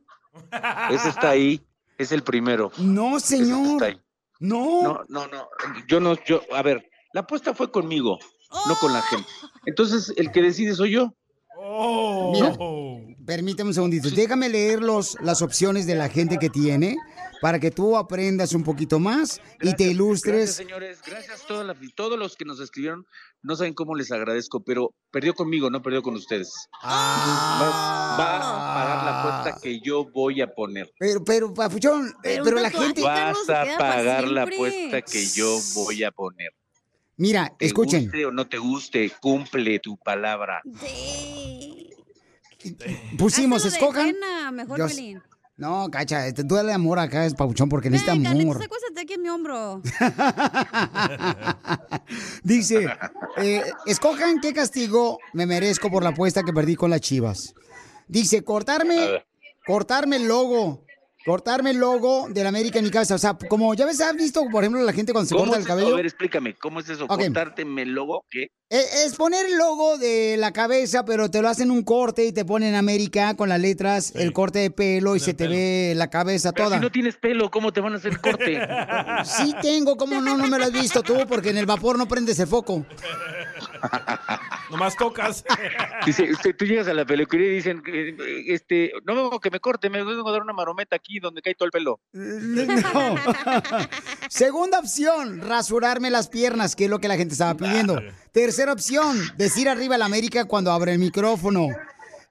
Ese 0.90 1.08
está 1.08 1.30
ahí, 1.30 1.62
es 1.98 2.12
el 2.12 2.22
primero. 2.22 2.72
No, 2.78 3.20
señor. 3.20 3.72
Está 3.72 3.84
ahí. 3.86 4.00
No. 4.40 4.82
No, 4.82 5.00
no, 5.08 5.26
no. 5.28 5.48
Yo 5.86 6.00
no, 6.00 6.16
yo, 6.24 6.42
a 6.52 6.62
ver, 6.62 6.90
la 7.12 7.20
apuesta 7.22 7.54
fue 7.54 7.70
conmigo, 7.70 8.18
no 8.66 8.74
con 8.80 8.92
la 8.92 9.02
gente. 9.02 9.28
Entonces, 9.66 10.12
el 10.16 10.32
que 10.32 10.42
decide 10.42 10.74
soy 10.74 10.92
yo. 10.92 11.14
Mira, 12.32 12.56
permíteme 13.24 13.68
un 13.68 13.74
segundito. 13.74 14.10
Déjame 14.10 14.48
leer 14.48 14.82
los, 14.82 15.16
las 15.20 15.42
opciones 15.42 15.86
de 15.86 15.94
la 15.94 16.08
gente 16.08 16.38
que 16.38 16.50
tiene 16.50 16.96
para 17.42 17.58
que 17.58 17.72
tú 17.72 17.96
aprendas 17.96 18.52
un 18.54 18.62
poquito 18.62 19.00
más 19.00 19.40
y 19.60 19.74
te 19.74 19.82
ilustres. 19.82 20.32
Gracias, 20.34 20.54
señores. 20.56 21.00
Gracias 21.04 21.42
a 21.42 21.46
toda 21.48 21.64
la- 21.64 21.76
todos 21.96 22.16
los 22.16 22.36
que 22.36 22.44
nos 22.44 22.60
escribieron. 22.60 23.04
No 23.42 23.56
saben 23.56 23.74
cómo 23.74 23.96
les 23.96 24.12
agradezco, 24.12 24.62
pero 24.62 24.94
perdió 25.10 25.34
conmigo, 25.34 25.68
no 25.68 25.82
perdió 25.82 26.02
con 26.02 26.14
ustedes. 26.14 26.68
Va, 26.84 26.88
va 28.16 28.36
a 28.36 28.74
pagar 28.74 29.04
la 29.04 29.20
apuesta 29.20 29.60
que 29.60 29.80
yo 29.80 30.04
voy 30.04 30.40
a 30.40 30.54
poner. 30.54 30.88
Pero, 31.00 31.24
pero, 31.24 31.52
papuchón, 31.52 32.06
eh, 32.08 32.12
Pero 32.22 32.44
pero, 32.44 32.60
la 32.60 32.70
gente... 32.70 33.02
Vas 33.02 33.36
a 33.50 33.64
pagar 33.76 34.28
la 34.28 34.44
apuesta 34.44 35.02
que 35.02 35.26
yo 35.26 35.58
voy 35.74 36.04
a 36.04 36.12
poner. 36.12 36.50
Mira, 37.16 37.52
Te 37.58 37.66
escuchen. 37.66 38.04
guste 38.04 38.24
o 38.26 38.30
no 38.30 38.46
te 38.48 38.58
guste, 38.58 39.12
cumple 39.20 39.80
tu 39.80 39.96
palabra. 39.98 40.62
Pusimos, 43.18 43.64
Hazlo 43.64 43.70
de 43.70 43.76
escojan. 43.76 44.12
pena, 44.12 44.52
mejor, 44.52 44.78
Yo-. 44.78 44.86
No, 45.62 45.88
cacha, 45.92 46.34
te 46.34 46.42
duele 46.42 46.72
amor 46.72 46.98
acá, 46.98 47.24
es 47.24 47.34
papuchón, 47.34 47.68
porque 47.68 47.88
necesita 47.88 48.14
Venga, 48.14 48.32
amor. 48.32 48.58
neta, 48.58 48.64
acuéstate 48.64 49.00
aquí 49.00 49.12
en 49.12 49.22
mi 49.22 49.28
hombro. 49.28 49.80
Dice, 52.42 52.88
eh, 53.36 53.62
escojan 53.86 54.40
qué 54.40 54.52
castigo 54.52 55.20
me 55.32 55.46
merezco 55.46 55.88
por 55.88 56.02
la 56.02 56.08
apuesta 56.08 56.42
que 56.42 56.52
perdí 56.52 56.74
con 56.74 56.90
las 56.90 57.00
chivas. 57.00 57.54
Dice, 58.08 58.42
cortarme, 58.42 59.22
cortarme 59.64 60.16
el 60.16 60.26
logo, 60.26 60.84
cortarme 61.24 61.70
el 61.70 61.76
logo 61.76 62.26
del 62.28 62.48
América 62.48 62.80
en 62.80 62.86
mi 62.86 62.90
cabeza. 62.90 63.14
O 63.14 63.18
sea, 63.18 63.38
como 63.48 63.72
ya 63.74 63.86
ves, 63.86 64.00
has 64.00 64.16
visto, 64.16 64.42
por 64.50 64.64
ejemplo, 64.64 64.82
la 64.82 64.92
gente 64.92 65.12
cuando 65.12 65.28
se 65.28 65.36
¿Cómo 65.36 65.44
corta 65.44 65.60
es 65.60 65.64
el 65.64 65.68
cabello. 65.68 65.94
A 65.94 65.96
ver, 65.96 66.06
explícame, 66.06 66.54
¿cómo 66.54 66.80
es 66.80 66.88
eso? 66.88 67.04
Ok. 67.04 67.20
¿Cortárteme 67.20 67.82
el 67.82 67.92
logo? 67.92 68.24
¿Qué? 68.28 68.48
Eh, 68.74 69.04
Es 69.04 69.16
poner 69.16 69.44
el 69.44 69.58
logo 69.58 69.98
de 69.98 70.36
la 70.38 70.50
cabeza, 70.52 71.04
pero 71.04 71.30
te 71.30 71.42
lo 71.42 71.48
hacen 71.50 71.70
un 71.70 71.82
corte 71.82 72.24
y 72.24 72.32
te 72.32 72.46
ponen 72.46 72.74
América 72.74 73.34
con 73.36 73.50
las 73.50 73.60
letras, 73.60 74.14
el 74.16 74.32
corte 74.32 74.60
de 74.60 74.70
pelo 74.70 75.14
y 75.14 75.20
se 75.20 75.34
te 75.34 75.46
ve 75.46 75.92
la 75.94 76.08
cabeza 76.08 76.52
Pero 76.52 76.68
toda. 76.68 76.78
si 76.78 76.82
no 76.82 76.90
tienes 76.90 77.16
pelo, 77.16 77.50
¿cómo 77.50 77.70
te 77.72 77.82
van 77.82 77.92
a 77.92 77.96
hacer 77.96 78.18
corte? 78.18 78.58
Sí 79.24 79.54
tengo, 79.60 79.96
¿cómo 79.96 80.20
no? 80.22 80.36
No 80.38 80.46
me 80.48 80.58
lo 80.58 80.64
has 80.64 80.72
visto 80.72 81.02
tú, 81.02 81.26
porque 81.28 81.50
en 81.50 81.58
el 81.58 81.66
vapor 81.66 81.98
no 81.98 82.08
prendes 82.08 82.38
el 82.38 82.46
foco. 82.46 82.86
Nomás 84.70 84.96
tocas. 84.96 85.44
Dice, 86.06 86.30
usted, 86.32 86.56
tú 86.56 86.64
llegas 86.64 86.88
a 86.88 86.94
la 86.94 87.04
peluquería 87.04 87.48
y 87.48 87.54
dicen, 87.56 87.82
eh, 87.86 88.16
este, 88.48 88.92
no 89.04 89.14
vengo 89.14 89.38
que 89.40 89.50
me 89.50 89.60
corte, 89.60 89.90
me 89.90 90.02
vengo 90.02 90.28
a 90.28 90.32
dar 90.32 90.42
una 90.42 90.52
marometa 90.52 90.96
aquí 90.96 91.18
donde 91.20 91.42
cae 91.42 91.54
todo 91.54 91.66
el 91.66 91.72
pelo. 91.72 92.00
No. 92.12 93.14
Segunda 94.28 94.78
opción, 94.78 95.40
rasurarme 95.42 96.10
las 96.10 96.28
piernas, 96.28 96.74
que 96.74 96.84
es 96.84 96.90
lo 96.90 96.98
que 97.00 97.08
la 97.08 97.16
gente 97.16 97.34
estaba 97.34 97.54
pidiendo. 97.54 98.00
Tercera 98.32 98.72
opción, 98.72 99.18
decir 99.36 99.68
arriba 99.68 99.96
el 99.96 100.02
América 100.02 100.46
cuando 100.46 100.72
abre 100.72 100.92
el 100.92 100.98
micrófono. 100.98 101.68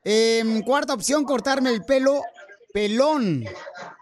Em, 0.03 0.61
cuarta 0.63 0.93
opción, 0.93 1.23
cortarme 1.25 1.69
el 1.69 1.83
pelo 1.85 2.21
pelón. 2.73 3.45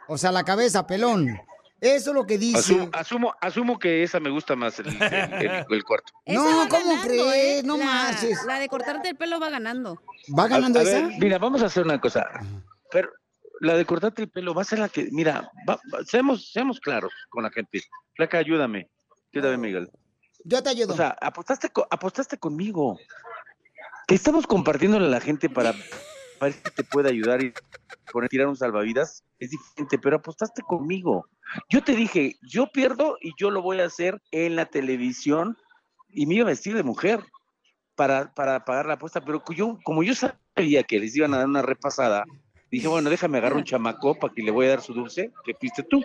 O 0.08 0.18
sea, 0.18 0.32
la 0.32 0.44
cabeza 0.46 0.88
pelón. 0.88 1.38
Eso 1.82 2.12
es 2.12 2.16
lo 2.16 2.26
que 2.26 2.38
dice. 2.38 2.58
Asumo, 2.60 2.90
asumo, 2.94 3.34
asumo 3.42 3.80
que 3.80 4.04
esa 4.04 4.20
me 4.20 4.30
gusta 4.30 4.56
más, 4.56 4.80
el, 4.80 4.88
el- 4.88 5.02
el- 5.04 5.66
el 5.70 5.84
cuarto. 5.84 6.12
No, 6.26 6.44
¿cómo 6.70 6.96
ganando, 6.96 7.04
crees? 7.08 7.36
¿eh? 7.36 7.62
No 7.66 7.78
la, 7.78 7.86
marches. 7.86 8.38
La 8.46 8.60
de 8.60 8.68
cortarte 8.68 9.10
el 9.10 9.16
pelo 9.18 9.40
va 9.40 9.50
ganando. 9.50 10.02
¿Va 10.38 10.48
ganando 10.48 10.80
A- 10.80 10.82
a 10.82 10.86
esa? 10.86 11.08
ver, 11.08 11.18
mira, 11.20 11.38
vamos 11.38 11.62
a 11.64 11.68
hacer 11.68 11.84
una 11.84 12.00
cosa. 12.02 12.26
Pero 12.92 13.10
la 13.62 13.76
de 13.76 13.86
cortarte 13.86 14.22
el 14.22 14.30
pelo 14.30 14.54
va 14.54 14.62
a 14.62 14.66
ser 14.66 14.80
la 14.80 14.90
que, 14.90 15.08
mira, 15.12 15.50
va- 15.68 15.80
va- 15.94 16.04
seamos, 16.06 16.50
seamos 16.52 16.80
claros 16.80 17.12
con 17.30 17.44
la 17.44 17.50
gente. 17.52 17.82
Flaca, 18.16 18.38
ayúdame. 18.40 18.90
Ayúdame, 19.34 19.58
Miguel. 19.58 19.90
Yo 20.44 20.64
te 20.64 20.70
ayudo. 20.70 20.94
O 20.94 20.98
sea, 20.98 21.16
apostaste, 21.22 21.72
apostaste 21.90 22.38
conmigo. 22.38 22.98
Que 24.08 24.16
estamos 24.16 24.48
compartiéndole 24.48 25.06
a 25.06 25.10
la 25.10 25.20
gente 25.20 25.50
para, 25.50 25.74
para 26.40 26.52
ver 26.52 26.54
si 26.54 26.62
te 26.76 26.84
puede 26.84 27.10
ayudar 27.10 27.44
y 27.44 27.54
poner, 28.12 28.30
tirar 28.30 28.48
un 28.48 28.56
salvavidas. 28.56 29.24
Es 29.40 29.52
diferente, 29.52 30.00
pero 30.00 30.18
apostaste 30.18 30.62
conmigo. 30.64 31.28
Yo 31.70 31.84
te 31.84 31.96
dije, 31.96 32.36
yo 32.42 32.72
pierdo 32.72 33.18
y 33.22 33.34
yo 33.38 33.52
lo 33.52 33.62
voy 33.62 33.80
a 33.80 33.86
hacer 33.86 34.22
en 34.32 34.56
la 34.56 34.66
televisión 34.66 35.58
y 36.10 36.26
me 36.26 36.36
iba 36.36 36.46
a 36.46 36.50
vestir 36.50 36.76
de 36.76 36.84
mujer 36.84 37.24
para, 37.96 38.34
para 38.34 38.66
pagar 38.66 38.86
la 38.86 38.94
apuesta. 38.94 39.22
Pero 39.22 39.44
yo, 39.56 39.78
como 39.84 40.04
yo 40.04 40.14
sabía 40.16 40.84
que 40.84 41.00
les 41.00 41.16
iban 41.16 41.34
a 41.34 41.40
dar 41.40 41.48
una 41.48 41.62
repasada, 41.62 42.24
dije, 42.72 42.88
bueno, 42.88 43.10
déjame 43.10 43.38
agarrar 43.38 43.58
un 43.58 43.64
chamaco 43.64 44.16
para 44.16 44.34
que 44.34 44.42
le 44.42 44.52
voy 44.52 44.68
a 44.68 44.70
dar 44.70 44.82
su 44.82 44.94
dulce, 44.94 45.32
que 45.46 45.54
fuiste 45.54 45.84
tú. 45.84 46.04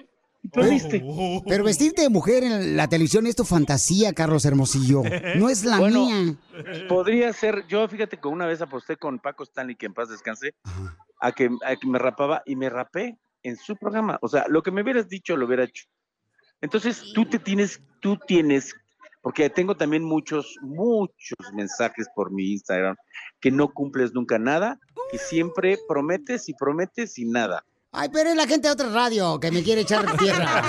Perdiste. 0.53 1.03
Pero 1.47 1.64
vestirte 1.64 2.03
de 2.03 2.09
mujer 2.09 2.45
en 2.45 2.76
la 2.76 2.88
televisión 2.88 3.26
es 3.26 3.36
tu 3.36 3.45
fantasía, 3.45 4.12
Carlos 4.12 4.45
Hermosillo. 4.45 5.03
No 5.36 5.49
es 5.49 5.64
la 5.64 5.78
Bueno, 5.78 6.07
mía. 6.07 6.36
Podría 6.88 7.32
ser, 7.32 7.66
yo 7.68 7.86
fíjate 7.88 8.18
que 8.18 8.28
una 8.28 8.47
vez 8.47 8.61
aposté 8.61 8.97
con 8.97 9.18
Paco 9.18 9.42
Stanley, 9.45 9.76
que 9.76 9.86
en 9.86 9.95
paz 9.95 10.09
descanse, 10.09 10.55
a 11.20 11.32
que, 11.32 11.51
a 11.64 11.76
que 11.76 11.86
me 11.86 11.99
rapaba 11.99 12.42
y 12.47 12.57
me 12.57 12.68
rapé 12.68 13.18
en 13.42 13.57
su 13.57 13.76
programa. 13.76 14.18
O 14.22 14.28
sea, 14.28 14.47
lo 14.49 14.62
que 14.62 14.70
me 14.70 14.82
hubieras 14.82 15.09
dicho 15.09 15.36
lo 15.36 15.47
hubiera 15.47 15.64
hecho. 15.64 15.84
Entonces 16.61 17.12
tú 17.14 17.26
te 17.26 17.38
tienes, 17.38 17.80
tú 18.01 18.18
tienes, 18.26 18.74
porque 19.22 19.51
tengo 19.51 19.76
también 19.76 20.03
muchos, 20.03 20.57
muchos 20.62 21.38
mensajes 21.55 22.07
por 22.14 22.32
mi 22.32 22.53
Instagram 22.53 22.97
que 23.40 23.51
no 23.51 23.72
cumples 23.72 24.12
nunca 24.14 24.38
nada, 24.38 24.78
que 25.11 25.18
siempre 25.18 25.78
prometes 25.88 26.49
y 26.49 26.55
prometes 26.55 27.18
y 27.18 27.26
nada. 27.26 27.64
Ay, 27.97 28.09
pero 28.12 28.30
es 28.30 28.36
la 28.36 28.47
gente 28.47 28.66
de 28.68 28.72
otra 28.72 28.88
radio 28.88 29.38
que 29.38 29.51
me 29.53 29.62
quiere 29.62 29.82
echar 29.82 30.05
tierra. 30.18 30.62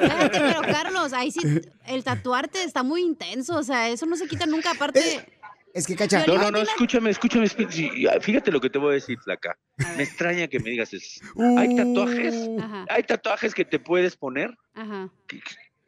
Espérate, 0.00 0.38
pero 0.40 0.60
Carlos, 0.62 1.12
ahí 1.12 1.30
sí, 1.30 1.40
el 1.86 2.04
tatuarte 2.04 2.62
está 2.62 2.82
muy 2.82 3.02
intenso, 3.02 3.56
o 3.56 3.62
sea, 3.62 3.88
eso 3.88 4.06
no 4.06 4.16
se 4.16 4.26
quita 4.28 4.46
nunca, 4.46 4.70
aparte... 4.70 5.26
Es 5.74 5.86
que, 5.86 5.96
No, 6.26 6.36
no, 6.36 6.50
no, 6.50 6.58
escúchame, 6.58 7.08
escúchame, 7.08 7.46
escú- 7.46 7.66
sí, 7.70 7.90
fíjate 8.20 8.52
lo 8.52 8.60
que 8.60 8.68
te 8.68 8.78
voy 8.78 8.90
a 8.90 8.94
decir, 8.96 9.18
flaca. 9.20 9.56
Me 9.96 10.02
extraña 10.02 10.46
que 10.46 10.60
me 10.60 10.68
digas 10.68 10.92
eso. 10.92 11.24
Hay 11.58 11.74
tatuajes, 11.74 12.34
Ajá. 12.60 12.84
hay 12.90 13.02
tatuajes 13.04 13.54
que 13.54 13.64
te 13.64 13.78
puedes 13.78 14.14
poner 14.14 14.54
Ajá. 14.74 15.08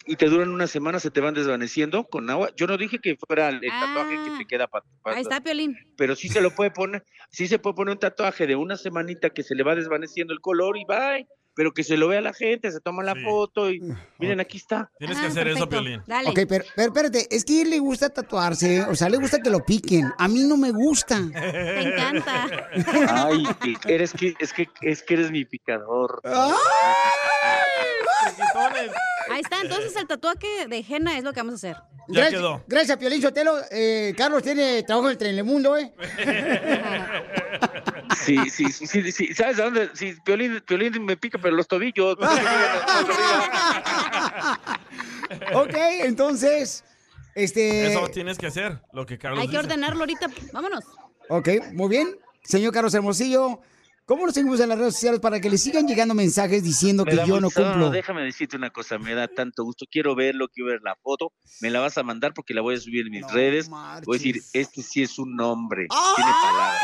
Y 0.06 0.16
te 0.16 0.26
duran 0.26 0.50
una 0.50 0.66
semana, 0.66 1.00
se 1.00 1.10
te 1.10 1.20
van 1.20 1.34
desvaneciendo 1.34 2.04
con 2.04 2.28
agua. 2.30 2.50
Yo 2.56 2.66
no 2.66 2.76
dije 2.76 2.98
que 2.98 3.16
fuera 3.16 3.48
el 3.48 3.60
tatuaje 3.60 4.16
que 4.24 4.38
te 4.38 4.46
queda 4.46 4.66
para... 4.66 4.84
Ahí 5.04 5.22
está, 5.22 5.40
Piolín. 5.40 5.76
Pero 5.96 6.14
sí 6.16 6.28
se 6.28 6.40
lo 6.40 6.50
puede 6.50 6.70
poner, 6.70 7.04
sí 7.30 7.48
se 7.48 7.58
puede 7.58 7.74
poner 7.74 7.92
un 7.92 8.00
tatuaje 8.00 8.46
de 8.46 8.56
una 8.56 8.76
semanita 8.76 9.30
que 9.30 9.42
se 9.42 9.54
le 9.54 9.62
va 9.62 9.74
desvaneciendo 9.74 10.32
el 10.32 10.40
color 10.40 10.76
y 10.76 10.84
bye, 10.84 11.26
pero 11.56 11.72
que 11.72 11.84
se 11.84 11.96
lo 11.96 12.08
vea 12.08 12.20
la 12.20 12.34
gente, 12.34 12.70
se 12.72 12.80
toma 12.80 13.04
la 13.04 13.14
foto 13.14 13.70
y 13.70 13.80
miren, 14.18 14.40
aquí 14.40 14.56
está. 14.56 14.90
Tienes 14.98 15.18
que 15.18 15.26
hacer 15.26 15.48
eso, 15.48 15.68
Piolín. 15.68 16.00
Ok, 16.00 16.40
pero, 16.48 16.64
pero 16.74 16.88
espérate, 16.88 17.28
es 17.30 17.44
que 17.44 17.60
a 17.60 17.62
él 17.62 17.70
le 17.70 17.78
gusta 17.78 18.10
tatuarse, 18.10 18.82
o 18.82 18.94
sea, 18.96 19.08
le 19.08 19.18
gusta 19.18 19.40
que 19.40 19.50
lo 19.50 19.64
piquen. 19.64 20.12
A 20.18 20.26
mí 20.28 20.40
no 20.48 20.56
me 20.56 20.72
gusta. 20.72 21.20
Te 21.32 21.80
encanta. 21.80 22.68
Ay, 23.08 23.44
que 23.80 23.94
eres 23.94 24.12
que, 24.12 24.34
es 24.38 24.52
que, 24.52 24.68
es 24.82 25.02
que 25.02 25.14
eres 25.14 25.30
mi 25.30 25.44
picador. 25.44 26.20
Ahí 29.30 29.40
está, 29.40 29.60
entonces 29.62 29.94
el 29.96 30.06
tatuaje 30.06 30.66
de 30.68 30.84
henna 30.88 31.16
es 31.18 31.24
lo 31.24 31.32
que 31.32 31.40
vamos 31.40 31.54
a 31.54 31.56
hacer. 31.56 31.76
gracias, 32.08 32.42
Gracias, 32.66 32.98
Piolín 32.98 33.22
Sotelo. 33.22 33.56
Eh, 33.70 34.14
Carlos 34.16 34.42
tiene 34.42 34.82
trabajo 34.82 35.06
en 35.08 35.12
el 35.12 35.18
Telemundo, 35.18 35.76
¿eh? 35.76 35.92
Sí, 38.24 38.38
sí, 38.50 38.70
sí, 38.70 38.86
sí, 38.86 39.12
sí. 39.12 39.34
¿Sabes 39.34 39.58
a 39.58 39.64
dónde? 39.64 39.90
Sí, 39.94 40.14
Piolín, 40.24 40.60
Piolín 40.66 41.04
me 41.04 41.16
pica, 41.16 41.38
pero 41.38 41.56
los 41.56 41.66
tobillos. 41.68 42.16
ok, 45.54 45.74
entonces, 46.04 46.84
este... 47.34 47.92
Eso 47.92 48.08
tienes 48.08 48.38
que 48.38 48.46
hacer, 48.46 48.80
lo 48.92 49.04
que 49.06 49.18
Carlos 49.18 49.40
Hay 49.40 49.46
que 49.48 49.52
dice. 49.56 49.66
ordenarlo 49.66 50.00
ahorita. 50.00 50.28
Vámonos. 50.52 50.84
Ok, 51.28 51.48
muy 51.72 51.88
bien. 51.88 52.16
Señor 52.42 52.72
Carlos 52.72 52.94
Hermosillo, 52.94 53.60
¿cómo 54.04 54.26
nos 54.26 54.34
seguimos 54.34 54.60
en 54.60 54.68
las 54.68 54.78
redes 54.78 54.94
sociales 54.94 55.20
para 55.20 55.40
que 55.40 55.50
le 55.50 55.58
sigan 55.58 55.86
llegando 55.86 56.14
mensajes 56.14 56.62
diciendo 56.62 57.04
Me 57.04 57.12
que 57.12 57.26
yo 57.26 57.40
no 57.40 57.50
cumplo? 57.50 57.90
déjame 57.90 58.22
decirte 58.22 58.56
una 58.56 58.70
cosa, 58.70 58.98
me 58.98 59.14
da 59.14 59.28
tanto 59.28 59.64
gusto. 59.64 59.86
Quiero 59.90 60.14
verlo, 60.14 60.48
quiero 60.48 60.70
ver 60.70 60.80
la 60.82 60.96
foto. 60.96 61.32
Me 61.60 61.70
la 61.70 61.80
vas 61.80 61.98
a 61.98 62.02
mandar 62.02 62.34
porque 62.34 62.54
la 62.54 62.60
voy 62.60 62.74
a 62.76 62.80
subir 62.80 63.06
en 63.06 63.12
mis 63.12 63.30
redes. 63.32 63.68
Voy 63.68 64.16
a 64.16 64.18
decir, 64.18 64.42
este 64.52 64.82
sí 64.82 65.02
es 65.02 65.18
un 65.18 65.40
hombre. 65.40 65.86
Tiene 66.16 66.30
palabras. 66.42 66.82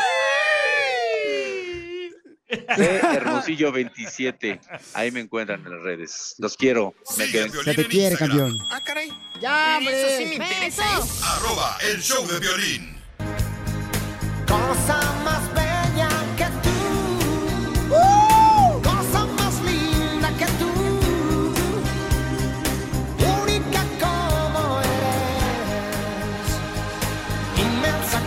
De 2.77 2.97
Hermosillo 3.15 3.71
27. 3.71 4.59
Ahí 4.93 5.09
me 5.11 5.21
encuentran 5.21 5.65
en 5.65 5.71
las 5.71 5.81
redes. 5.83 6.35
Los 6.37 6.57
quiero. 6.57 6.93
Me 7.17 7.29
quedo. 7.29 7.63
Se 7.63 7.73
te 7.73 7.87
quiere, 7.87 8.17
campeón. 8.17 8.57
¡Ya, 9.39 9.77
hombre! 9.77 10.01
Eso 10.01 10.17
sí 10.17 10.25
me 10.37 10.45
interesa, 10.45 10.83
¿eh? 10.83 11.01
Arroba 11.23 11.77
el 11.89 12.01
show 12.01 12.27
de 12.27 12.39
violín. 12.39 12.97
Cosa 14.45 14.99
más 15.23 15.53
bella 15.53 15.60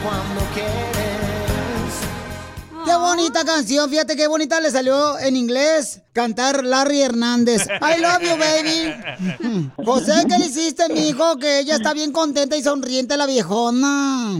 cuando 0.04 0.40
quieres. 0.52 0.84
Qué 2.84 2.94
bonita 2.94 3.44
canción, 3.46 3.88
fíjate 3.88 4.14
qué 4.14 4.26
bonita 4.28 4.60
le 4.60 4.70
salió 4.70 5.18
en 5.18 5.36
inglés 5.36 6.02
cantar 6.12 6.62
Larry 6.62 7.00
Hernández. 7.00 7.66
I 7.66 7.98
love 8.00 8.20
you, 8.20 8.36
baby. 8.38 9.70
José, 9.84 10.26
¿qué 10.28 10.38
le 10.38 10.44
hiciste, 10.46 10.92
mijo? 10.92 11.36
Que 11.38 11.60
ella 11.60 11.76
está 11.76 11.94
bien 11.94 12.12
contenta 12.12 12.54
y 12.56 12.62
sonriente 12.62 13.16
la 13.16 13.24
viejona. 13.26 14.32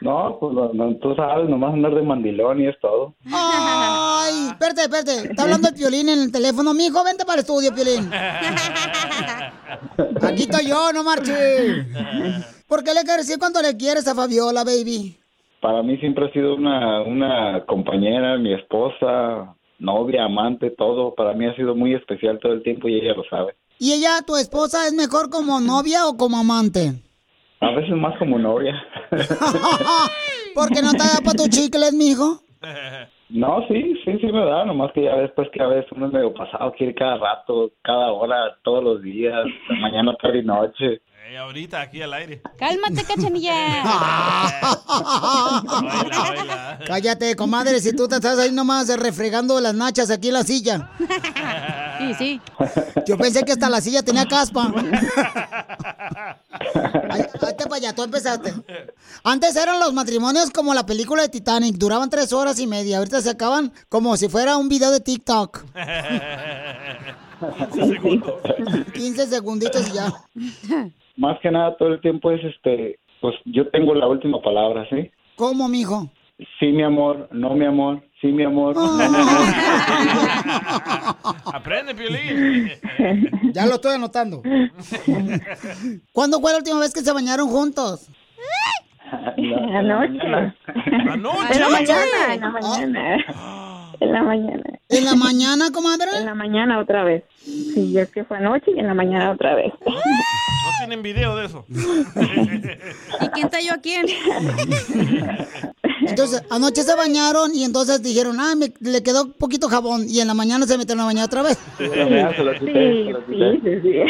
No, 0.00 0.36
pues 0.40 0.52
no, 0.74 0.96
tú 0.96 1.14
sabes, 1.14 1.48
nomás 1.48 1.74
andar 1.74 1.94
de 1.94 2.02
mandilón 2.02 2.60
y 2.60 2.66
es 2.68 2.74
todo. 2.80 3.14
Ay, 3.32 4.48
espérate, 4.50 4.82
espérate. 4.82 5.30
Está 5.30 5.44
hablando 5.44 5.68
el 5.68 5.74
Piolín 5.74 6.08
en 6.08 6.22
el 6.22 6.32
teléfono. 6.32 6.74
Mijo, 6.74 7.04
vente 7.04 7.24
para 7.24 7.34
el 7.36 7.40
estudio, 7.40 7.72
Piolín. 7.74 8.10
Aquí 10.22 10.42
estoy 10.42 10.66
yo, 10.66 10.92
no 10.92 11.04
marche. 11.04 11.86
¿Por 12.68 12.82
qué 12.82 12.94
le 12.94 13.02
quieres 13.02 13.26
decir 13.26 13.38
cuando 13.38 13.62
le 13.62 13.76
quieres 13.76 14.08
a 14.08 14.14
Fabiola, 14.14 14.64
baby? 14.64 15.16
Para 15.60 15.82
mí 15.82 15.96
siempre 15.98 16.26
ha 16.26 16.32
sido 16.32 16.56
una, 16.56 17.02
una 17.02 17.64
compañera, 17.64 18.36
mi 18.38 18.52
esposa, 18.52 19.54
novia, 19.78 20.24
amante, 20.24 20.70
todo. 20.70 21.14
Para 21.14 21.32
mí 21.32 21.46
ha 21.46 21.54
sido 21.54 21.74
muy 21.76 21.94
especial 21.94 22.38
todo 22.40 22.52
el 22.52 22.62
tiempo 22.62 22.88
y 22.88 22.96
ella 22.96 23.14
lo 23.14 23.24
sabe. 23.24 23.54
¿Y 23.78 23.92
ella, 23.92 24.22
tu 24.26 24.36
esposa, 24.36 24.86
es 24.86 24.94
mejor 24.94 25.30
como 25.30 25.60
novia 25.60 26.06
o 26.06 26.16
como 26.16 26.38
amante? 26.38 26.92
A 27.60 27.70
veces 27.70 27.96
más 27.96 28.18
como 28.18 28.38
novia. 28.38 28.74
¿Por 30.54 30.68
qué 30.68 30.82
no 30.82 30.92
te 30.92 30.98
da 30.98 31.20
para 31.24 31.36
tus 31.36 31.50
chicles, 31.50 31.92
mijo? 31.92 32.40
No, 33.28 33.64
sí, 33.68 33.94
sí, 34.04 34.18
sí 34.20 34.26
me 34.26 34.44
da, 34.44 34.64
nomás 34.64 34.92
que 34.92 35.04
ya 35.04 35.14
ves, 35.16 35.30
pues 35.34 35.48
que 35.50 35.62
a 35.62 35.66
veces 35.66 35.90
uno 35.92 36.06
es 36.06 36.12
medio 36.12 36.32
pasado, 36.32 36.72
quiere 36.76 36.94
cada 36.94 37.16
rato, 37.16 37.70
cada 37.82 38.12
hora, 38.12 38.56
todos 38.62 38.82
los 38.82 39.02
días, 39.02 39.44
mañana, 39.80 40.14
tarde 40.20 40.40
y 40.40 40.44
noche. 40.44 41.00
Eh, 41.28 41.38
ahorita 41.38 41.80
aquí 41.80 42.00
al 42.02 42.14
aire. 42.14 42.40
Cálmate, 42.56 43.02
cachanilla. 43.02 43.52
Cállate, 46.86 47.34
comadre, 47.34 47.80
si 47.80 47.96
tú 47.96 48.06
te 48.06 48.14
estás 48.14 48.38
ahí 48.38 48.52
nomás 48.52 48.86
refregando 48.96 49.60
las 49.60 49.74
nachas 49.74 50.08
aquí 50.10 50.28
en 50.28 50.34
la 50.34 50.44
silla. 50.44 50.92
Sí, 51.98 52.14
sí. 52.14 52.40
Yo 53.06 53.18
pensé 53.18 53.42
que 53.42 53.50
hasta 53.52 53.68
la 53.68 53.80
silla 53.80 54.04
tenía 54.04 54.24
caspa. 54.26 54.72
Ay, 57.10 57.22
Hazte 57.40 57.64
para 57.64 57.74
allá, 57.76 57.92
tú 57.92 58.04
empezaste. 58.04 58.54
Antes 59.24 59.56
eran 59.56 59.80
los 59.80 59.92
matrimonios 59.92 60.50
como 60.50 60.74
la 60.74 60.86
película 60.86 61.22
de 61.22 61.28
Titanic, 61.28 61.74
duraban 61.76 62.08
tres 62.08 62.32
horas 62.32 62.60
y 62.60 62.68
media. 62.68 62.98
Ahorita 62.98 63.20
se 63.20 63.30
acaban 63.30 63.72
como 63.88 64.16
si 64.16 64.28
fuera 64.28 64.56
un 64.56 64.68
video 64.68 64.92
de 64.92 65.00
TikTok. 65.00 65.64
15 68.94 69.26
segunditos 69.26 69.88
y 69.88 69.92
ya. 69.92 70.12
Más 71.16 71.38
que 71.40 71.50
nada, 71.50 71.76
todo 71.76 71.88
el 71.88 72.00
tiempo 72.00 72.30
es 72.30 72.44
este, 72.44 72.98
pues 73.20 73.34
yo 73.46 73.68
tengo 73.70 73.94
la 73.94 74.06
última 74.06 74.40
palabra, 74.42 74.86
¿sí? 74.90 75.10
¿Cómo, 75.36 75.68
mijo? 75.68 76.10
Sí, 76.58 76.66
mi 76.66 76.82
amor, 76.82 77.28
no, 77.32 77.54
mi 77.54 77.64
amor, 77.64 78.02
sí, 78.20 78.26
mi 78.26 78.44
amor, 78.44 78.76
no, 78.76 78.98
mi 78.98 79.04
amor. 79.04 79.16
Aprende, 81.54 81.94
Piolín. 81.94 82.72
Ya 83.52 83.64
lo 83.64 83.76
estoy 83.76 83.94
anotando. 83.94 84.42
¿Cuándo 86.12 86.40
fue 86.40 86.52
la 86.52 86.58
última 86.58 86.80
vez 86.80 86.92
que 86.92 87.00
se 87.00 87.12
bañaron 87.12 87.48
juntos? 87.48 88.10
Anoche. 89.06 90.52
Anoche. 91.08 91.54
En 91.54 91.60
la 91.60 91.68
mañana, 91.70 92.34
en 92.34 92.40
la 92.40 92.50
mañana. 92.50 93.24
En 94.00 94.12
la 94.12 94.22
mañana. 94.22 94.62
¿En 94.88 95.04
la 95.04 95.14
mañana, 95.14 95.70
comadre? 95.72 96.10
En 96.18 96.26
la 96.26 96.34
mañana 96.34 96.78
otra 96.78 97.04
vez. 97.04 97.24
Sí, 97.38 97.98
es 97.98 98.10
que 98.10 98.24
fue 98.24 98.36
anoche 98.38 98.70
y 98.74 98.78
en 98.78 98.86
la 98.86 98.94
mañana 98.94 99.30
otra 99.30 99.54
vez. 99.54 99.72
No 99.84 100.70
tienen 100.78 101.02
video 101.02 101.36
de 101.36 101.46
eso. 101.46 101.64
¿Y 103.20 103.28
quién 103.28 103.48
talló 103.48 103.74
a 103.74 103.78
quién? 103.78 104.06
Entonces, 106.06 106.42
anoche 106.50 106.82
se 106.82 106.94
bañaron 106.94 107.54
y 107.54 107.64
entonces 107.64 108.02
dijeron, 108.02 108.38
ah, 108.40 108.54
me, 108.56 108.72
le 108.80 109.02
quedó 109.02 109.32
poquito 109.32 109.68
jabón. 109.68 110.06
Y 110.08 110.20
en 110.20 110.28
la 110.28 110.34
mañana 110.34 110.66
se 110.66 110.78
metieron 110.78 111.02
a 111.02 111.06
bañar 111.06 111.26
otra 111.26 111.42
vez. 111.42 111.58
Sí, 111.78 111.86
sí, 113.28 113.60
sí, 113.62 113.80
sí. 113.82 114.02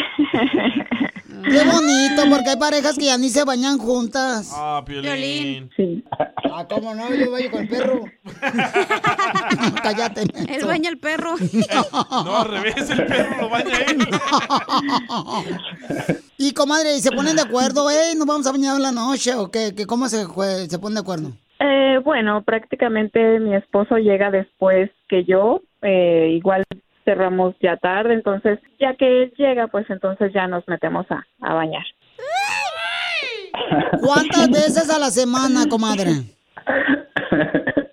Qué 1.45 1.65
bonito, 1.65 2.23
porque 2.31 2.51
hay 2.51 2.57
parejas 2.57 2.97
que 2.99 3.07
ya 3.07 3.19
ni 3.19 3.29
se 3.29 3.45
bañan 3.45 3.79
juntas. 3.79 4.51
Ah, 4.55 4.83
Piolín. 4.87 5.71
Sí. 5.77 6.05
Ah, 6.53 6.67
¿cómo 6.69 6.95
no? 6.95 7.13
Yo 7.15 7.31
baño 7.31 7.51
con 7.51 7.61
el 7.63 7.69
perro. 7.69 8.05
Cállate. 9.83 10.23
Él 10.49 10.65
baña 10.67 10.91
al 10.91 10.99
perro. 10.99 11.35
No, 12.25 12.37
al 12.39 12.49
revés, 12.49 12.91
el 12.91 13.07
perro 13.07 13.43
lo 13.43 13.49
baña 13.49 13.77
él. 13.89 13.99
Y 16.39 16.53
comadre, 16.53 16.97
¿y 16.97 17.01
se 17.01 17.11
ponen 17.13 17.37
de 17.37 17.43
acuerdo? 17.43 17.91
¿Eh? 17.91 18.15
¿Nos 18.17 18.27
vamos 18.27 18.47
a 18.47 18.53
bañar 18.53 18.77
en 18.77 18.83
la 18.83 18.93
noche 18.93 19.35
o 19.35 19.51
qué? 19.51 19.73
¿Qué- 19.75 19.87
¿Cómo 19.87 20.07
se, 20.09 20.25
jue- 20.27 20.69
se 20.69 20.79
ponen 20.79 20.95
de 20.97 21.01
acuerdo? 21.01 21.33
Eh, 21.61 21.99
bueno, 22.05 22.43
prácticamente 22.45 23.41
mi 23.41 23.55
esposo 23.57 23.97
llega 23.97 24.31
después 24.31 24.91
que 25.09 25.25
yo. 25.25 25.63
Eh, 25.83 26.35
igual 26.37 26.65
cerramos 27.07 27.55
ya 27.63 27.79
tarde, 27.79 28.13
entonces 28.13 28.59
ya 28.79 28.95
que 28.97 29.23
él 29.23 29.33
llega, 29.39 29.69
pues 29.69 29.89
entonces 29.89 30.31
ya 30.35 30.47
nos 30.47 30.69
metemos 30.69 31.07
a, 31.11 31.25
a 31.41 31.55
bañar. 31.55 31.85
¿Cuántas 34.03 34.51
veces 34.51 34.91
a 34.91 34.99
la 34.99 35.11
semana, 35.11 35.67
comadre? 35.71 36.11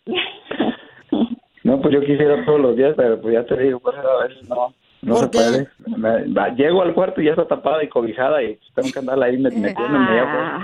No, 1.66 1.80
pues 1.82 1.93
yo 1.93 2.01
quisiera 2.01 2.43
todos 2.43 2.59
los 2.59 2.76
días, 2.76 2.93
pero 2.97 3.22
pues 3.22 3.34
ya 3.36 3.45
te 3.45 3.55
digo, 3.57 3.80
pues 3.80 3.95
a 3.97 4.28
veces 4.28 4.49
no. 4.49 4.74
No 5.01 5.16
se 5.16 5.28
puede. 5.30 5.68
Me- 5.97 6.26
llego 6.57 6.82
al 6.82 6.93
cuarto 6.93 7.22
y 7.22 7.26
ya 7.26 7.32
está 7.32 7.47
tapada 7.47 7.82
y 7.84 7.88
cobijada 7.89 8.43
y 8.43 8.59
tengo 8.76 8.89
que 8.91 8.99
andar 8.99 9.22
ahí 9.24 9.38
met- 9.38 9.53
metiéndome 9.55 10.16
ya, 10.16 10.61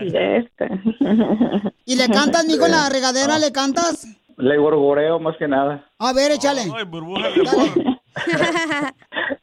pues. 0.00 1.72
¿Y 1.86 1.96
le 1.96 2.08
cantas, 2.08 2.46
mijo, 2.46 2.66
en 2.66 2.72
la 2.72 2.88
regadera? 2.88 3.38
¿Le 3.40 3.50
cantas? 3.52 4.06
Le 4.36 4.58
gorgoreo 4.58 5.18
más 5.20 5.36
que 5.36 5.46
nada. 5.48 5.84
A 5.98 6.12
ver, 6.12 6.32
échale. 6.32 6.62
Ay, 6.62 6.84
burbuja 6.84 7.28
de 7.30 7.48
amor. 7.48 7.68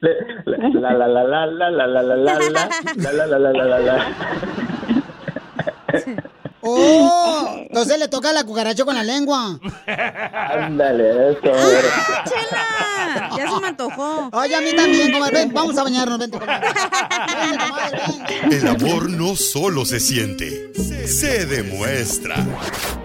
La 0.01 0.93
la 0.93 1.07
la 1.07 1.23
la 1.23 1.45
la 1.45 1.69
la 1.69 1.87
la 1.87 1.87
la 1.87 2.01
la 2.01 2.15
la 2.15 2.37
la 2.95 3.27
la 3.27 3.39
la 3.39 3.51
la 3.51 3.79
la 3.79 4.05
¡Oh! 6.61 7.55
Entonces 7.57 7.97
le 7.99 8.07
toca 8.07 8.31
la 8.33 8.43
cucaracha 8.43 8.85
con 8.85 8.95
la 8.95 9.03
lengua. 9.03 9.59
Ándale, 9.87 11.31
eso. 11.31 11.41
¡Chela! 11.43 13.29
Ya 13.35 13.49
se 13.49 13.59
me 13.59 13.67
antojó. 13.67 14.29
Oye, 14.31 14.55
a 14.55 14.61
mí 14.61 14.73
también, 14.75 15.11
comadre. 15.11 15.39
Ven, 15.39 15.53
vamos 15.53 15.77
a 15.77 15.83
bañarnos, 15.83 16.19
vente, 16.19 16.39
comadre. 16.39 16.69
El 18.51 18.67
amor 18.67 19.09
no 19.09 19.35
solo 19.35 19.85
se 19.85 19.99
siente, 19.99 20.71
se 21.07 21.45
demuestra. 21.45 22.35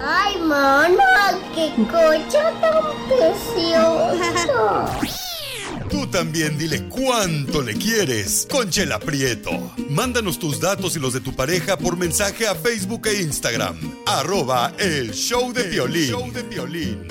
Ay, 0.01 0.39
mana, 0.41 1.39
qué 1.55 1.73
coche 1.91 2.39
tan 2.61 2.85
precioso. 3.09 4.87
Tú 5.91 6.07
también 6.09 6.59
dile 6.59 6.89
cuánto 6.89 7.63
le 7.63 7.75
quieres 7.75 8.47
con 8.51 8.69
Chela 8.71 8.99
Prieto. 8.99 9.73
Mándanos 9.89 10.39
tus 10.39 10.61
datos 10.61 10.97
y 10.97 10.99
los 10.99 11.13
de 11.13 11.21
tu 11.21 11.35
pareja 11.35 11.77
por 11.77 11.97
mensaje 11.97 12.47
a 12.49 12.57
Facebook 12.57 13.07
e 13.07 13.23
Instagram. 13.23 13.77
Arroba 14.05 14.73
el 14.79 15.13
show 15.13 15.53
de 15.53 15.63
violín. 15.65 16.11
show 16.11 16.33
de 16.33 16.43
violín. 16.43 17.09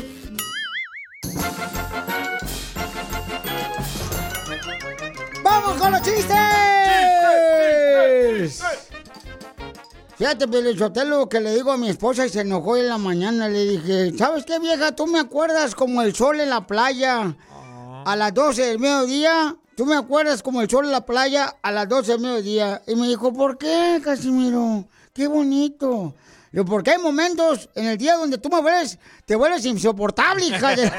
¡Vamos 5.41 5.77
con 5.77 5.91
los 5.93 6.01
chistes! 6.01 6.35
Fíjate, 10.17 10.47
Pelizotelo, 10.47 11.29
que 11.29 11.39
le 11.39 11.55
digo 11.55 11.71
a 11.71 11.77
mi 11.77 11.89
esposa 11.89 12.25
y 12.25 12.29
se 12.29 12.41
enojó 12.41 12.75
en 12.77 12.89
la 12.89 12.97
mañana. 12.97 13.47
Le 13.47 13.65
dije, 13.65 14.17
¿sabes 14.17 14.45
qué, 14.45 14.59
vieja? 14.59 14.93
¿Tú 14.93 15.07
me 15.07 15.19
acuerdas 15.19 15.75
como 15.75 16.01
el 16.01 16.13
sol 16.13 16.39
en 16.39 16.49
la 16.49 16.67
playa 16.67 17.35
a 18.05 18.15
las 18.15 18.33
12 18.33 18.65
del 18.65 18.79
mediodía? 18.79 19.55
¿Tú 19.75 19.85
me 19.85 19.95
acuerdas 19.95 20.41
como 20.41 20.61
el 20.61 20.69
sol 20.69 20.85
en 20.85 20.91
la 20.91 21.05
playa 21.05 21.57
a 21.61 21.71
las 21.71 21.89
12 21.89 22.13
del 22.13 22.21
mediodía? 22.21 22.81
Y 22.87 22.95
me 22.95 23.07
dijo, 23.07 23.33
¿por 23.33 23.57
qué, 23.57 23.99
Casimiro? 24.03 24.85
Qué 25.13 25.27
bonito. 25.27 26.13
Yo, 26.51 26.63
porque 26.63 26.91
hay 26.91 26.99
momentos 26.99 27.67
en 27.75 27.87
el 27.87 27.97
día 27.97 28.15
donde 28.15 28.37
tú 28.37 28.47
me 28.49 28.61
vuelves, 28.61 28.97
te 29.25 29.35
vuelves 29.35 29.65
insoportable, 29.65 30.45
hija 30.45 30.75
de... 30.75 30.85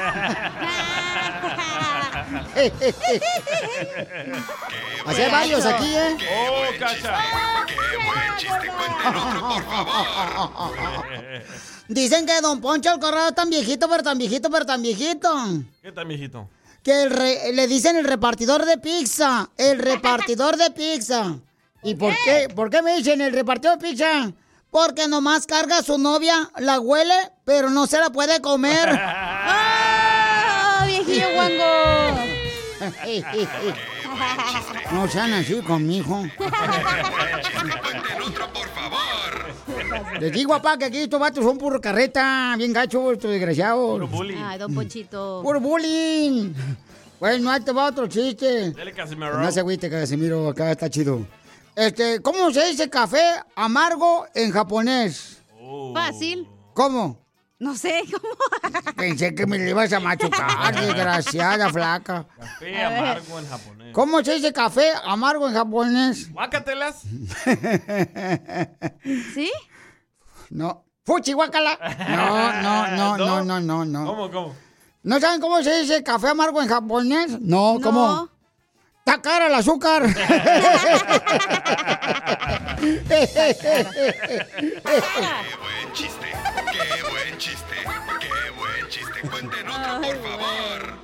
Así 5.05 5.21
hay 5.21 5.31
varios 5.31 5.65
aquí, 5.65 5.95
¿eh? 5.95 6.17
¡Oh, 6.49 6.63
cacha! 6.79 7.17
Dicen 11.87 12.25
que 12.25 12.41
Don 12.41 12.59
Poncho 12.59 12.89
Alcorrado 12.91 13.29
es 13.29 13.35
tan 13.35 13.49
viejito, 13.49 13.89
pero 13.89 14.03
tan 14.03 14.17
viejito, 14.17 14.49
pero 14.51 14.65
tan 14.65 14.81
viejito. 14.81 15.29
¿Qué 15.81 15.91
tal, 15.91 16.05
mijito? 16.05 16.49
Que 16.87 17.03
el 17.03 17.09
re- 17.09 17.51
le 17.51 17.67
dicen 17.67 17.97
el 17.97 18.05
repartidor 18.05 18.63
de 18.63 18.77
pizza. 18.77 19.49
El 19.57 19.77
repartidor 19.77 20.55
de 20.55 20.71
pizza. 20.71 21.35
¿Y 21.83 21.95
por 21.95 22.13
qué? 22.23 22.47
¿Por 22.55 22.69
qué 22.69 22.81
me 22.81 22.95
dicen 22.95 23.19
el 23.19 23.33
repartidor 23.33 23.77
de 23.77 23.89
pizza? 23.89 24.31
Porque 24.71 25.05
nomás 25.09 25.45
carga 25.45 25.79
a 25.79 25.83
su 25.83 25.97
novia, 25.97 26.49
la 26.55 26.79
huele, 26.79 27.13
pero 27.43 27.69
no 27.69 27.87
se 27.87 27.99
la 27.99 28.09
puede 28.09 28.39
comer. 28.39 28.87
¡Oh, 28.89 30.85
viejillo 30.87 31.27
guango! 31.33 32.23
No 34.93 35.07
sean 35.09 35.33
así 35.33 35.59
conmigo. 35.63 36.23
Les 40.19 40.31
digo, 40.31 40.49
papá, 40.53 40.77
que 40.77 40.85
aquí 40.85 40.97
estos 40.97 41.19
vatos 41.19 41.43
son 41.43 41.57
puro 41.57 41.79
carreta, 41.79 42.55
bien 42.57 42.73
gacho, 42.73 43.11
estos 43.11 43.31
desgraciados. 43.31 44.01
Ay, 44.43 44.57
don 44.59 44.73
Ponchito. 44.73 45.41
Puro 45.43 45.59
bullying. 45.59 46.53
Bueno, 47.19 47.51
ahí 47.51 47.61
te 47.61 47.71
va 47.71 47.85
otro 47.87 48.07
chiste. 48.07 48.71
Dale, 48.71 48.93
Casimiro. 48.93 49.39
No 49.39 49.51
se 49.51 49.59
agüite, 49.59 49.89
Casimiro, 49.89 50.49
acá 50.49 50.71
está 50.71 50.89
chido. 50.89 51.25
Este, 51.75 52.21
¿cómo 52.21 52.51
se 52.51 52.65
dice 52.67 52.89
café 52.89 53.21
amargo 53.55 54.25
en 54.33 54.51
japonés? 54.51 55.41
Fácil. 55.93 56.47
¿Cómo? 56.73 57.25
No 57.59 57.75
sé, 57.75 58.01
¿cómo? 58.11 58.93
Pensé 58.95 59.33
que 59.33 59.47
me 59.47 59.57
le 59.57 59.71
ibas 59.71 59.91
a 59.93 59.99
machucar, 59.99 60.75
desgraciada 60.79 61.69
flaca. 61.69 62.27
Café 62.39 62.83
amargo 62.83 63.39
en 63.39 63.47
japonés. 63.47 63.93
¿Cómo 63.93 64.23
se 64.23 64.35
dice 64.35 64.53
café 64.53 64.91
amargo 65.03 65.47
en 65.47 65.53
japonés? 65.53 66.31
¿Guácatelas? 66.31 67.01
¿Sí? 69.33 69.51
No. 70.49 70.83
¡Fuchi, 71.03 71.33
guácala! 71.33 71.77
No, 72.09 72.61
no, 72.61 72.87
no, 72.97 73.17
no, 73.17 73.43
no, 73.43 73.59
no, 73.59 73.85
no. 73.85 74.05
¿Cómo, 74.05 74.31
cómo? 74.31 74.55
¿No 75.03 75.19
saben 75.19 75.39
cómo 75.39 75.63
se 75.63 75.81
dice 75.81 76.03
café 76.03 76.27
amargo 76.29 76.61
en 76.61 76.67
japonés? 76.67 77.39
No, 77.39 77.79
¿cómo? 77.81 78.29
Está 78.99 79.21
cara 79.21 79.47
el 79.47 79.55
azúcar. 79.55 80.03
buen 80.03 80.13
chiste, 85.93 86.27
qué 86.73 87.03
buen 87.03 87.37
chiste, 87.37 87.75
qué 88.19 88.51
buen 88.57 88.89
chiste. 88.89 89.21
Cuenten 89.29 89.69
otro, 89.69 90.01
por 90.01 90.17
favor. 90.21 90.97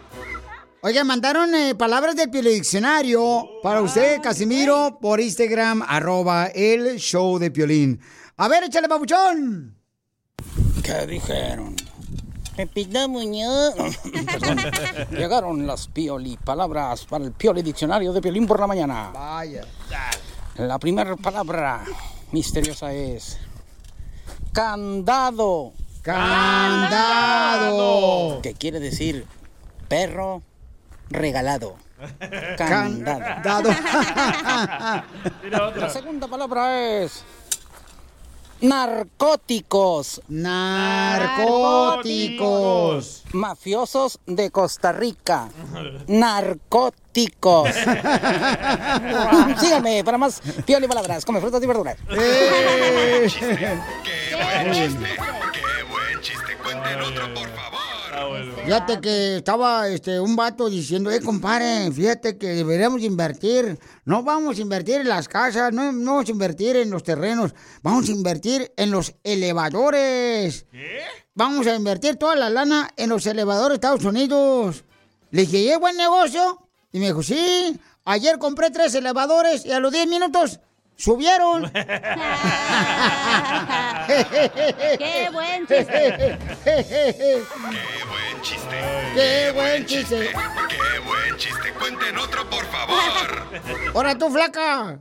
Oye, 0.82 1.02
mandaron 1.06 1.56
eh, 1.56 1.76
palabras 1.76 2.18
del 2.18 2.30
diccionario 2.30 3.62
para 3.64 3.82
usted, 3.82 4.20
Casimiro, 4.22 4.98
por 5.00 5.22
Instagram, 5.22 5.82
arroba 5.88 6.48
el 6.48 6.98
show 7.00 7.40
de 7.40 7.52
Piolín. 7.52 8.02
A 8.38 8.48
ver, 8.48 8.64
échale, 8.64 8.90
papuchón. 8.90 9.76
¿Qué 10.84 11.06
dijeron? 11.06 11.76
Pepito 12.56 13.08
Muñoz. 13.08 13.76
Perdón. 14.26 14.58
Llegaron 15.12 15.68
las 15.68 15.88
pioli 15.88 16.38
palabras 16.38 17.06
para 17.06 17.26
el 17.26 17.32
pioli 17.32 17.62
diccionario 17.62 18.12
de 18.12 18.22
Piolín 18.22 18.48
por 18.48 18.60
la 18.60 18.66
mañana. 18.68 19.12
Vaya. 19.14 19.66
La 20.58 20.80
primera 20.80 21.16
palabra 21.16 21.84
misteriosa 22.32 22.92
es 22.92 23.38
candado. 24.52 25.74
Candado. 26.02 27.62
Que 28.42 28.54
quiere 28.56 28.80
decir 28.80 29.28
perro 29.88 30.42
regalado. 31.10 31.76
Candado. 32.58 33.70
La 35.52 35.90
segunda 35.90 36.28
palabra 36.28 37.02
es 37.04 37.24
narcóticos. 38.62 40.22
Narcóticos. 40.28 43.24
Mafiosos 43.34 44.20
de 44.26 44.50
Costa 44.52 44.92
Rica. 44.92 45.50
Narcóticos. 46.08 47.70
Síganme 49.60 50.04
para 50.04 50.18
más 50.18 50.42
pioli 50.66 50.88
palabras. 50.88 51.24
Come 51.26 51.40
frutas 51.42 51.62
y 51.64 51.68
verduras. 51.68 51.98
Qué 52.10 53.30
buen 54.36 54.72
chiste, 54.72 55.10
qué 55.54 55.84
buen 55.90 56.22
chiste. 56.22 56.58
Cuenten 56.64 57.02
otro, 57.02 57.34
por 57.34 57.50
favor. 57.50 57.93
Fíjate 58.64 59.02
que 59.02 59.38
estaba 59.38 59.90
este, 59.90 60.20
un 60.20 60.36
vato 60.36 60.70
diciendo, 60.70 61.12
eh, 61.12 61.20
compadre, 61.20 61.92
fíjate 61.92 62.38
que 62.38 62.48
deberíamos 62.48 63.02
invertir. 63.02 63.78
No 64.06 64.24
vamos 64.24 64.58
a 64.58 64.62
invertir 64.62 65.02
en 65.02 65.10
las 65.10 65.28
casas, 65.28 65.74
no, 65.74 65.92
no 65.92 66.14
vamos 66.14 66.30
a 66.30 66.32
invertir 66.32 66.78
en 66.78 66.90
los 66.90 67.04
terrenos, 67.04 67.54
vamos 67.82 68.08
a 68.08 68.12
invertir 68.12 68.72
en 68.78 68.92
los 68.92 69.16
elevadores. 69.24 70.66
¿Qué? 70.72 71.00
Vamos 71.36 71.68
a 71.68 71.76
invertir 71.76 72.18
toda 72.18 72.36
la 72.36 72.50
lana 72.50 72.90
en 72.96 73.10
los 73.10 73.26
elevadores 73.26 73.70
de 73.70 73.76
Estados 73.76 74.06
Unidos. 74.06 74.86
Le 75.32 75.42
dije, 75.42 75.58
¿y 75.58 75.70
es 75.70 75.80
buen 75.80 75.98
negocio? 75.98 76.68
Y 76.92 77.00
me 77.00 77.08
dijo, 77.08 77.24
sí, 77.24 77.80
ayer 78.06 78.38
compré 78.38 78.70
tres 78.70 78.94
elevadores 78.96 79.66
y 79.66 79.72
a 79.72 79.80
los 79.80 79.92
10 79.92 80.08
minutos 80.08 80.60
subieron. 80.96 81.64
¡Qué 84.08 85.30
buen 85.32 85.68
chiste! 85.68 86.38
buen 88.44 88.56
chiste. 88.56 88.76
¡Qué 89.16 89.52
buen 89.54 89.86
chiste! 89.86 90.30
¡Qué 90.70 91.00
buen 91.06 91.38
chiste! 91.38 91.74
Cuenten 91.80 92.18
otro, 92.18 92.50
por 92.50 92.66
favor. 92.66 93.48
Ahora 93.96 94.18
tú, 94.18 94.30
flaca. 94.30 95.00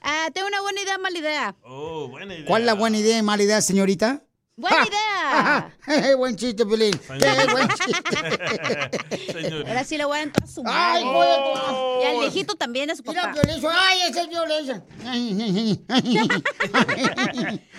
Ah, 0.00 0.28
tengo 0.32 0.48
una 0.48 0.62
buena 0.62 0.80
idea, 0.80 0.96
mala 0.98 1.18
idea. 1.18 1.56
Oh, 1.64 2.08
buena 2.08 2.34
idea. 2.34 2.46
¿Cuál 2.46 2.62
es 2.62 2.66
la 2.66 2.74
buena 2.74 2.96
idea 2.98 3.18
y 3.18 3.22
mala 3.22 3.42
idea, 3.42 3.60
señorita? 3.60 4.22
¡Buena 4.58 4.76
idea! 4.88 5.72
¡Qué 6.02 6.14
buen 6.16 6.34
chiste, 6.34 6.66
Pelín! 6.66 6.90
¡Qué 7.20 7.46
buen 7.52 7.68
chiste! 7.68 9.64
Ahora 9.68 9.84
sí 9.84 9.96
le 9.96 10.04
voy 10.04 10.16
a 10.16 10.18
dar 10.18 10.26
en 10.26 10.32
toda 10.32 10.46
su 10.48 10.62
¡Ay, 10.66 11.04
madre. 11.04 11.16
güey! 11.16 12.02
Y 12.02 12.06
al 12.06 12.18
viejito 12.18 12.56
también, 12.56 12.90
a 12.90 12.96
su 12.96 13.04
Mira, 13.04 13.22
papá. 13.22 13.40
Piolín, 13.40 13.64
¡ay, 13.70 13.98
ese 14.10 14.20
es 14.22 14.28
violencia! 14.28 14.82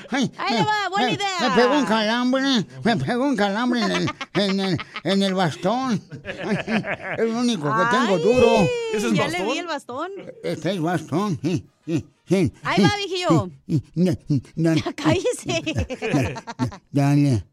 Ahí 0.10 0.30
le 0.56 0.64
va, 0.64 0.90
buena 0.90 1.12
idea. 1.12 1.28
Me 1.42 1.50
pegó 1.62 1.78
un 1.80 1.86
calambre, 1.86 2.66
me 2.84 2.98
pegó 2.98 3.24
un 3.26 3.36
calambre 3.36 3.82
en 3.82 3.92
el, 3.92 4.10
en 4.36 4.60
el, 4.62 4.78
en 5.04 5.24
el 5.24 5.34
bastón. 5.34 6.02
Es 6.24 7.26
lo 7.26 7.40
único 7.40 7.76
que 7.76 7.86
tengo 7.92 8.16
Ay, 8.16 8.24
duro. 8.24 9.14
ya 9.14 9.28
le 9.28 9.44
vi 9.44 9.58
el 9.58 9.68
bastón. 9.68 10.12
Este 10.44 10.72
es 10.72 10.82
bastón. 10.82 11.38
sí, 11.44 11.66
sí. 11.86 12.08
Ahí 12.32 12.52
va, 12.84 12.96
viejillo. 12.98 13.50
Ya 14.56 14.94
cállese. 14.96 15.62
Dale. 16.92 17.44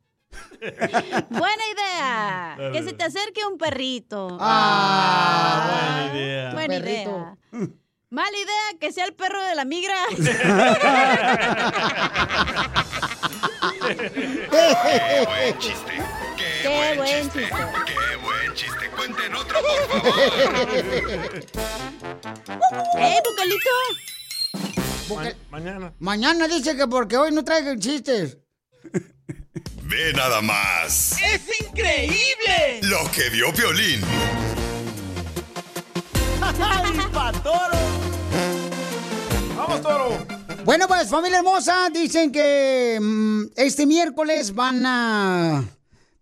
Buena 1.31 1.63
idea. 1.75 2.57
Que 2.73 2.83
se 2.83 2.93
te 2.93 3.05
acerque 3.05 3.41
un 3.51 3.57
perrito. 3.59 4.37
Ah, 4.41 5.71
buena 5.71 6.13
idea. 6.15 6.53
Buena 6.53 6.75
Perrito. 6.75 7.37
idea. 7.53 7.69
Mala 8.11 8.37
idea 8.37 8.79
que 8.81 8.93
sea 8.93 9.05
el 9.07 9.15
perro 9.15 9.43
de 9.45 9.55
la 9.55 9.65
migra. 9.65 9.95
¡Qué 13.87 15.25
buen 15.27 15.59
chiste! 15.59 15.93
¡Qué, 16.37 16.45
Qué 16.63 16.69
buen, 16.69 16.97
buen 16.99 17.23
chiste! 17.23 17.41
chiste. 17.41 17.57
¡Qué 17.87 18.17
buen 18.17 18.55
chiste! 18.55 18.91
Cuenten 18.97 19.35
otro, 19.35 19.59
por 19.61 19.89
favor. 19.89 20.21
¡Eh, 22.99 23.21
Bucalito! 23.25 23.71
Porque- 25.09 25.37
Mañana. 25.51 25.93
Mañana 25.99 26.49
dice 26.49 26.77
que 26.77 26.87
porque 26.87 27.17
hoy 27.17 27.33
no 27.33 27.45
traigo 27.45 27.75
chistes. 27.77 28.39
Ve 29.83 30.13
nada 30.15 30.43
más. 30.43 31.13
¡Es 31.23 31.43
increíble! 31.69 32.81
Lo 32.83 33.09
que 33.13 33.31
vio 33.31 33.53
Violín. 33.53 34.01
¡Ay, 36.43 36.99
pa' 37.13 37.33
toro! 37.33 37.79
¡Vamos, 39.57 39.83
toro! 39.83 40.27
Bueno, 40.65 40.89
pues 40.89 41.09
familia 41.09 41.39
hermosa, 41.39 41.89
dicen 41.93 42.33
que 42.33 42.99
mm, 43.01 43.43
este 43.57 43.87
miércoles 43.87 44.55
van 44.55 44.83
a 44.85 45.65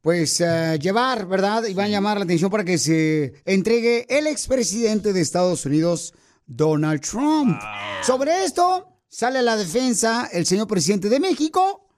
pues 0.02 0.38
eh, 0.42 0.78
llevar, 0.78 1.26
¿verdad? 1.26 1.64
Y 1.64 1.72
van 1.72 1.86
a 1.86 1.88
llamar 1.88 2.18
la 2.18 2.24
atención 2.24 2.50
para 2.50 2.62
que 2.64 2.76
se 2.76 3.32
entregue 3.46 4.04
el 4.10 4.26
expresidente 4.26 5.14
de 5.14 5.22
Estados 5.22 5.64
Unidos, 5.64 6.12
Donald 6.46 7.00
Trump. 7.00 7.60
Sobre 8.02 8.44
esto 8.44 9.00
sale 9.08 9.38
a 9.38 9.42
la 9.42 9.56
defensa 9.56 10.28
el 10.32 10.46
señor 10.46 10.66
presidente 10.66 11.08
de 11.08 11.20
México, 11.20 11.88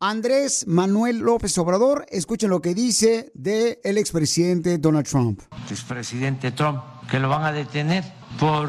Andrés 0.00 0.66
Manuel 0.66 1.18
López 1.18 1.56
Obrador. 1.58 2.06
Escuchen 2.10 2.50
lo 2.50 2.60
que 2.60 2.74
dice 2.74 3.32
del 3.34 3.78
el 3.84 3.98
expresidente 3.98 4.78
Donald 4.78 5.06
Trump. 5.06 5.40
expresidente 5.70 6.52
Trump, 6.52 6.82
que 7.10 7.18
lo 7.18 7.28
van 7.28 7.44
a 7.44 7.52
detener 7.52 8.04
por 8.38 8.68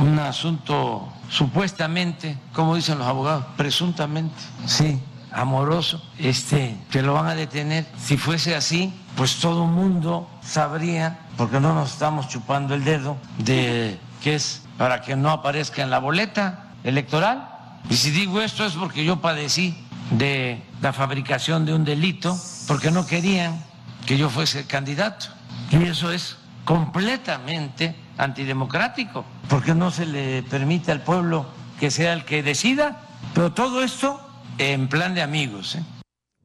un 0.00 0.18
asunto 0.18 1.12
supuestamente, 1.28 2.38
como 2.52 2.76
dicen 2.76 2.98
los 2.98 3.06
abogados, 3.06 3.44
presuntamente, 3.56 4.34
sí, 4.66 5.00
amoroso, 5.32 6.02
este, 6.18 6.76
que 6.90 7.02
lo 7.02 7.14
van 7.14 7.26
a 7.26 7.34
detener. 7.34 7.86
Si 7.98 8.16
fuese 8.16 8.54
así, 8.54 8.92
pues 9.16 9.40
todo 9.40 9.64
el 9.64 9.70
mundo 9.70 10.28
sabría, 10.42 11.26
porque 11.36 11.60
no 11.60 11.74
nos 11.74 11.92
estamos 11.92 12.28
chupando 12.28 12.74
el 12.74 12.84
dedo, 12.84 13.16
de 13.38 13.98
que 14.24 14.36
es 14.36 14.62
para 14.78 15.02
que 15.02 15.16
no 15.16 15.28
aparezca 15.28 15.82
en 15.82 15.90
la 15.90 15.98
boleta 15.98 16.70
electoral. 16.82 17.46
Y 17.90 17.94
si 17.96 18.10
digo 18.10 18.40
esto 18.40 18.64
es 18.64 18.72
porque 18.72 19.04
yo 19.04 19.20
padecí 19.20 19.76
de 20.12 20.62
la 20.80 20.94
fabricación 20.94 21.66
de 21.66 21.74
un 21.74 21.84
delito, 21.84 22.34
porque 22.66 22.90
no 22.90 23.06
querían 23.06 23.62
que 24.06 24.16
yo 24.16 24.30
fuese 24.30 24.66
candidato. 24.66 25.26
Y 25.70 25.84
eso 25.84 26.10
es 26.10 26.38
completamente 26.64 27.94
antidemocrático, 28.16 29.26
porque 29.50 29.74
no 29.74 29.90
se 29.90 30.06
le 30.06 30.42
permite 30.44 30.90
al 30.90 31.02
pueblo 31.02 31.46
que 31.78 31.90
sea 31.90 32.14
el 32.14 32.24
que 32.24 32.42
decida, 32.42 33.02
pero 33.34 33.52
todo 33.52 33.82
esto 33.82 34.26
en 34.56 34.88
plan 34.88 35.14
de 35.14 35.20
amigos. 35.20 35.74
¿eh? 35.74 35.82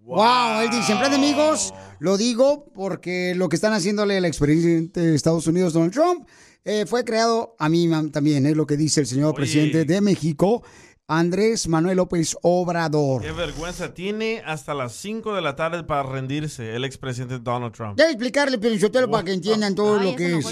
Wow, 0.01 0.63
él 0.63 0.69
dice, 0.69 0.91
en 0.91 0.99
plan 0.99 1.11
de 1.11 1.17
amigos, 1.17 1.73
lo 1.99 2.17
digo 2.17 2.65
porque 2.75 3.35
lo 3.37 3.47
que 3.47 3.55
están 3.55 3.71
haciéndole 3.71 4.17
al 4.17 4.25
expresidente 4.25 4.99
de 4.99 5.15
Estados 5.15 5.47
Unidos, 5.47 5.71
Donald 5.71 5.93
Trump, 5.93 6.27
eh, 6.65 6.85
fue 6.85 7.03
creado 7.03 7.55
a 7.57 7.69
mí 7.69 7.89
también, 8.11 8.45
es 8.45 8.55
lo 8.55 8.65
que 8.65 8.77
dice 8.77 9.01
el 9.01 9.07
señor 9.07 9.33
presidente 9.33 9.85
de 9.85 10.01
México, 10.01 10.63
Andrés 11.07 11.67
Manuel 11.67 11.97
López 11.97 12.37
Obrador. 12.43 13.23
Qué 13.23 13.31
vergüenza. 13.31 13.95
Tiene 13.95 14.43
hasta 14.45 14.75
las 14.75 14.93
5 14.93 15.33
de 15.33 15.41
la 15.41 15.55
tarde 15.55 15.83
para 15.83 16.03
rendirse 16.03 16.75
el 16.75 16.85
expresidente 16.85 17.39
Donald 17.39 17.73
Trump. 17.73 17.97
Debe 17.97 18.11
explicarle, 18.11 18.59
Pelichotelo, 18.59 19.09
para 19.09 19.23
que 19.23 19.33
entiendan 19.33 19.73
todo 19.73 19.97
Ay, 19.97 20.11
lo 20.11 20.15
que 20.15 20.37
es. 20.37 20.45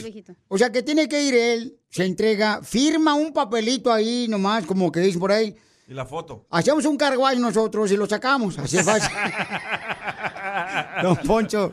O 0.48 0.58
sea, 0.58 0.72
que 0.72 0.82
tiene 0.82 1.08
que 1.08 1.22
ir 1.22 1.36
él, 1.36 1.78
se 1.90 2.06
entrega, 2.06 2.62
firma 2.64 3.14
un 3.14 3.34
papelito 3.34 3.94
ahí 3.94 4.26
nomás, 4.28 4.66
como 4.66 4.92
que 4.92 5.02
dicen 5.02 5.20
por 5.20 5.32
ahí. 5.32 5.56
Y 5.88 5.94
la 5.94 6.08
foto. 6.08 6.48
Hacemos 6.50 6.86
un 6.86 6.98
carguay 6.98 7.38
nosotros 7.38 7.92
y 7.92 7.98
lo 7.98 8.08
sacamos. 8.08 8.58
Así 8.58 8.78
es 8.78 8.84
fácil. 8.84 9.16
Don 11.04 11.18
Poncho. 11.18 11.72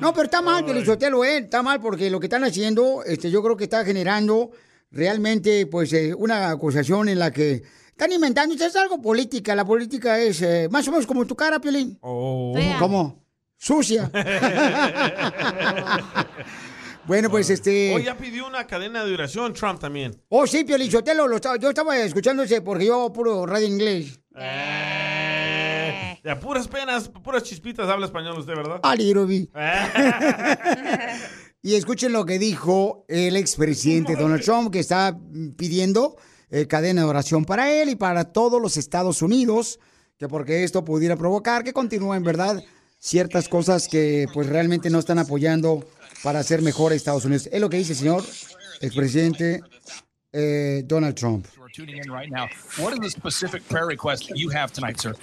No, 0.00 0.14
pero 0.14 0.24
está 0.24 0.40
mal, 0.40 0.64
Pelizotelo, 0.64 1.24
¿eh? 1.24 1.38
Está 1.38 1.62
mal 1.62 1.80
porque 1.80 2.08
lo 2.08 2.18
que 2.18 2.26
están 2.26 2.44
haciendo, 2.44 3.04
este, 3.04 3.30
yo 3.30 3.42
creo 3.42 3.56
que 3.56 3.64
está 3.64 3.84
generando 3.84 4.50
realmente, 4.90 5.66
pues, 5.66 5.92
eh, 5.92 6.14
una 6.14 6.50
acusación 6.50 7.08
en 7.08 7.18
la 7.18 7.30
que 7.30 7.62
están 7.90 8.12
inventando. 8.12 8.54
Esto 8.54 8.66
es 8.66 8.76
algo 8.76 9.00
política. 9.00 9.54
La 9.54 9.64
política 9.64 10.18
es 10.18 10.42
eh, 10.42 10.68
más 10.70 10.86
o 10.88 10.90
menos 10.90 11.06
como 11.06 11.26
tu 11.26 11.36
cara, 11.36 11.60
Piolín. 11.60 11.98
Oh. 12.00 12.54
¿Cómo? 12.78 13.22
Sucia. 13.58 14.10
bueno, 17.06 17.28
pues, 17.28 17.50
este... 17.50 17.94
Hoy 17.94 18.04
ya 18.04 18.16
pidió 18.16 18.46
una 18.46 18.66
cadena 18.66 19.04
de 19.04 19.10
duración 19.10 19.52
Trump 19.52 19.80
también. 19.80 20.18
Oh, 20.30 20.46
sí, 20.46 20.64
Piolichotelo, 20.64 21.28
lo 21.28 21.36
estaba, 21.36 21.58
yo 21.58 21.68
estaba 21.68 21.98
escuchándose 21.98 22.62
porque 22.62 22.86
yo 22.86 23.12
puro 23.12 23.44
radio 23.44 23.66
inglés. 23.66 24.18
Eh, 24.34 25.09
de 26.22 26.30
a 26.30 26.38
puras 26.38 26.68
penas, 26.68 27.08
puras 27.08 27.42
chispitas 27.42 27.88
habla 27.88 28.06
español 28.06 28.38
usted, 28.38 28.54
¿verdad? 28.54 28.80
Alirobi. 28.82 29.50
Y 31.62 31.74
escuchen 31.74 32.12
lo 32.12 32.24
que 32.24 32.38
dijo 32.38 33.04
el 33.06 33.36
expresidente 33.36 34.16
Donald 34.16 34.42
Trump, 34.42 34.72
que 34.72 34.78
está 34.78 35.18
pidiendo 35.58 36.16
eh, 36.48 36.66
cadena 36.66 37.02
de 37.02 37.08
oración 37.08 37.44
para 37.44 37.70
él 37.70 37.90
y 37.90 37.96
para 37.96 38.32
todos 38.32 38.62
los 38.62 38.78
Estados 38.78 39.20
Unidos, 39.20 39.78
que 40.16 40.26
porque 40.26 40.64
esto 40.64 40.86
pudiera 40.86 41.16
provocar 41.16 41.62
que 41.62 41.74
continúen, 41.74 42.22
¿verdad? 42.22 42.64
Ciertas 42.98 43.46
cosas 43.46 43.88
que 43.88 44.26
pues 44.32 44.46
realmente 44.48 44.88
no 44.88 44.98
están 44.98 45.18
apoyando 45.18 45.84
para 46.22 46.38
hacer 46.38 46.62
mejor 46.62 46.92
a 46.92 46.94
Estados 46.94 47.26
Unidos. 47.26 47.50
Es 47.52 47.60
lo 47.60 47.68
que 47.68 47.76
dice 47.76 47.92
el 47.92 47.98
señor 47.98 48.24
expresidente 48.80 49.60
eh, 50.32 50.82
Donald 50.86 51.14
Trump. 51.14 51.46
tuning 51.72 51.98
in 51.98 52.10
right 52.10 52.30
now. 52.30 52.48
What 52.78 52.92
is 52.94 53.00
the 53.00 53.10
specific 53.10 53.66
prayer 53.68 53.86
request 53.86 54.30
you 54.34 54.50
have 54.50 54.72
tonight, 54.72 55.00
sir? 55.00 55.14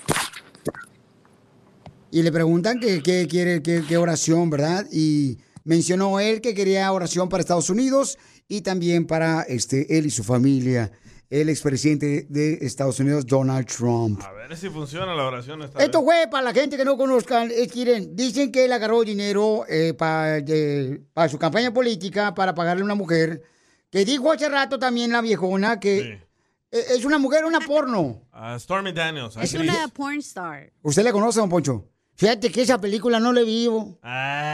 Y 2.17 2.23
le 2.23 2.31
preguntan 2.31 2.79
que 2.79 3.03
qué 3.03 3.27
quiere, 3.27 3.61
qué, 3.61 3.95
oración, 3.95 4.49
¿verdad? 4.49 4.87
Y 4.91 5.37
mencionó 5.63 6.19
él 6.19 6.41
que 6.41 6.55
quería 6.55 6.91
oración 6.91 7.29
para 7.29 7.41
Estados 7.41 7.69
Unidos 7.69 8.17
y 8.47 8.61
también 8.61 9.05
para 9.05 9.43
este, 9.43 9.99
él 9.99 10.07
y 10.07 10.09
su 10.09 10.23
familia, 10.23 10.91
el 11.29 11.47
expresidente 11.47 12.25
de 12.27 12.57
Estados 12.61 12.99
Unidos, 12.99 13.23
Donald 13.27 13.67
Trump. 13.67 14.19
A 14.23 14.31
ver 14.31 14.57
si 14.57 14.67
funciona 14.67 15.13
la 15.13 15.25
oración 15.25 15.61
esta 15.61 15.77
Esto 15.77 16.01
fue 16.01 16.27
para 16.31 16.45
la 16.45 16.53
gente 16.53 16.75
que 16.75 16.83
no 16.83 16.97
conozcan, 16.97 17.51
es 17.51 17.71
dicen 18.15 18.51
que 18.51 18.65
él 18.65 18.73
agarró 18.73 19.03
dinero 19.03 19.65
eh, 19.69 19.93
para, 19.93 20.43
para 21.13 21.29
su 21.29 21.37
campaña 21.37 21.71
política 21.71 22.33
para 22.33 22.55
pagarle 22.55 22.81
a 22.81 22.85
una 22.85 22.95
mujer 22.95 23.43
que 23.91 24.05
dijo 24.05 24.31
hace 24.31 24.49
rato 24.49 24.79
también 24.79 25.11
la 25.11 25.21
viejona 25.21 25.79
que 25.79 25.99
eh, 26.71 26.83
es 26.89 27.05
una 27.05 27.19
mujer, 27.19 27.45
una 27.45 27.59
porno. 27.59 28.23
Ah, 28.31 28.57
Stormy 28.57 28.91
Daniels. 28.91 29.37
Es 29.37 29.53
una 29.53 29.87
porn 29.89 30.17
star. 30.17 30.73
¿Usted 30.81 31.03
le 31.03 31.11
conoce, 31.11 31.41
don 31.41 31.49
Poncho? 31.49 31.91
Fíjate 32.17 32.51
que 32.51 32.63
esa 32.63 32.81
película 32.81 33.19
no 33.19 33.31
la 33.31 33.41
vivo. 33.43 33.99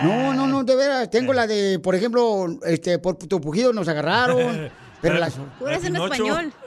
No, 0.04 0.34
no, 0.34 0.48
no, 0.48 0.64
de 0.64 0.76
veras. 0.76 1.10
Tengo 1.10 1.34
la 1.34 1.48
de, 1.48 1.80
por 1.80 1.96
ejemplo, 1.96 2.46
este, 2.66 3.00
por 3.00 3.16
tu 3.18 3.40
pujido 3.40 3.72
nos 3.74 3.88
agarraron. 3.88 4.70
Pero 5.02 5.16
las... 5.18 5.34
Puras 5.60 5.84
en 5.84 5.96
español. 5.96 6.54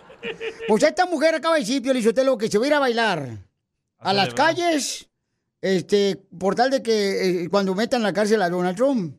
Pues 0.67 0.83
esta 0.83 1.07
mujer 1.07 1.37
acaba 1.37 1.55
de 1.55 1.61
decir, 1.61 1.81
Pio 1.81 1.93
Lizotelo, 1.93 2.37
que 2.37 2.49
se 2.49 2.59
va 2.59 2.65
a 2.65 2.67
ir 2.69 2.75
a 2.75 2.79
bailar 2.81 3.39
a, 3.99 4.13
las 4.13 4.35
calles, 4.35 5.07
este, 5.61 6.17
por 6.37 6.57
tal 6.57 6.71
de 6.71 6.83
que 6.83 7.45
eh, 7.45 7.49
cuando 7.49 7.77
metan 7.77 8.01
en 8.01 8.05
la 8.05 8.13
cárcel 8.13 8.43
a 8.43 8.49
Donald 8.51 8.77
Trump, 8.77 9.15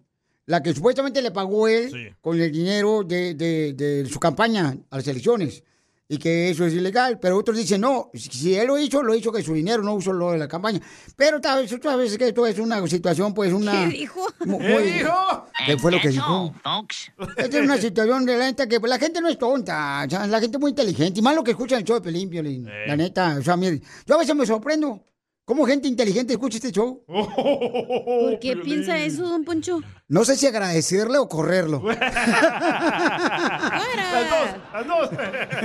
la 0.48 0.62
que 0.62 0.74
supuestamente 0.74 1.22
le 1.22 1.32
pagó 1.32 1.70
él 1.70 2.14
con 2.20 2.42
el 2.42 2.52
dinero 2.52 3.04
de, 3.04 3.36
de- 3.36 3.72
de 3.74 4.06
su 4.10 4.20
campaña 4.20 4.76
a 4.90 4.98
las 4.98 5.08
elecciones, 5.08 5.64
y 6.10 6.18
que 6.18 6.50
eso 6.50 6.66
es 6.66 6.74
ilegal, 6.74 7.20
pero 7.20 7.38
otros 7.38 7.58
dicen, 7.58 7.82
no, 7.82 8.10
si- 8.14 8.56
él 8.56 8.68
lo 8.68 8.78
hizo, 8.78 9.04
lo 9.04 9.14
hizo 9.14 9.32
con 9.32 9.44
su 9.44 9.54
dinero, 9.54 9.84
no 9.84 9.94
usó 9.94 10.14
lo 10.14 10.32
de 10.32 10.38
la 10.38 10.48
campaña. 10.48 10.80
Pero 11.18 11.42
tal 11.42 11.62
vez, 11.62 11.70
tú 11.70 11.80
sabes 11.84 12.18
que 12.18 12.30
esto 12.30 12.46
es 12.48 12.58
una 12.60 12.86
situación, 12.88 13.34
pues, 13.34 13.52
una... 13.52 13.72
¿Qué 13.90 13.98
dijo? 13.98 14.26
mu- 14.46 14.58
¿Qué 14.60 14.70
muy- 14.70 14.84
dijo? 14.84 15.14
¿Qué 15.66 15.78
fue 15.78 15.92
lo 15.92 16.00
que 16.00 16.10
dijo? 16.10 16.54
Esta 17.36 17.58
es 17.58 17.64
una 17.64 17.78
situación 17.78 18.26
de 18.26 18.38
la 18.38 18.46
neta 18.46 18.68
que 18.68 18.80
pues, 18.80 18.90
la 18.90 19.00
gente 19.00 19.20
no 19.20 19.28
es 19.28 19.38
tonta, 19.38 20.06
o 20.08 20.10
sea, 20.10 20.26
la 20.28 20.40
gente 20.40 20.56
es 20.58 20.62
muy 20.62 20.70
inteligente, 20.72 21.20
y 21.20 21.24
más 21.24 21.36
lo 21.36 21.44
que 21.44 21.52
escuchan 21.52 21.80
el 21.80 21.84
show 21.86 21.96
de 21.98 22.02
Pelín, 22.02 22.30
Piolín, 22.30 22.66
la 22.88 22.96
neta, 22.96 23.36
o 23.40 23.44
sea, 23.44 23.58
mire, 23.58 23.82
yo 24.06 24.16
a 24.16 24.20
veces 24.20 24.34
me 24.36 24.46
sorprendo, 24.46 25.04
¿cómo 25.48 25.66
gente 25.66 25.88
inteligente 25.88 26.34
escucha 26.34 26.58
este 26.58 26.74
show? 26.74 27.04
¿Por 27.08 28.40
qué 28.40 28.58
piensa 28.58 29.00
eso, 29.00 29.24
don 29.28 29.46
Poncho? 29.46 29.80
No 30.10 30.26
sé 30.26 30.36
si 30.36 30.46
agradecerle 30.46 31.18
o 31.18 31.30
correrlo. 31.30 31.82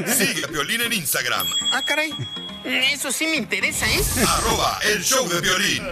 Sigue 0.07 0.45
a 0.45 0.49
Piolín 0.49 0.83
en 0.83 0.93
Instagram, 0.93 1.47
Ah, 1.73 1.83
caray. 1.87 2.13
Eso 2.65 3.11
sí 3.11 3.27
me 3.27 3.37
interesa, 3.37 3.85
¿eh? 3.87 4.01
arroba 4.29 4.79
el 4.95 5.03
show 5.03 5.29
de 5.29 5.41
violín. 5.41 5.83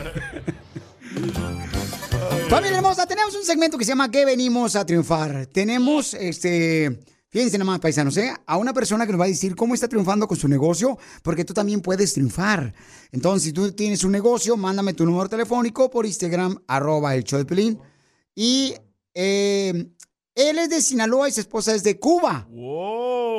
Familia 2.49 2.77
hermosa, 2.77 3.07
tenemos 3.07 3.35
un 3.35 3.45
segmento 3.45 3.77
que 3.77 3.85
se 3.85 3.91
llama 3.91 4.09
¿Qué 4.11 4.25
venimos 4.25 4.77
a 4.77 4.87
triunfar? 4.87 5.47
Tenemos, 5.47 6.15
este, 6.15 7.01
fíjense 7.31 7.59
nada 7.59 7.71
más, 7.71 7.81
paisanos, 7.81 8.17
¿eh? 8.17 8.33
A 8.47 8.57
una 8.59 8.73
persona 8.73 9.07
que 9.07 9.13
nos 9.13 9.21
va 9.21 9.25
a 9.25 9.29
decir 9.29 9.57
cómo 9.57 9.75
está 9.75 9.89
triunfando 9.89 10.29
con 10.29 10.37
su 10.37 10.49
negocio, 10.49 10.99
porque 11.23 11.45
tú 11.45 11.55
también 11.55 11.81
puedes 11.81 12.13
triunfar. 12.13 12.75
Entonces, 13.13 13.45
si 13.45 13.53
tú 13.53 13.73
tienes 13.73 14.05
un 14.05 14.13
negocio, 14.13 14.57
mándame 14.57 14.93
tu 14.93 15.07
número 15.07 15.29
telefónico 15.29 15.91
por 15.91 16.07
Instagram, 16.07 16.59
arroba 16.67 17.15
el 17.15 17.25
show 17.25 17.39
de 17.39 17.47
Pelín. 17.47 17.79
Y 18.35 18.75
eh, 19.15 19.91
él 20.35 20.59
es 20.59 20.71
de 20.71 20.81
Sinaloa 20.81 21.29
y 21.29 21.33
su 21.33 21.41
esposa 21.41 21.75
es 21.75 21.83
de 21.83 21.99
Cuba. 21.99 22.47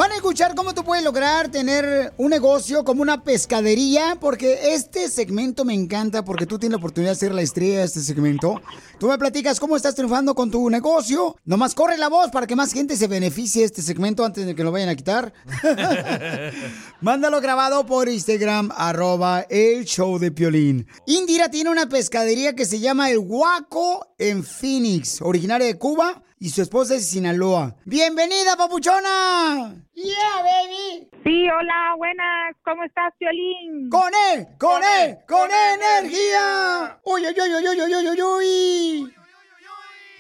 Van 0.02 0.12
a 0.14 0.16
escuchar 0.16 0.56
cómo 0.56 0.74
tú 0.74 0.84
puedes 0.84 1.06
lograr 1.06 1.50
tener 1.50 2.12
un 2.18 2.32
negocio 2.32 2.84
como 2.84 3.04
una 3.04 3.24
pescadería, 3.24 4.18
porque 4.20 4.74
este 4.74 5.08
segmento 5.10 5.64
me 5.64 5.76
encanta, 5.76 6.26
porque 6.26 6.48
tú 6.48 6.58
tienes 6.58 6.72
la 6.72 6.78
oportunidad 6.80 7.12
de 7.12 7.18
ser 7.18 7.36
la 7.36 7.44
estrella 7.44 7.78
de 7.78 7.86
este 7.86 8.00
segmento. 8.00 8.60
Tú 9.00 9.10
me 9.10 9.20
platicas 9.20 9.60
cómo 9.60 9.76
estás 9.76 9.94
triunfando 9.94 10.34
con 10.34 10.50
tu 10.50 10.72
negocio. 10.72 11.36
Nomás 11.46 11.76
corre 11.76 12.00
la 12.00 12.10
voz 12.10 12.32
para 12.32 12.48
que 12.48 12.56
más 12.56 12.74
gente 12.74 12.98
se 12.98 13.06
beneficie 13.06 13.62
de 13.62 13.68
este 13.68 13.84
segmento 13.84 14.26
antes 14.26 14.44
de 14.44 14.56
que 14.56 14.64
lo 14.64 14.72
vayan 14.72 14.90
a 14.90 14.96
quitar. 14.96 15.36
Mándalo 17.02 17.40
grabado 17.40 17.86
por 17.86 18.10
Instagram, 18.10 18.72
arroba 18.76 19.42
el 19.52 19.86
show 19.86 20.18
de 20.18 20.32
Piolín. 20.32 20.88
Indira 21.06 21.50
tiene 21.50 21.70
una 21.70 21.88
pescadería 21.88 22.56
que 22.56 22.66
se 22.66 22.80
llama 22.80 23.12
El 23.12 23.20
Guaco 23.20 24.08
en 24.18 24.44
Phoenix, 24.44 25.22
originaria 25.22 25.68
de 25.68 25.78
Cuba, 25.78 26.24
y 26.42 26.50
su 26.50 26.64
esposa 26.64 26.96
es 26.96 27.02
de 27.02 27.20
Sinaloa. 27.20 27.76
¡Bienvenida, 27.86 28.58
papuchona! 28.58 29.76
Yeah, 29.94 30.42
baby. 30.42 31.08
Sí, 31.24 31.48
hola, 31.48 31.94
buenas. 31.98 32.56
¿Cómo 32.66 32.84
estás, 32.84 33.14
Piolín? 33.20 33.90
¡Con 33.90 34.12
él! 34.34 34.48
¡Con 34.58 34.82
él! 34.82 35.18
¡Con 35.28 35.48
energía! 35.76 37.00
¡Uy, 37.06 37.22
uy, 37.22 37.36
uy, 37.40 37.68
uy, 37.70 37.80
uy, 37.80 37.94
uy, 37.94 38.08
uy, 38.10 38.22
uy! 38.24 39.14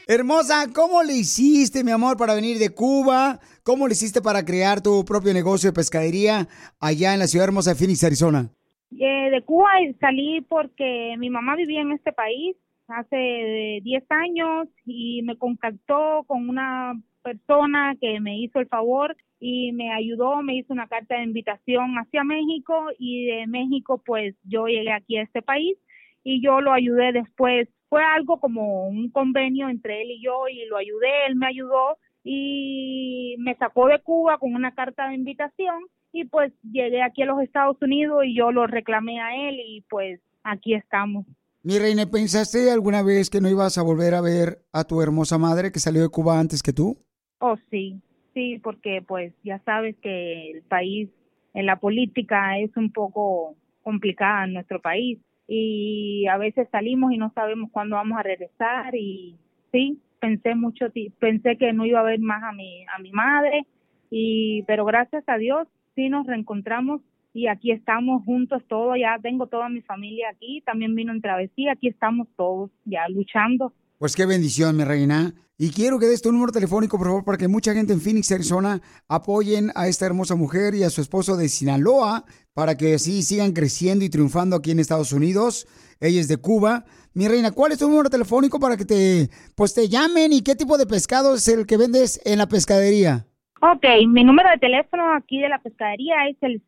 Hermosa, 0.06 0.68
¿cómo 0.72 1.02
le 1.02 1.14
hiciste, 1.14 1.84
mi 1.84 1.90
amor, 1.90 2.18
para 2.18 2.36
venir 2.36 2.60
de 2.60 2.70
Cuba? 2.70 3.40
¿Cómo 3.64 3.88
le 3.88 3.94
hiciste 3.94 4.22
para 4.22 4.46
crear 4.46 4.80
tu 4.80 5.04
propio 5.04 5.34
negocio 5.34 5.72
de 5.72 5.74
pescadería 5.74 6.48
allá 6.80 7.14
en 7.14 7.20
la 7.20 7.26
ciudad 7.26 7.48
hermosa 7.48 7.72
de 7.72 7.78
Phoenix, 7.78 8.04
Arizona? 8.04 8.52
Eh, 8.92 9.32
de 9.32 9.42
Cuba 9.44 9.70
salí 10.00 10.42
porque 10.42 11.16
mi 11.18 11.32
mamá 11.32 11.56
vivía 11.56 11.82
en 11.82 11.94
este 11.94 12.12
país 12.12 12.56
hace 12.92 13.80
10 13.84 14.04
años 14.10 14.68
y 14.86 15.22
me 15.24 15.38
contactó 15.38 16.24
con 16.28 16.50
una 16.50 16.94
persona 17.22 17.96
que 18.00 18.20
me 18.20 18.38
hizo 18.40 18.60
el 18.60 18.68
favor 18.68 19.16
y 19.40 19.72
me 19.72 19.92
ayudó, 19.92 20.42
me 20.42 20.56
hizo 20.56 20.74
una 20.74 20.88
carta 20.88 21.16
de 21.16 21.24
invitación 21.24 21.96
hacia 21.96 22.24
México 22.24 22.88
y 22.98 23.26
de 23.26 23.48
México 23.48 24.02
pues 24.06 24.36
yo 24.44 24.68
llegué 24.68 24.92
aquí 24.92 25.18
a 25.18 25.24
este 25.24 25.42
país 25.42 25.78
y 26.24 26.42
yo 26.42 26.62
lo 26.62 26.74
ayudé 26.74 27.12
después. 27.12 27.68
Fue 27.90 28.04
algo 28.04 28.40
como 28.40 28.88
un 28.88 29.10
convenio 29.10 29.70
entre 29.70 30.02
él 30.02 30.12
y 30.12 30.24
yo 30.24 30.48
y 30.48 30.66
lo 30.66 30.78
ayudé, 30.78 31.28
él 31.28 31.36
me 31.36 31.48
ayudó 31.48 31.98
y 32.24 33.36
me 33.40 33.56
sacó 33.56 33.88
de 33.88 34.00
Cuba 34.00 34.38
con 34.38 34.54
una 34.54 34.74
carta 34.74 35.08
de 35.08 35.16
invitación 35.16 35.88
y 36.14 36.26
pues 36.26 36.54
llegué 36.64 37.02
aquí 37.02 37.24
a 37.24 37.26
los 37.26 37.42
Estados 37.42 37.78
Unidos 37.82 38.26
y 38.26 38.36
yo 38.36 38.52
lo 38.52 38.68
reclamé 38.68 39.20
a 39.22 39.36
él 39.36 39.60
y 39.60 39.82
pues 39.90 40.22
aquí 40.44 40.74
estamos. 40.74 41.26
Mi 41.64 41.78
reina, 41.78 42.08
¿pensaste 42.08 42.72
alguna 42.72 43.04
vez 43.04 43.30
que 43.30 43.40
no 43.40 43.48
ibas 43.48 43.78
a 43.78 43.84
volver 43.84 44.16
a 44.16 44.22
ver 44.22 44.64
a 44.74 44.84
tu 44.84 45.00
hermosa 45.00 45.38
madre 45.38 45.72
que 45.72 45.78
salió 45.78 46.02
de 46.02 46.10
Cuba 46.10 46.40
antes 46.40 46.64
que 46.64 46.74
tú? 46.74 46.98
Oh, 47.38 47.56
sí, 47.70 48.02
sí, 48.34 48.60
porque 48.64 49.04
pues 49.08 49.32
ya 49.44 49.60
sabes 49.60 49.96
que 50.02 50.54
el 50.54 50.64
país 50.64 51.10
en 51.54 51.68
la 51.68 51.76
política 51.76 52.58
es 52.58 52.76
un 52.78 52.92
poco 52.92 53.56
complicada 53.84 54.46
en 54.46 54.54
nuestro 54.54 54.82
país 54.82 55.20
y 55.48 56.26
a 56.26 56.38
veces 56.38 56.68
salimos 56.72 57.14
y 57.14 57.20
no 57.20 57.32
sabemos 57.36 57.70
cuándo 57.72 57.96
vamos 57.96 58.18
a 58.18 58.24
regresar 58.24 58.96
y 58.96 59.38
sí, 59.72 60.02
pensé 60.20 60.56
mucho, 60.56 60.88
pensé 61.20 61.58
que 61.58 61.74
no 61.74 61.86
iba 61.86 62.00
a 62.00 62.04
ver 62.04 62.22
más 62.22 62.42
a 62.42 62.54
mi 62.54 62.86
a 62.86 62.98
mi 63.00 63.12
madre 63.12 63.68
y 64.10 64.64
pero 64.64 64.84
gracias 64.84 65.24
a 65.28 65.38
Dios 65.38 65.68
sí 65.94 66.10
nos 66.10 66.26
reencontramos 66.26 67.02
y 67.34 67.48
aquí 67.48 67.72
estamos 67.72 68.24
juntos 68.26 68.62
todos, 68.68 68.96
ya 69.00 69.18
tengo 69.22 69.48
toda 69.48 69.70
mi 69.70 69.82
familia 69.82 70.28
aquí, 70.34 70.62
también 70.66 70.96
vino 70.96 71.14
en 71.14 71.22
travesía, 71.22 71.74
aquí 71.74 71.88
estamos 71.88 72.28
todos 72.36 72.72
ya 72.86 73.08
luchando. 73.10 73.74
Pues 73.98 74.16
qué 74.16 74.26
bendición, 74.26 74.76
mi 74.76 74.84
reina. 74.84 75.34
Y 75.58 75.70
quiero 75.70 76.00
que 76.00 76.08
des 76.08 76.24
tu 76.24 76.32
número 76.32 76.52
telefónico, 76.52 76.98
por 76.98 77.06
favor, 77.06 77.24
para 77.24 77.38
que 77.38 77.48
mucha 77.48 77.72
gente 77.76 77.94
en 77.94 78.02
Phoenix, 78.02 78.32
Arizona, 78.32 78.82
apoyen 79.08 79.72
a 79.76 79.88
esta 79.88 80.08
hermosa 80.08 80.34
mujer 80.34 80.74
y 80.74 80.82
a 80.82 80.90
su 80.90 81.02
esposo 81.02 81.38
de 81.38 81.48
Sinaloa, 81.50 82.26
para 82.56 82.76
que 82.76 82.96
así 82.96 83.22
sigan 83.22 83.52
creciendo 83.52 84.04
y 84.04 84.10
triunfando 84.10 84.56
aquí 84.56 84.72
en 84.72 84.80
Estados 84.80 85.14
Unidos. 85.14 85.68
Ella 86.00 86.20
es 86.20 86.28
de 86.28 86.38
Cuba. 86.38 86.86
Mi 87.14 87.28
reina, 87.28 87.52
¿cuál 87.52 87.74
es 87.74 87.78
tu 87.78 87.88
número 87.88 88.10
telefónico 88.10 88.60
para 88.60 88.76
que 88.76 88.86
te, 88.86 89.30
pues 89.56 89.76
te 89.76 89.88
llamen 89.88 90.34
y 90.34 90.42
qué 90.42 90.56
tipo 90.56 90.80
de 90.80 90.88
pescado 90.88 91.36
es 91.36 91.48
el 91.48 91.68
que 91.68 91.78
vendes 91.78 92.20
en 92.26 92.40
la 92.40 92.48
pescadería? 92.48 93.28
Ok, 93.64 93.86
mi 94.08 94.24
número 94.24 94.50
de 94.50 94.58
teléfono 94.58 95.14
aquí 95.14 95.40
de 95.40 95.48
la 95.48 95.60
pescadería 95.60 96.28
es 96.28 96.36
el 96.42 96.64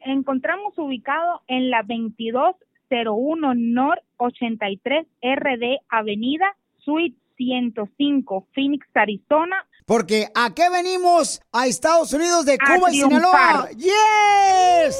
encontramos 0.00 0.76
ubicado 0.78 1.42
en 1.46 1.70
la 1.70 1.82
2201 1.82 3.54
North 3.54 4.02
83 4.18 5.06
RD 5.22 5.78
Avenida, 5.88 6.56
Suite 6.78 7.16
105, 7.36 8.46
Phoenix, 8.54 8.86
Arizona. 8.94 9.66
Porque 9.86 10.28
¿a 10.34 10.54
qué 10.54 10.68
venimos 10.70 11.40
a 11.52 11.66
Estados 11.66 12.12
Unidos 12.12 12.44
de 12.44 12.54
A 12.54 12.76
Cuba 12.76 12.92
y 12.92 13.00
Sinaloa? 13.00 13.68
¡Yes! 13.76 14.96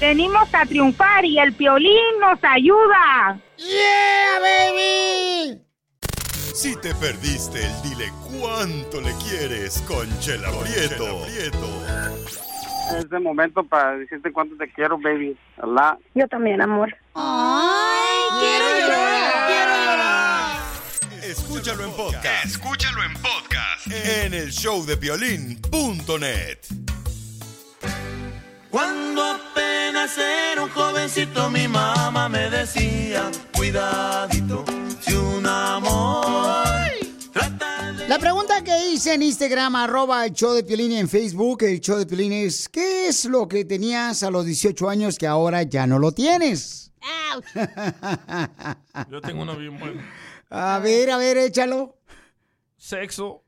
Venimos 0.00 0.48
a 0.54 0.64
triunfar 0.64 1.24
y 1.24 1.38
el 1.38 1.52
piolín 1.52 2.20
nos 2.20 2.38
ayuda. 2.42 3.40
¡Yeah, 3.58 4.40
baby! 4.40 5.60
Si 6.54 6.74
te 6.76 6.94
perdiste 6.94 7.58
el 7.64 7.82
dile 7.82 8.12
cuánto 8.38 9.00
le 9.00 9.12
quieres 9.14 9.82
con 9.82 10.06
Chela 10.20 10.50
Prieto. 10.50 11.26
Es 12.98 13.08
de 13.08 13.20
momento 13.20 13.62
para 13.64 13.96
decirte 13.96 14.32
cuánto 14.32 14.56
te 14.56 14.70
quiero, 14.72 14.98
baby. 14.98 15.36
Allah. 15.62 15.98
Yo 16.14 16.26
también, 16.28 16.60
amor. 16.60 16.94
Ay, 17.14 18.40
quiero 18.40 18.64
llorar, 18.80 19.46
quiero 19.46 19.72
llorar. 19.84 20.56
Escúchalo 21.22 21.84
en 21.84 21.92
podcast. 21.92 22.44
Escúchalo 22.44 23.02
en 23.04 23.12
podcast. 23.14 23.86
En 23.86 24.34
el 24.34 24.50
show 24.50 24.84
de 24.84 24.96
violín.net. 24.96 26.58
Cuando 28.70 29.24
apenas 29.24 30.16
era 30.16 30.62
un 30.62 30.70
jovencito, 30.70 31.50
mi 31.50 31.66
mamá 31.66 32.28
me 32.28 32.48
decía, 32.50 33.30
cuidadito, 33.52 34.64
si 35.00 35.14
un 35.14 35.44
amor. 35.44 36.69
La 38.10 38.18
pregunta 38.18 38.64
que 38.64 38.76
hice 38.88 39.14
en 39.14 39.22
Instagram, 39.22 39.76
arroba 39.76 40.26
el 40.26 40.32
show 40.32 40.52
de 40.52 40.64
Piolín 40.64 40.90
y 40.90 40.98
en 40.98 41.08
Facebook, 41.08 41.62
el 41.62 41.80
show 41.80 41.96
de 41.96 42.06
Piolín 42.06 42.32
es, 42.32 42.68
¿qué 42.68 43.06
es 43.06 43.24
lo 43.26 43.46
que 43.46 43.64
tenías 43.64 44.24
a 44.24 44.32
los 44.32 44.44
18 44.44 44.90
años 44.90 45.16
que 45.16 45.28
ahora 45.28 45.62
ya 45.62 45.86
no 45.86 45.96
lo 46.00 46.10
tienes? 46.10 46.90
Yo 49.08 49.20
tengo 49.20 49.42
una 49.42 49.54
bien 49.54 49.78
buena. 49.78 50.04
A 50.50 50.80
ver, 50.80 51.12
a 51.12 51.18
ver, 51.18 51.38
échalo. 51.38 51.98
Sexo. 52.76 53.44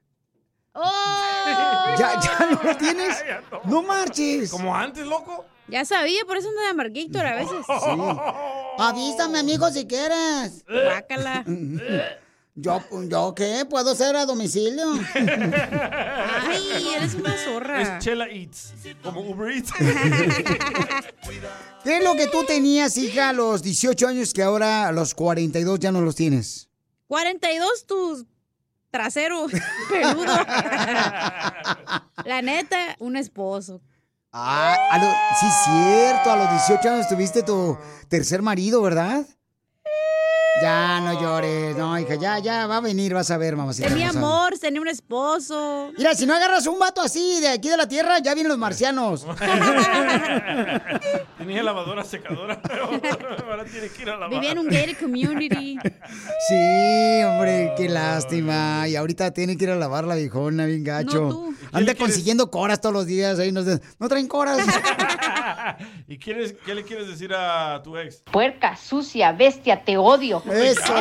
¿Ya, 0.77 2.21
ya 2.21 2.47
no 2.53 2.63
lo 2.63 2.77
tienes? 2.77 3.17
No 3.65 3.83
marches. 3.83 4.49
Como 4.49 4.77
antes, 4.77 5.05
loco. 5.05 5.45
Ya 5.67 5.85
sabía, 5.85 6.25
por 6.25 6.37
eso 6.37 6.49
anda 6.51 6.63
de 6.63 6.69
amarguítor 6.69 7.27
a 7.27 7.35
veces. 7.35 7.67
Avísame, 8.79 9.41
amigo, 9.41 9.69
si 9.73 9.89
quieres. 9.89 10.65
Guácala. 10.69 11.45
¿Yo, 12.55 12.83
¿Yo 13.09 13.35
qué? 13.35 13.65
¿Puedo 13.69 13.95
ser 13.95 14.15
a 14.15 14.27
domicilio? 14.27 14.85
Ay, 15.15 16.89
eres 16.97 17.15
una 17.15 17.35
zorra. 17.37 17.81
Es 17.81 18.05
Chela 18.05 18.29
Eats. 18.29 18.75
Como 19.03 19.21
Uber 19.23 19.51
Eats. 19.57 19.73
¿Qué 21.85 21.97
es 21.99 22.05
lo 22.05 22.15
que 22.15 22.27
tú 22.29 22.45
tenías, 22.45 22.97
hija, 22.99 23.31
a 23.31 23.33
los 23.33 23.63
18 23.63 24.07
años 24.07 24.35
que 24.35 24.43
ahora 24.43 24.87
a 24.89 24.93
los 24.93 25.15
42 25.15 25.79
ya 25.81 25.93
no 25.93 26.03
los 26.03 26.15
tienes? 26.15 26.69
42 27.09 27.87
tus 27.87 28.27
trasero 28.91 29.47
peludo. 29.91 30.35
La 32.27 32.43
neta, 32.43 32.97
un 32.99 33.17
esposo. 33.17 33.81
Ah, 34.31 34.77
a 34.91 34.99
lo- 34.99 35.11
sí, 35.41 35.47
cierto, 35.65 36.31
a 36.31 36.37
los 36.37 36.51
18 36.69 36.91
años 36.91 37.09
tuviste 37.09 37.43
tu 37.43 37.77
tercer 38.09 38.43
marido, 38.43 38.81
¿verdad? 38.83 39.25
Ya, 40.63 41.01
no 41.01 41.21
llores, 41.21 41.77
no, 41.77 41.99
hija, 41.99 42.15
ya, 42.15 42.39
ya, 42.39 42.69
va 42.69 42.77
a 42.77 42.81
venir, 42.81 43.13
vas 43.13 43.33
a 43.33 43.37
ver, 43.37 43.57
mamacita. 43.57 43.89
Tenía 43.89 44.11
amor, 44.11 44.57
tenía 44.61 44.81
un 44.81 44.87
esposo. 44.87 45.91
Mira, 45.99 46.15
si 46.15 46.25
no 46.25 46.35
agarras 46.35 46.69
un 46.69 46.79
vato 46.79 47.01
así 47.01 47.41
de 47.41 47.49
aquí 47.49 47.69
de 47.69 47.77
la 47.77 47.89
tierra, 47.89 48.21
ya 48.21 48.33
vienen 48.35 48.51
los 48.51 48.59
marcianos. 48.59 49.27
Tenía 51.39 51.65
lavadora 51.65 52.05
secadora. 52.05 52.61
Ahora 53.45 53.65
tiene 53.65 53.89
que 53.89 54.03
ir 54.03 54.11
a 54.11 54.17
lavar. 54.17 54.31
Vivía 54.31 54.53
en 54.53 54.59
un 54.59 54.69
gated 54.69 54.97
community. 54.99 55.79
Sí, 56.49 57.23
hombre, 57.25 57.73
qué 57.77 57.89
lástima. 57.89 58.87
Y 58.87 58.95
ahorita 58.95 59.33
tiene 59.33 59.57
que 59.57 59.65
ir 59.65 59.71
a 59.71 59.77
lavar 59.77 60.05
la 60.05 60.15
viejona, 60.15 60.67
bien 60.67 60.85
gacho. 60.85 61.23
No, 61.23 61.29
tú. 61.31 61.55
Anda 61.73 61.97
consiguiendo 61.97 62.53
coras 62.53 62.81
todos 62.81 62.93
los 62.93 63.07
días 63.07 63.41
ahí. 63.41 63.51
Nos 63.51 63.67
no 63.99 64.09
traen 64.09 64.29
coras. 64.29 64.59
¿Y 66.09 66.19
qué 66.19 66.35
le 66.75 66.85
quieres 66.85 67.09
decir 67.09 67.33
a 67.35 67.81
tu 67.83 67.97
ex? 67.97 68.23
Puerca, 68.31 68.77
sucia, 68.77 69.33
bestia, 69.33 69.83
te 69.85 69.97
odio. 69.97 70.43
Eso. 70.51 70.83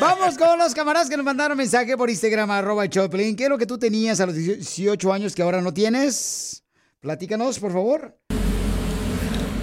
Vamos 0.00 0.38
con 0.38 0.58
los 0.58 0.74
camaradas 0.74 1.08
que 1.10 1.16
nos 1.16 1.24
mandaron 1.24 1.56
mensaje 1.56 1.96
por 1.96 2.10
Instagram, 2.10 2.50
arroba 2.50 2.88
Choplin. 2.88 3.36
¿Qué 3.36 3.44
es 3.44 3.50
lo 3.50 3.58
que 3.58 3.66
tú 3.66 3.78
tenías 3.78 4.20
a 4.20 4.26
los 4.26 4.34
18 4.34 5.12
años 5.12 5.34
que 5.34 5.42
ahora 5.42 5.60
no 5.60 5.72
tienes? 5.74 6.64
Platícanos, 7.00 7.58
por 7.58 7.72
favor. 7.72 8.18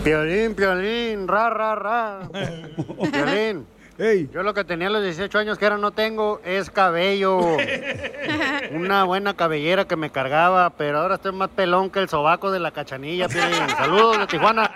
Piolín, 0.04 0.56
piolín, 0.56 1.28
ra, 1.28 1.50
ra, 1.50 1.76
ra. 1.76 2.30
Piolín. 3.12 3.68
Yo 3.98 4.44
lo 4.44 4.54
que 4.54 4.64
tenía 4.64 4.88
a 4.88 4.92
los 4.92 5.04
18 5.04 5.40
años 5.40 5.58
que 5.58 5.66
ahora 5.66 5.80
no 5.80 5.92
tengo 5.92 6.40
es 6.46 6.70
cabello. 6.70 7.40
Una 8.72 9.04
buena 9.06 9.36
cabellera 9.36 9.88
que 9.88 9.96
me 9.96 10.12
cargaba, 10.12 10.70
pero 10.72 11.00
ahora 11.00 11.16
estoy 11.16 11.32
más 11.32 11.50
pelón 11.50 11.90
que 11.90 12.00
el 12.00 12.08
sobaco 12.08 12.52
de 12.52 12.60
la 12.60 12.72
cachanilla, 12.72 13.28
Piolín. 13.28 13.68
Saludos 13.70 14.20
de 14.20 14.28
Tijuana. 14.28 14.72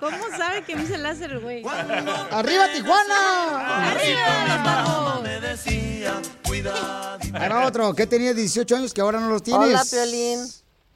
¿Cómo 0.00 0.16
sabe 0.36 0.62
que 0.62 0.74
me 0.74 0.84
hice 0.84 0.96
láser, 0.96 1.38
güey? 1.40 1.62
¡Arriba, 2.30 2.68
Tijuana! 2.72 3.90
¡Arriba, 3.90 5.20
me 5.22 5.40
decía, 5.40 6.14
va 7.50 7.66
otro. 7.66 7.94
¿Qué 7.94 8.06
tenías 8.06 8.34
18 8.36 8.76
años 8.76 8.94
que 8.94 9.00
ahora 9.02 9.20
no 9.20 9.28
los 9.28 9.42
tienes? 9.42 9.68
Hola, 9.68 9.82
Piolín. 9.90 10.40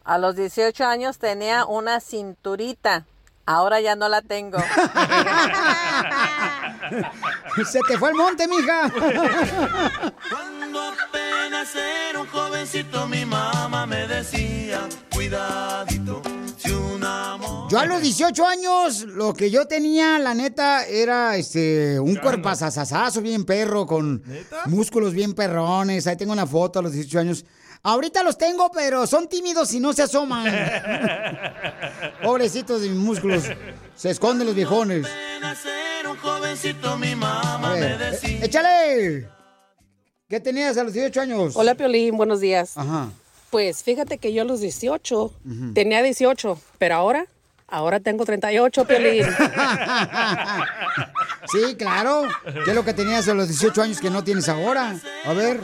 A 0.04 0.18
los 0.18 0.36
18 0.36 0.84
años 0.84 1.18
tenía 1.18 1.66
una 1.66 2.00
cinturita. 2.00 3.06
Ahora 3.46 3.80
ya 3.80 3.94
no 3.94 4.08
la 4.08 4.22
tengo. 4.22 4.58
Se 7.70 7.78
te 7.86 7.98
fue 7.98 8.10
el 8.10 8.14
monte, 8.14 8.48
mija. 8.48 8.90
Cuando 8.90 10.80
apenas 10.80 11.74
era 11.74 12.20
un 12.20 12.26
jovencito, 12.26 13.06
mi 13.06 13.24
mamá 13.24 13.86
me 13.86 14.06
decía, 14.06 14.80
cuidadito, 15.12 16.22
si 16.56 16.70
un 16.70 17.04
amor. 17.04 17.70
Yo 17.70 17.78
a 17.78 17.86
los 17.86 18.00
18 18.00 18.46
años, 18.46 19.02
lo 19.02 19.34
que 19.34 19.50
yo 19.50 19.66
tenía, 19.66 20.18
la 20.18 20.34
neta, 20.34 20.86
era 20.86 21.36
este 21.36 22.00
un 22.00 22.16
cuerpazazazazo 22.16 23.20
bien 23.20 23.44
perro, 23.44 23.86
con 23.86 24.22
músculos 24.66 25.12
bien 25.12 25.34
perrones. 25.34 26.06
Ahí 26.06 26.16
tengo 26.16 26.32
una 26.32 26.46
foto 26.46 26.78
a 26.78 26.82
los 26.82 26.92
18 26.92 27.18
años. 27.18 27.44
Ahorita 27.86 28.22
los 28.22 28.38
tengo, 28.38 28.70
pero 28.72 29.06
son 29.06 29.28
tímidos 29.28 29.72
y 29.74 29.80
no 29.80 29.92
se 29.92 30.02
asoman. 30.02 30.46
Pobrecitos 32.22 32.80
de 32.80 32.88
mis 32.88 32.98
músculos. 32.98 33.44
Se 33.94 34.10
esconden 34.10 34.46
los 34.46 34.56
viejones. 34.56 35.06
Un 36.08 36.16
jovencito, 36.16 36.96
mi 36.96 37.12
A 37.12 37.16
mamá 37.16 37.72
me 37.74 37.80
ver, 37.80 37.98
decía. 37.98 38.30
eh, 38.38 38.44
échale. 38.44 39.28
¿Qué 40.28 40.40
tenías 40.40 40.78
a 40.78 40.84
los 40.84 40.94
18 40.94 41.20
años? 41.20 41.54
Hola, 41.56 41.74
Piolín, 41.74 42.16
buenos 42.16 42.40
días. 42.40 42.76
Ajá. 42.78 43.10
Pues 43.50 43.82
fíjate 43.82 44.16
que 44.18 44.32
yo 44.32 44.42
a 44.42 44.44
los 44.46 44.60
18 44.60 45.16
Ujú. 45.24 45.72
tenía 45.74 46.02
18, 46.02 46.58
pero 46.78 46.94
ahora, 46.94 47.26
ahora 47.68 48.00
tengo 48.00 48.24
38, 48.24 48.84
Piolín. 48.86 49.26
Sí, 51.52 51.74
claro. 51.76 52.22
¿Qué 52.64 52.70
es 52.70 52.74
lo 52.74 52.84
que 52.86 52.94
tenías 52.94 53.28
a 53.28 53.34
los 53.34 53.46
18 53.48 53.82
años 53.82 54.00
que 54.00 54.08
no 54.08 54.24
tienes 54.24 54.48
ahora? 54.48 54.96
A 55.26 55.32
ver. 55.34 55.60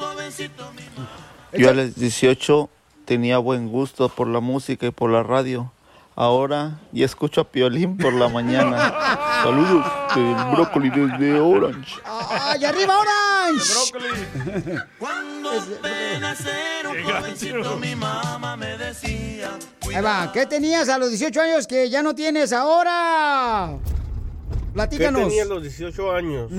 Yo 1.52 1.70
a 1.70 1.72
los 1.72 1.94
18 1.96 2.68
tenía 3.04 3.38
buen 3.38 3.68
gusto 3.68 4.08
por 4.08 4.28
la 4.28 4.40
música 4.40 4.86
y 4.86 4.90
por 4.90 5.10
la 5.10 5.22
radio. 5.22 5.72
Ahora 6.16 6.80
ya 6.92 7.06
escucho 7.06 7.40
a 7.40 7.44
Piolín 7.44 7.96
por 7.96 8.12
la 8.12 8.28
mañana. 8.28 8.94
Saludos 9.42 9.86
del 10.14 10.34
brócoli 10.52 10.90
desde 10.90 11.40
Orange. 11.40 11.96
¡Ay, 12.04 12.64
arriba 12.64 12.94
Orange! 12.98 14.78
Cuando 14.98 15.50
apenas 15.50 16.44
era 16.46 16.90
un 16.90 17.02
jovencito, 17.02 17.76
mi 17.78 17.94
mamá 17.94 18.56
me 18.56 18.76
decía. 18.76 19.58
Ahí 19.94 20.02
va. 20.02 20.30
¿Qué 20.32 20.46
tenías 20.46 20.88
a 20.88 20.98
los 20.98 21.08
18 21.08 21.40
años 21.40 21.66
que 21.66 21.88
ya 21.88 22.02
no 22.02 22.14
tienes 22.14 22.52
ahora? 22.52 23.78
¿Qué 23.80 24.72
Platícanos. 24.74 25.22
tenía 25.22 25.42
a 25.44 25.46
los 25.46 25.62
18 25.62 26.12
años? 26.12 26.52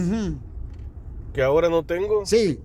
Que 1.33 1.43
ahora 1.43 1.69
no 1.69 1.83
tengo. 1.83 2.25
Sí. 2.25 2.59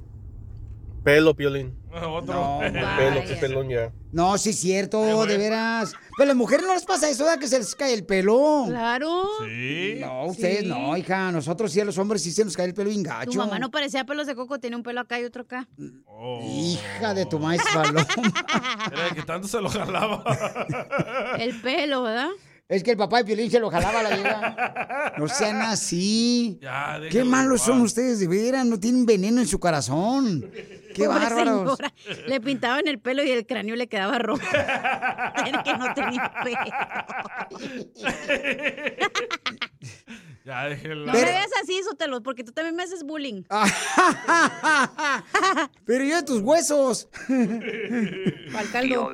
Pelo, 1.05 1.35
Piolín. 1.35 1.75
Otro. 2.09 2.59
Pelo, 2.61 3.25
qué 3.27 3.37
pelón 3.41 3.69
ya. 3.69 3.93
No, 4.13 4.39
sí 4.39 4.51
es 4.51 4.59
cierto, 4.61 5.27
de 5.27 5.37
veras. 5.37 5.93
Pero 6.17 6.25
a 6.25 6.27
las 6.29 6.37
mujeres 6.37 6.67
no 6.67 6.73
les 6.75 6.85
pasa 6.85 7.09
eso, 7.11 7.25
¿verdad? 7.25 7.39
Que 7.39 7.49
se 7.49 7.59
les 7.59 7.75
cae 7.75 7.93
el 7.93 8.05
pelo. 8.07 8.65
Claro. 8.69 9.25
Sí. 9.45 9.97
No, 10.01 10.27
ustedes 10.27 10.61
Sí. 10.61 10.67
no, 10.67 10.97
hija. 10.97 11.31
Nosotros 11.33 11.71
sí, 11.73 11.81
a 11.81 11.85
los 11.85 11.99
hombres 11.99 12.23
sí 12.23 12.33
se 12.33 12.45
nos 12.45 12.57
cae 12.57 12.67
el 12.67 12.75
pelo 12.75 12.89
bien 12.91 13.03
gacho. 13.03 13.31
Tu 13.31 13.37
mamá 13.39 13.59
no 13.59 13.71
parecía 13.71 14.05
pelos 14.05 14.27
de 14.27 14.35
coco, 14.35 14.59
tenía 14.59 14.77
un 14.77 14.83
pelo 14.83 15.01
acá 15.01 15.21
y 15.21 15.25
otro 15.25 15.43
acá. 15.43 15.69
Hija 16.43 17.13
de 17.15 17.27
tu 17.27 17.39
maíz 17.39 17.63
paloma. 17.75 18.07
Era 18.93 19.11
que 19.15 19.23
tanto 19.23 19.49
se 19.49 19.61
lo 19.61 19.69
jalaba. 19.69 20.25
El 21.39 21.61
pelo, 21.61 22.03
¿verdad? 22.05 22.31
Es 22.69 22.83
que 22.83 22.91
el 22.91 22.97
papá 22.97 23.19
de 23.19 23.25
Piolín 23.27 23.49
se 23.49 23.61
lo 23.61 23.71
jalaba 23.71 24.01
a 24.01 24.03
la 24.03 24.17
vieja. 24.17 25.15
No 25.19 25.29
sean 25.29 25.63
así. 25.63 26.59
Ya, 26.61 26.99
Qué 27.11 27.23
malos 27.23 27.63
son 27.63 27.81
ustedes, 27.81 28.19
de 28.19 28.27
veras. 28.27 28.67
No 28.67 28.81
tienen 28.81 29.07
veneno 29.07 29.41
en 29.41 29.47
su 29.47 29.61
corazón. 29.61 30.51
Qué 30.93 31.05
Pobre 31.05 31.21
bárbaros. 31.21 31.79
señora. 31.79 31.95
Le 32.27 32.41
pintaban 32.41 32.89
el 32.89 32.99
pelo 32.99 33.23
y 33.23 33.31
el 33.31 33.47
cráneo 33.47 33.77
le 33.77 33.87
quedaba 33.87 34.19
rojo. 34.19 34.43
Era 34.53 35.63
que 35.65 35.77
no 35.77 35.95
tenía 35.95 36.33
pelo. 36.43 36.59
Ya, 40.45 40.65
déjelo. 40.69 41.07
No 41.07 41.13
me 41.13 41.25
veas 41.25 41.49
así, 41.63 41.81
Sotelo, 41.85 42.21
porque 42.23 42.43
tú 42.45 42.51
también 42.53 42.75
me 42.77 42.83
haces 42.83 43.03
bullying. 43.05 43.43
Pero 45.85 46.05
yo 46.05 46.17
de 46.17 46.23
tus 46.23 46.41
huesos. 46.41 47.09
¿Cuál 47.27 48.71
caldo? 48.73 49.13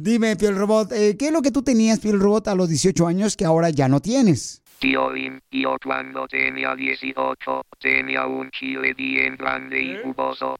Dime, 0.00 0.36
Piel 0.36 0.54
Robot, 0.54 0.92
eh, 0.92 1.16
¿qué 1.18 1.26
es 1.26 1.32
lo 1.32 1.42
que 1.42 1.50
tú 1.50 1.64
tenías, 1.64 1.98
Piel 1.98 2.20
Robot, 2.20 2.46
a 2.46 2.54
los 2.54 2.68
18 2.68 3.04
años 3.08 3.36
que 3.36 3.44
ahora 3.44 3.70
ya 3.70 3.88
no 3.88 3.98
tienes? 3.98 4.62
Tío 4.78 5.10
Bim, 5.10 5.40
yo 5.50 5.74
cuando 5.82 6.28
tenía 6.28 6.76
18 6.76 7.62
tenía 7.80 8.24
un 8.26 8.48
chile 8.52 8.94
bien 8.94 9.36
grande 9.36 9.82
y 9.82 9.96
jugoso. 10.00 10.54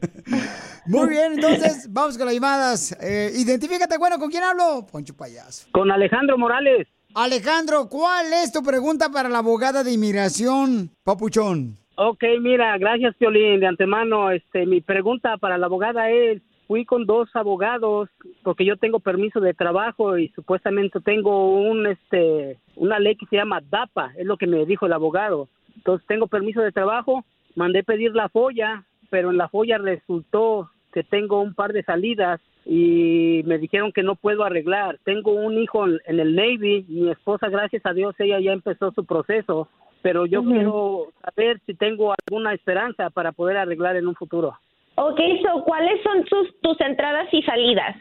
Muy 0.87 1.09
bien, 1.09 1.33
entonces 1.35 1.87
vamos 1.91 2.19
con 2.19 2.27
las 2.27 2.35
llamadas. 2.35 2.97
Eh, 3.01 3.33
identifícate, 3.35 3.97
bueno, 3.97 4.19
¿con 4.19 4.31
quién 4.31 4.43
hablo? 4.43 4.87
Poncho 4.91 5.17
Payaso. 5.17 5.67
Con 5.73 5.91
Alejandro 5.91 6.37
Morales. 6.37 6.87
Alejandro, 7.15 7.89
¿cuál 7.89 8.33
es 8.33 8.53
tu 8.53 8.63
pregunta 8.63 9.11
para 9.11 9.29
la 9.29 9.39
abogada 9.39 9.83
de 9.85 9.93
inmigración, 9.93 10.91
papuchón? 11.05 11.79
Ok, 11.97 12.25
mira, 12.41 12.77
gracias, 12.79 13.15
Piolín. 13.17 13.61
De 13.61 13.67
antemano, 13.67 14.31
este, 14.31 14.67
mi 14.67 14.81
pregunta 14.81 15.37
para 15.37 15.59
la 15.59 15.67
abogada 15.67 16.11
es, 16.11 16.41
fui 16.73 16.87
con 16.87 17.05
dos 17.05 17.29
abogados 17.37 18.09
porque 18.43 18.65
yo 18.65 18.79
tengo 18.79 18.99
permiso 18.99 19.41
de 19.41 19.53
trabajo 19.53 20.17
y 20.17 20.29
supuestamente 20.29 21.03
tengo 21.03 21.55
un, 21.55 21.87
este, 21.87 22.57
una 22.77 22.99
ley 22.99 23.15
que 23.15 23.27
se 23.27 23.37
llama 23.37 23.61
DAPA, 23.69 24.13
es 24.17 24.25
lo 24.25 24.39
que 24.39 24.47
me 24.47 24.65
dijo 24.65 24.87
el 24.87 24.95
abogado. 24.95 25.51
Entonces 25.77 26.07
tengo 26.07 26.29
permiso 26.29 26.63
de 26.63 26.73
trabajo, 26.73 27.27
mandé 27.57 27.85
pedir 27.85 28.15
la 28.15 28.31
folla, 28.31 28.85
pero 29.11 29.31
en 29.31 29.37
la 29.37 29.51
folla 29.51 29.77
resultó 29.77 30.71
que 30.95 31.03
tengo 31.05 31.43
un 31.43 31.53
par 31.53 31.75
de 31.75 31.83
salidas 31.83 32.41
y 32.65 33.43
me 33.45 33.59
dijeron 33.59 33.93
que 33.93 34.03
no 34.03 34.15
puedo 34.15 34.43
arreglar. 34.43 34.99
Tengo 35.05 35.33
un 35.33 35.59
hijo 35.59 35.87
en, 35.87 36.21
el 36.21 36.35
Navy, 36.35 36.87
mi 36.89 37.11
esposa, 37.11 37.51
gracias 37.51 37.85
a 37.85 37.93
Dios, 37.93 38.15
ella 38.19 38.41
ya 38.41 38.55
empezó 38.55 38.93
su 38.93 39.05
proceso, 39.05 39.69
pero 40.01 40.25
yo 40.25 40.43
quiero 40.43 41.09
saber 41.23 41.61
si 41.67 41.75
tengo 41.75 42.15
alguna 42.27 42.55
esperanza 42.55 43.11
para 43.11 43.33
poder 43.33 43.59
arreglar 43.59 43.97
en 43.97 44.09
un 44.09 44.15
futuro. 44.15 44.55
Ok, 44.97 45.21
so, 45.43 45.65
¿cuáles 45.65 46.03
son 46.03 46.25
sus, 46.27 46.61
tus 46.61 46.81
entradas 46.81 47.29
y 47.33 47.43
salidas? 47.43 47.97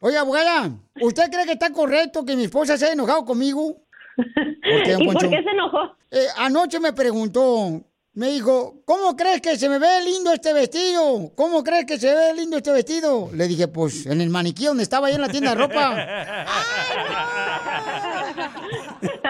Oye, 0.00 0.16
abogada, 0.16 0.70
¿usted 1.00 1.30
cree 1.30 1.46
que 1.46 1.52
está 1.52 1.72
correcto 1.72 2.24
que 2.24 2.36
mi 2.36 2.44
esposa 2.44 2.76
se 2.76 2.84
haya 2.84 2.94
enojado 2.94 3.24
conmigo? 3.24 3.82
¿Y 4.16 5.04
por 5.04 5.18
qué 5.18 5.42
se 5.42 5.50
enojó? 5.50 5.96
Eh, 6.10 6.26
anoche 6.36 6.78
me 6.78 6.92
preguntó, 6.92 7.82
me 8.14 8.28
dijo, 8.28 8.82
¿cómo 8.84 9.16
crees 9.16 9.40
que 9.40 9.56
se 9.56 9.70
me 9.70 9.78
ve 9.78 10.02
lindo 10.04 10.32
este 10.32 10.52
vestido? 10.52 11.32
¿Cómo 11.34 11.64
crees 11.64 11.86
que 11.86 11.98
se 11.98 12.14
ve 12.14 12.34
lindo 12.34 12.58
este 12.58 12.70
vestido? 12.70 13.30
Le 13.32 13.48
dije, 13.48 13.68
pues 13.68 14.04
en 14.04 14.20
el 14.20 14.28
maniquí 14.28 14.66
donde 14.66 14.82
estaba 14.82 15.06
ahí 15.06 15.14
en 15.14 15.22
la 15.22 15.28
tienda 15.28 15.54
de 15.54 15.56
ropa. 15.56 15.96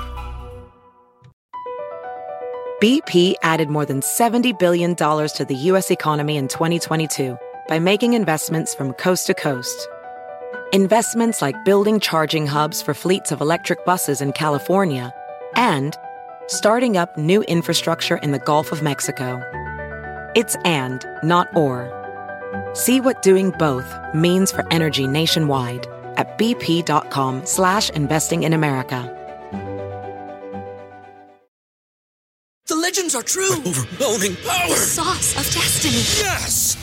BP 2.82 3.36
added 3.44 3.70
more 3.70 3.86
than 3.86 4.02
$70 4.02 4.58
billion 4.60 4.94
to 4.96 5.46
the 5.48 5.56
U.S. 5.72 5.90
economy 5.90 6.36
in 6.36 6.50
2022 6.50 7.38
by 7.70 7.80
making 7.80 8.14
investments 8.14 8.76
from 8.76 8.92
coast 8.94 9.26
to 9.28 9.34
coast. 9.34 9.88
Investments 10.74 11.42
like 11.42 11.56
building 11.64 12.02
charging 12.02 12.46
hubs 12.46 12.82
for 12.82 12.94
fleets 12.94 13.32
of 13.32 13.40
electric 13.40 13.86
buses 13.86 14.20
in 14.22 14.34
California 14.34 15.14
and 15.56 15.96
starting 16.48 16.98
up 16.98 17.18
new 17.18 17.42
infrastructure 17.44 18.18
in 18.18 18.32
the 18.32 18.40
Gulf 18.40 18.72
of 18.72 18.82
Mexico. 18.82 19.42
It's 20.36 20.56
and, 20.66 21.06
not 21.24 21.56
or. 21.56 21.92
See 22.74 23.00
what 23.00 23.22
doing 23.22 23.52
both 23.52 23.86
means 24.14 24.52
for 24.52 24.66
energy 24.72 25.08
nationwide 25.08 25.88
at 26.18 26.38
bp.com 26.38 27.46
slash 27.46 27.90
investing 27.92 28.44
in 28.44 28.54
America. 28.54 29.10
The 32.68 32.76
legends 32.76 33.14
are 33.14 33.24
true. 33.24 33.58
overwhelming 33.66 34.36
power! 34.38 34.70
The 34.70 34.76
sauce 34.76 35.32
of 35.38 35.54
destiny. 35.54 35.96
Yes! 36.26 36.83